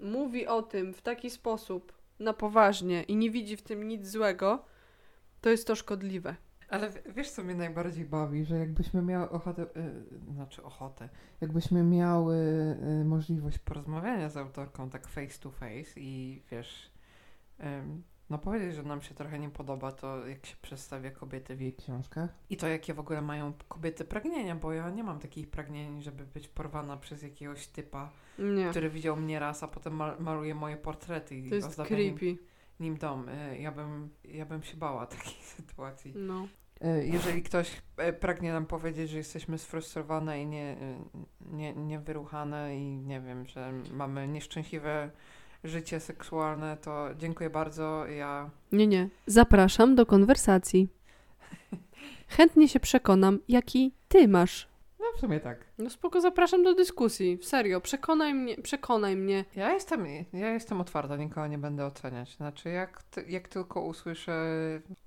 mówi 0.00 0.46
o 0.46 0.62
tym 0.62 0.94
w 0.94 1.02
taki 1.02 1.30
sposób 1.30 1.92
na 2.18 2.32
poważnie 2.32 3.02
i 3.02 3.16
nie 3.16 3.30
widzi 3.30 3.56
w 3.56 3.62
tym 3.62 3.88
nic 3.88 4.08
złego, 4.08 4.64
to 5.40 5.50
jest 5.50 5.66
to 5.66 5.74
szkodliwe. 5.74 6.36
Ale 6.70 6.90
wiesz, 7.16 7.30
co 7.30 7.44
mnie 7.44 7.54
najbardziej 7.54 8.04
bawi, 8.04 8.44
że 8.44 8.58
jakbyśmy 8.58 9.02
miały 9.02 9.30
ochotę, 9.30 9.66
yy, 9.76 10.32
znaczy 10.34 10.62
ochotę, 10.62 11.08
jakbyśmy 11.40 11.82
miały 11.82 12.36
yy, 12.98 13.04
możliwość 13.04 13.58
porozmawiania 13.58 14.28
z 14.28 14.36
autorką 14.36 14.90
tak 14.90 15.08
face 15.08 15.38
to 15.40 15.50
face 15.50 16.00
i 16.00 16.42
wiesz, 16.50 16.90
yy, 17.58 17.64
no 18.30 18.38
powiedzieć, 18.38 18.74
że 18.74 18.82
nam 18.82 19.02
się 19.02 19.14
trochę 19.14 19.38
nie 19.38 19.50
podoba 19.50 19.92
to, 19.92 20.26
jak 20.26 20.46
się 20.46 20.56
przedstawia 20.62 21.10
kobiety 21.10 21.56
w 21.56 21.60
jej 21.60 21.74
książkach 21.74 22.30
i 22.50 22.56
to, 22.56 22.68
jakie 22.68 22.94
w 22.94 23.00
ogóle 23.00 23.22
mają 23.22 23.52
kobiety 23.68 24.04
pragnienia, 24.04 24.56
bo 24.56 24.72
ja 24.72 24.90
nie 24.90 25.04
mam 25.04 25.18
takich 25.18 25.50
pragnień, 25.50 26.02
żeby 26.02 26.26
być 26.26 26.48
porwana 26.48 26.96
przez 26.96 27.22
jakiegoś 27.22 27.66
typa, 27.66 28.10
Nie, 28.38 28.70
który 28.70 28.90
widział 28.90 29.16
mnie 29.16 29.38
raz, 29.38 29.62
a 29.62 29.68
potem 29.68 29.94
mal 29.96 30.16
maluje 30.20 30.54
moje 30.54 30.76
portrety 30.76 31.36
i 31.36 31.48
to 31.48 31.54
jest 31.54 31.82
creepy. 31.82 32.36
nim 32.80 32.96
dom. 32.96 33.28
Y, 33.28 33.58
Ja 33.58 33.72
bym, 33.72 34.10
ja 34.24 34.46
bym 34.46 34.62
się 34.62 34.76
bała 34.76 35.06
takiej 35.16 35.42
sytuacji. 35.42 36.12
No. 36.16 36.46
E, 36.80 37.06
Jeżeli 37.06 37.42
ktoś 37.42 37.82
e, 37.96 38.12
pragnie 38.12 38.52
nam 38.52 38.66
powiedzieć, 38.66 39.10
że 39.10 39.18
jesteśmy 39.18 39.58
sfrustrowane 39.58 40.42
i 40.42 40.46
nie, 40.46 40.76
e, 40.80 40.98
nie, 41.52 41.74
niewyruchane 41.74 42.76
i 42.76 42.96
nie 42.96 43.20
wiem, 43.20 43.46
że 43.46 43.72
mamy 43.92 44.28
nieszczęśliwe 44.28 45.10
życie 45.64 46.00
seksualne, 46.00 46.76
to 46.76 47.08
dziękuję 47.18 47.50
bardzo. 47.50 48.06
Ja 48.06 48.50
Nie, 48.72 48.86
nie. 48.86 49.08
Zapraszam 49.26 49.94
do 49.94 50.06
konwersacji. 50.06 50.88
Chętnie 52.36 52.68
się 52.68 52.80
przekonam, 52.80 53.38
jaki 53.48 53.92
ty 54.08 54.28
masz. 54.28 54.69
No 55.12 55.16
w 55.16 55.20
sumie 55.20 55.40
tak. 55.40 55.64
No 55.78 55.90
spoko, 55.90 56.20
zapraszam 56.20 56.62
do 56.62 56.74
dyskusji. 56.74 57.38
Serio, 57.42 57.80
przekonaj 57.80 58.34
mnie, 58.34 58.56
przekonaj 58.56 59.16
mnie. 59.16 59.44
Ja 59.56 59.72
jestem, 59.72 60.06
ja 60.32 60.50
jestem 60.50 60.80
otwarta, 60.80 61.16
nikogo 61.16 61.46
nie 61.46 61.58
będę 61.58 61.86
oceniać. 61.86 62.36
Znaczy, 62.36 62.68
jak, 62.68 63.02
jak 63.26 63.48
tylko 63.48 63.80
usłyszę, 63.80 64.32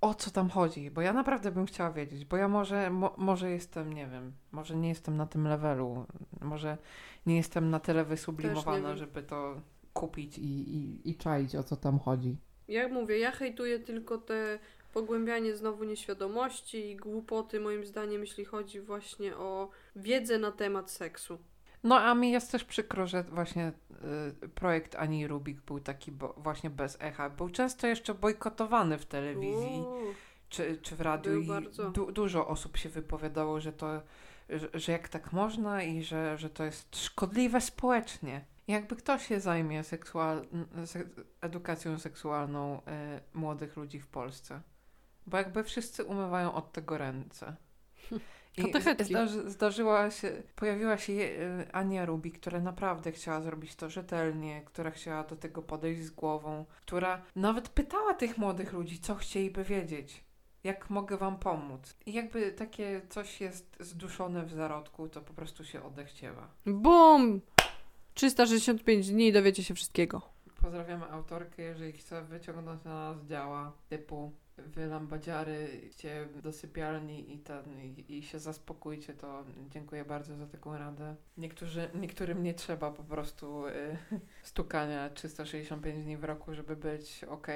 o 0.01 0.13
co 0.13 0.31
tam 0.31 0.49
chodzi, 0.49 0.91
bo 0.91 1.01
ja 1.01 1.13
naprawdę 1.13 1.51
bym 1.51 1.65
chciała 1.65 1.91
wiedzieć, 1.91 2.25
bo 2.25 2.37
ja 2.37 2.47
może, 2.47 2.89
mo, 2.89 3.13
może 3.17 3.51
jestem, 3.51 3.93
nie 3.93 4.07
wiem, 4.07 4.33
może 4.51 4.75
nie 4.75 4.89
jestem 4.89 5.17
na 5.17 5.25
tym 5.25 5.47
levelu, 5.47 6.05
może 6.41 6.77
nie 7.25 7.37
jestem 7.37 7.69
na 7.69 7.79
tyle 7.79 8.05
wysublimowana, 8.05 8.95
żeby 8.95 9.23
to 9.23 9.61
kupić 9.93 10.37
i, 10.37 10.75
i, 10.77 11.09
i 11.09 11.15
czaić, 11.15 11.55
o 11.55 11.63
co 11.63 11.75
tam 11.75 11.99
chodzi. 11.99 12.37
Jak 12.67 12.91
mówię, 12.91 13.19
ja 13.19 13.31
hejtuję 13.31 13.79
tylko 13.79 14.17
te 14.17 14.59
pogłębianie 14.93 15.55
znowu 15.55 15.83
nieświadomości 15.83 16.91
i 16.91 16.95
głupoty, 16.95 17.59
moim 17.59 17.85
zdaniem, 17.85 18.21
jeśli 18.21 18.45
chodzi 18.45 18.81
właśnie 18.81 19.37
o 19.37 19.69
wiedzę 19.95 20.39
na 20.39 20.51
temat 20.51 20.91
seksu. 20.91 21.37
No 21.83 21.99
a 21.99 22.15
mi 22.15 22.31
jest 22.31 22.51
też 22.51 22.63
przykro, 22.63 23.07
że 23.07 23.23
właśnie 23.23 23.71
y, 24.43 24.49
projekt 24.49 24.95
Ani 24.95 25.27
Rubik 25.27 25.61
był 25.61 25.79
taki 25.79 26.11
bo, 26.11 26.33
właśnie 26.37 26.69
bez 26.69 26.97
echa. 27.01 27.29
Był 27.29 27.49
często 27.49 27.87
jeszcze 27.87 28.13
bojkotowany 28.13 28.97
w 28.97 29.05
telewizji. 29.05 29.79
Uuu, 29.79 30.13
czy, 30.49 30.77
czy 30.81 30.95
w 30.95 31.01
radiu 31.01 31.39
i 31.39 31.47
du- 31.93 32.11
dużo 32.11 32.47
osób 32.47 32.77
się 32.77 32.89
wypowiadało, 32.89 33.59
że 33.59 33.73
to, 33.73 34.01
że, 34.49 34.69
że 34.73 34.91
jak 34.91 35.09
tak 35.09 35.33
można 35.33 35.83
i 35.83 36.03
że, 36.03 36.37
że 36.37 36.49
to 36.49 36.63
jest 36.63 36.97
szkodliwe 36.97 37.61
społecznie. 37.61 38.45
Jakby 38.67 38.95
kto 38.95 39.17
się 39.19 39.39
zajmie 39.39 39.81
seksual- 39.83 40.45
se- 40.85 41.09
edukacją 41.41 41.99
seksualną 41.99 42.81
e, 42.87 43.21
młodych 43.33 43.75
ludzi 43.77 43.99
w 43.99 44.07
Polsce? 44.07 44.61
Bo 45.27 45.37
jakby 45.37 45.63
wszyscy 45.63 46.03
umywają 46.03 46.53
od 46.53 46.71
tego 46.71 46.97
ręce. 46.97 47.55
I 48.57 49.03
zdarzy, 49.03 49.49
zdarzyła 49.49 50.11
się, 50.11 50.43
pojawiła 50.55 50.97
się 50.97 51.13
e, 51.13 51.75
Ania 51.75 52.05
Rubi, 52.05 52.31
która 52.31 52.59
naprawdę 52.59 53.11
chciała 53.11 53.41
zrobić 53.41 53.75
to 53.75 53.89
rzetelnie, 53.89 54.61
która 54.65 54.91
chciała 54.91 55.23
do 55.23 55.35
tego 55.35 55.61
podejść 55.61 56.01
z 56.01 56.11
głową, 56.11 56.65
która 56.81 57.21
nawet 57.35 57.69
pytała 57.69 58.13
tych 58.13 58.37
młodych 58.37 58.73
ludzi, 58.73 58.99
co 58.99 59.15
chcieliby 59.15 59.63
wiedzieć. 59.63 60.23
Jak 60.63 60.89
mogę 60.89 61.17
wam 61.17 61.39
pomóc? 61.39 61.95
I 62.05 62.13
jakby 62.13 62.51
takie 62.51 63.01
coś 63.09 63.41
jest 63.41 63.77
zduszone 63.79 64.45
w 64.45 64.51
zarodku, 64.51 65.09
to 65.09 65.21
po 65.21 65.33
prostu 65.33 65.65
się 65.65 65.83
odechciewa. 65.83 66.47
Bum! 66.65 67.41
365 68.13 69.11
dni 69.11 69.27
i 69.27 69.33
dowiecie 69.33 69.63
się 69.63 69.73
wszystkiego. 69.73 70.21
Pozdrawiamy 70.61 71.05
autorkę, 71.11 71.63
jeżeli 71.63 71.91
chce 71.91 72.23
wyciągnąć 72.23 72.83
na 72.83 72.93
nas 72.93 73.25
działa 73.25 73.71
typu 73.89 74.31
wy 74.57 74.87
lambadziary, 74.87 75.81
idźcie 75.87 76.27
do 76.43 76.51
sypialni 76.51 77.33
i, 77.33 77.39
ten, 77.39 77.81
i, 77.81 78.17
i 78.17 78.23
się 78.23 78.39
zaspokójcie, 78.39 79.13
to 79.13 79.43
dziękuję 79.69 80.05
bardzo 80.05 80.35
za 80.35 80.47
taką 80.47 80.77
radę. 80.77 81.15
Niektórzy, 81.37 81.89
niektórym 81.95 82.43
nie 82.43 82.53
trzeba 82.53 82.91
po 82.91 83.03
prostu 83.03 83.67
y, 83.67 83.97
stukania 84.43 85.09
365 85.09 86.03
dni 86.03 86.17
w 86.17 86.23
roku, 86.23 86.53
żeby 86.53 86.75
być 86.75 87.23
ok 87.23 87.47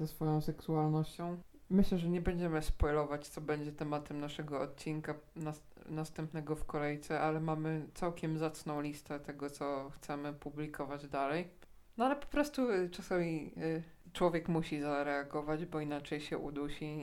ze 0.00 0.06
swoją 0.06 0.40
seksualnością. 0.40 1.38
Myślę, 1.70 1.98
że 1.98 2.08
nie 2.08 2.20
będziemy 2.20 2.62
spoilować, 2.62 3.28
co 3.28 3.40
będzie 3.40 3.72
tematem 3.72 4.20
naszego 4.20 4.60
odcinka 4.60 5.14
nas, 5.36 5.62
następnego 5.86 6.56
w 6.56 6.64
kolejce, 6.64 7.20
ale 7.20 7.40
mamy 7.40 7.86
całkiem 7.94 8.38
zacną 8.38 8.80
listę 8.80 9.20
tego, 9.20 9.50
co 9.50 9.90
chcemy 9.90 10.32
publikować 10.32 11.06
dalej. 11.08 11.48
No 11.96 12.04
ale 12.04 12.16
po 12.16 12.26
prostu 12.26 12.70
y, 12.70 12.90
czasami 12.90 13.52
y, 13.56 13.82
człowiek 14.14 14.48
musi 14.48 14.80
zareagować, 14.80 15.66
bo 15.66 15.80
inaczej 15.80 16.20
się 16.20 16.38
udusi. 16.38 16.98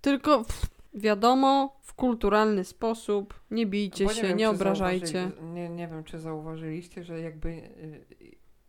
Tylko 0.00 0.44
wiadomo, 0.94 1.76
w 1.82 1.94
kulturalny 1.94 2.64
sposób, 2.64 3.34
nie 3.50 3.66
bijcie 3.66 4.04
Bo 4.04 4.12
się, 4.12 4.22
wiem, 4.22 4.36
nie 4.38 4.50
obrażajcie. 4.50 5.30
Nie, 5.54 5.68
nie 5.68 5.88
wiem, 5.88 6.04
czy 6.04 6.18
zauważyliście, 6.18 7.04
że 7.04 7.20
jakby 7.20 7.48
y, 7.48 8.04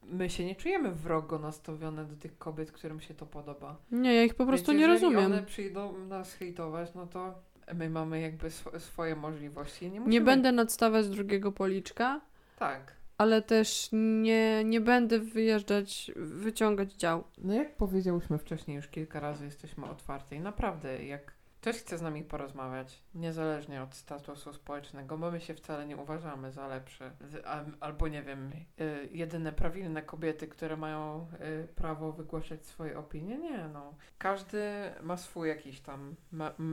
my 0.04 0.30
się 0.30 0.46
nie 0.46 0.56
czujemy 0.56 0.92
wrogo 0.92 1.40
nastawione 1.40 2.06
do 2.06 2.16
tych 2.16 2.38
kobiet, 2.38 2.72
którym 2.72 3.00
się 3.00 3.14
to 3.14 3.26
podoba. 3.26 3.78
Nie, 3.92 4.14
ja 4.16 4.24
ich 4.24 4.36
po 4.36 4.46
prostu 4.46 4.72
Więc 4.72 4.80
nie 4.82 4.88
rozumiem. 4.88 5.26
one 5.26 5.44
przyjdą 5.44 5.98
nas 5.98 6.34
hejtować, 6.34 6.94
no 6.96 7.08
to 7.08 7.34
my 7.74 7.90
mamy 7.90 8.22
jakby 8.22 8.48
sw- 8.48 8.80
swoje 8.80 9.16
możliwości. 9.16 9.86
Nie, 9.86 9.92
Nie 9.92 10.00
musimy... 10.00 10.26
będę 10.26 10.52
nadstawiać 10.52 11.10
drugiego 11.10 11.52
policzka, 11.52 12.22
Tak. 12.60 12.94
Ale 13.22 13.42
też 13.42 13.90
nie, 13.92 14.64
nie 14.64 14.82
będę 14.82 15.20
wyjeżdżać, 15.20 16.12
wyciągać 16.16 16.94
dział. 16.94 17.24
No 17.38 17.54
jak 17.54 17.76
powiedziałyśmy 17.76 18.38
wcześniej 18.38 18.76
już 18.78 18.88
kilka 18.88 19.20
razy, 19.20 19.46
jesteśmy 19.46 19.86
otwarte 19.86 20.36
i 20.36 20.40
naprawdę 20.40 21.06
jak 21.06 21.34
ktoś 21.62 21.78
chce 21.78 21.98
z 21.98 22.02
nami 22.02 22.24
porozmawiać, 22.24 23.04
niezależnie 23.16 23.84
od 23.84 23.96
statusu 23.96 24.54
społecznego, 24.54 25.18
bo 25.18 25.32
my 25.32 25.42
się 25.42 25.54
wcale 25.54 25.88
nie 25.88 25.98
uważamy 25.98 26.52
za 26.52 26.68
lepsze, 26.68 27.12
albo 27.80 28.08
nie 28.08 28.24
wiem, 28.24 28.52
y, 28.82 29.10
jedyne 29.12 29.52
prawilne 29.52 30.02
kobiety, 30.02 30.48
które 30.48 30.78
mają 30.78 31.28
y, 31.64 31.68
prawo 31.68 32.12
wygłaszać 32.12 32.66
swoje 32.66 33.00
opinie, 33.00 33.38
nie 33.38 33.68
no. 33.74 33.94
Każdy 34.18 34.62
ma 35.02 35.18
swój 35.18 35.50
jakiś 35.50 35.80
tam 35.80 36.16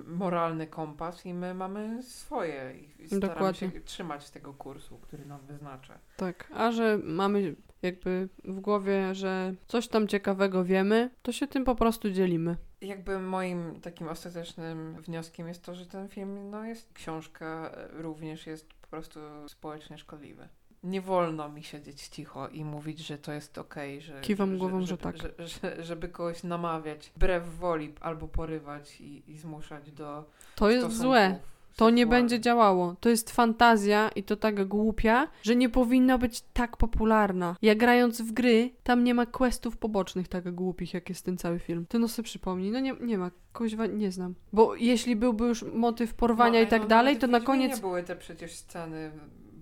moralny 0.07 0.67
kompas 0.67 1.27
i 1.27 1.35
my 1.35 1.55
mamy 1.55 2.03
swoje 2.03 2.75
i, 2.79 3.03
i 3.03 3.07
staramy 3.07 3.35
Dokładnie. 3.35 3.71
się 3.71 3.81
trzymać 3.81 4.31
tego 4.31 4.55
kursu, 4.55 4.99
który 4.99 5.27
nam 5.27 5.41
wyznacza. 5.47 5.99
Tak, 6.17 6.51
a 6.55 6.73
że 6.73 6.99
mamy 7.05 7.57
jakby 7.83 8.29
w 8.45 8.61
głowie, 8.61 9.15
że 9.15 9.55
coś 9.67 9.89
tam 9.89 10.09
ciekawego 10.09 10.65
wiemy, 10.65 11.11
to 11.23 11.33
się 11.33 11.47
tym 11.47 11.65
po 11.65 11.75
prostu 11.75 12.11
dzielimy. 12.11 12.57
Jakby 12.81 13.19
moim 13.19 13.81
takim 13.81 14.09
ostatecznym 14.09 14.97
wnioskiem 15.03 15.49
jest 15.49 15.63
to, 15.63 15.75
że 15.75 15.87
ten 15.87 16.09
film, 16.09 16.51
no 16.51 16.65
jest 16.65 16.93
książka, 16.93 17.71
e, 17.75 17.89
również 18.03 18.47
jest 18.47 18.75
po 18.75 18.89
prostu 18.89 19.21
społecznie 19.49 19.99
szkodliwy. 19.99 20.49
Nie 20.83 21.01
wolno 21.01 21.49
mi 21.49 21.65
siedzieć 21.65 22.09
cicho 22.09 22.49
i 22.49 22.65
mówić, 22.65 22.99
że 22.99 23.19
to 23.19 23.33
jest 23.33 23.59
okej, 23.59 24.01
że... 24.01 24.21
Kiwam 24.21 24.59
głową, 24.59 24.81
że 24.81 24.87
żeby, 24.87 25.03
tak. 25.03 25.17
Że, 25.17 25.33
że, 25.39 25.85
żeby 25.85 26.09
kogoś 26.09 26.43
namawiać 26.43 27.13
wbrew 27.17 27.59
woli 27.59 27.95
albo 28.01 28.29
porywać 28.29 29.01
i, 29.01 29.31
i 29.31 29.39
zmuszać 29.39 29.93
do 29.93 30.25
To 30.55 30.71
jest 30.71 30.87
stosunków 30.87 31.07
złe. 31.07 31.39
To 31.79 31.91
nie 31.91 32.07
będzie 32.07 32.41
działało. 32.41 32.97
To 33.01 33.09
jest 33.09 33.31
fantazja 33.31 34.11
i 34.17 34.23
to 34.23 34.37
tak 34.37 34.65
głupia, 34.65 35.29
że 35.43 35.57
nie 35.57 35.69
powinna 35.69 36.19
być 36.19 36.41
tak 36.53 36.77
popularna. 36.77 37.57
Ja 37.63 37.75
grając 37.75 38.23
w 38.23 38.33
gry, 38.33 38.71
tam 38.83 39.05
nie 39.05 39.15
ma 39.15 39.27
questów 39.27 39.77
pobocznych 39.77 40.29
tak 40.29 40.55
głupich, 40.55 40.95
jak 40.95 41.09
jest 41.09 41.25
ten 41.25 41.37
cały 41.37 41.59
film. 41.59 41.87
Ty 41.89 41.99
no 41.99 42.09
sobie 42.09 42.27
przypomnij, 42.27 42.71
no 42.71 42.81
nie, 42.81 42.95
nie 43.01 43.19
ma. 43.19 43.31
Koźwa 43.53 43.87
nie 43.87 44.13
znam. 44.13 44.35
Bo 44.53 44.75
jeśli 44.75 45.17
byłby 45.17 45.45
już 45.47 45.63
motyw 45.63 46.15
porwania 46.15 46.61
No, 46.61 46.67
i 46.67 46.69
tak 46.69 46.83
no, 46.83 46.89
dalej, 46.89 47.15
nawet 47.15 47.21
to 47.21 47.27
na 47.27 47.41
koniec... 47.41 47.81
były 47.81 48.03
te 48.03 48.17
przecież 48.17 48.55
sceny 48.55 49.11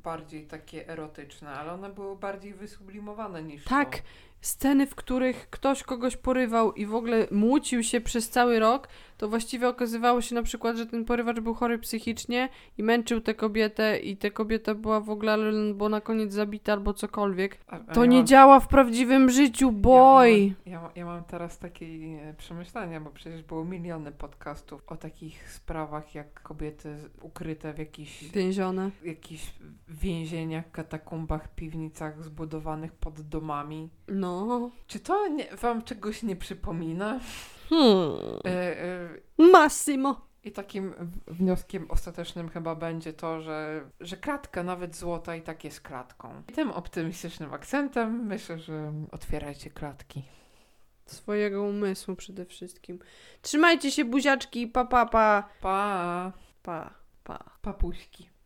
bardziej 0.06 0.46
takie 0.46 0.88
erotyczne, 0.88 1.50
ale 1.50 1.72
one 1.72 1.90
były 1.90 2.16
bardziej 2.16 2.54
wysublimowane 2.54 3.42
niż 3.42 3.64
Tak, 3.64 3.96
to. 3.96 4.02
Sceny, 4.40 4.86
w 4.86 4.94
których 4.94 5.50
ktoś 5.50 5.82
kogoś 5.82 6.16
porywał 6.16 6.72
i 6.72 6.86
w 6.86 6.94
ogóle 6.94 7.26
mucił 7.30 7.82
się 7.82 8.00
przez 8.00 8.30
cały 8.30 8.58
rok, 8.58 8.88
to 9.18 9.28
właściwie 9.28 9.68
okazywało 9.68 10.20
się 10.20 10.34
na 10.34 10.42
przykład, 10.42 10.76
że 10.76 10.86
ten 10.86 11.04
porywacz 11.04 11.40
był 11.40 11.54
chory 11.54 11.78
psychicznie 11.78 12.48
i 12.78 12.82
męczył 12.82 13.20
tę 13.20 13.34
kobietę 13.34 13.98
i 13.98 14.16
ta 14.16 14.30
kobieta 14.30 14.74
była 14.74 15.00
w 15.00 15.10
ogóle 15.10 15.32
albo 15.32 15.88
na 15.88 16.00
koniec 16.00 16.32
zabita 16.32 16.72
albo 16.72 16.94
cokolwiek. 16.94 17.58
A- 17.66 17.76
a 17.76 17.94
To 17.94 18.00
ja 18.04 18.10
nie 18.10 18.16
mam- 18.16 18.26
działa 18.26 18.60
w 18.60 18.68
prawdziwym 18.68 19.30
życiu, 19.30 19.72
boy! 19.72 20.54
Ja, 20.66 20.72
ja, 20.72 20.90
ja, 20.96 21.04
mam 21.04 21.24
teraz 21.24 21.58
takie 21.58 21.86
e, 21.86 22.34
przemyślenia, 22.38 23.00
bo 23.00 23.10
przecież 23.10 23.42
było 23.42 23.64
miliony 23.64 24.12
podcastów 24.12 24.82
o 24.86 24.96
takich 24.96 25.50
sprawach, 25.52 26.14
jak 26.14 26.42
kobiety 26.42 26.96
ukryte 27.22 27.74
w 27.74 27.78
jakichś, 27.78 28.24
Więzione. 28.24 28.90
jakichś 29.04 29.54
więzieniach, 29.88 30.70
katakumbach, 30.70 31.54
piwnicach 31.54 32.22
zbudowanych 32.24 32.92
pod 32.92 33.20
domami. 33.20 33.90
No. 34.08 34.25
Czy 34.86 35.00
to 35.00 35.28
nie, 35.28 35.56
wam 35.56 35.82
czegoś 35.82 36.22
nie 36.22 36.36
przypomina? 36.36 37.20
Hmm. 37.70 38.18
E, 38.44 38.82
e, 38.82 39.08
Massimo. 39.52 40.26
I 40.44 40.52
takim 40.52 40.94
wnioskiem 41.26 41.90
ostatecznym 41.90 42.48
chyba 42.48 42.74
będzie 42.74 43.12
to, 43.12 43.40
że, 43.40 43.90
że 44.00 44.16
kratka, 44.16 44.62
nawet 44.62 44.96
złota, 44.96 45.36
i 45.36 45.42
tak 45.42 45.64
jest 45.64 45.80
kratką. 45.80 46.42
I 46.48 46.52
tym 46.52 46.70
optymistycznym 46.70 47.54
akcentem 47.54 48.26
myślę, 48.26 48.58
że 48.58 48.92
otwierajcie 49.12 49.70
klatki. 49.70 50.22
Swojego 51.06 51.62
umysłu 51.62 52.16
przede 52.16 52.44
wszystkim. 52.44 52.98
Trzymajcie 53.42 53.90
się 53.90 54.04
buziaczki, 54.04 54.66
pa 54.66 54.84
pa 54.84 55.06
pa. 55.06 55.48
Pa! 55.60 56.32
Pa, 56.62 56.94
pa. 57.24 57.50
Papuśki. 57.62 58.30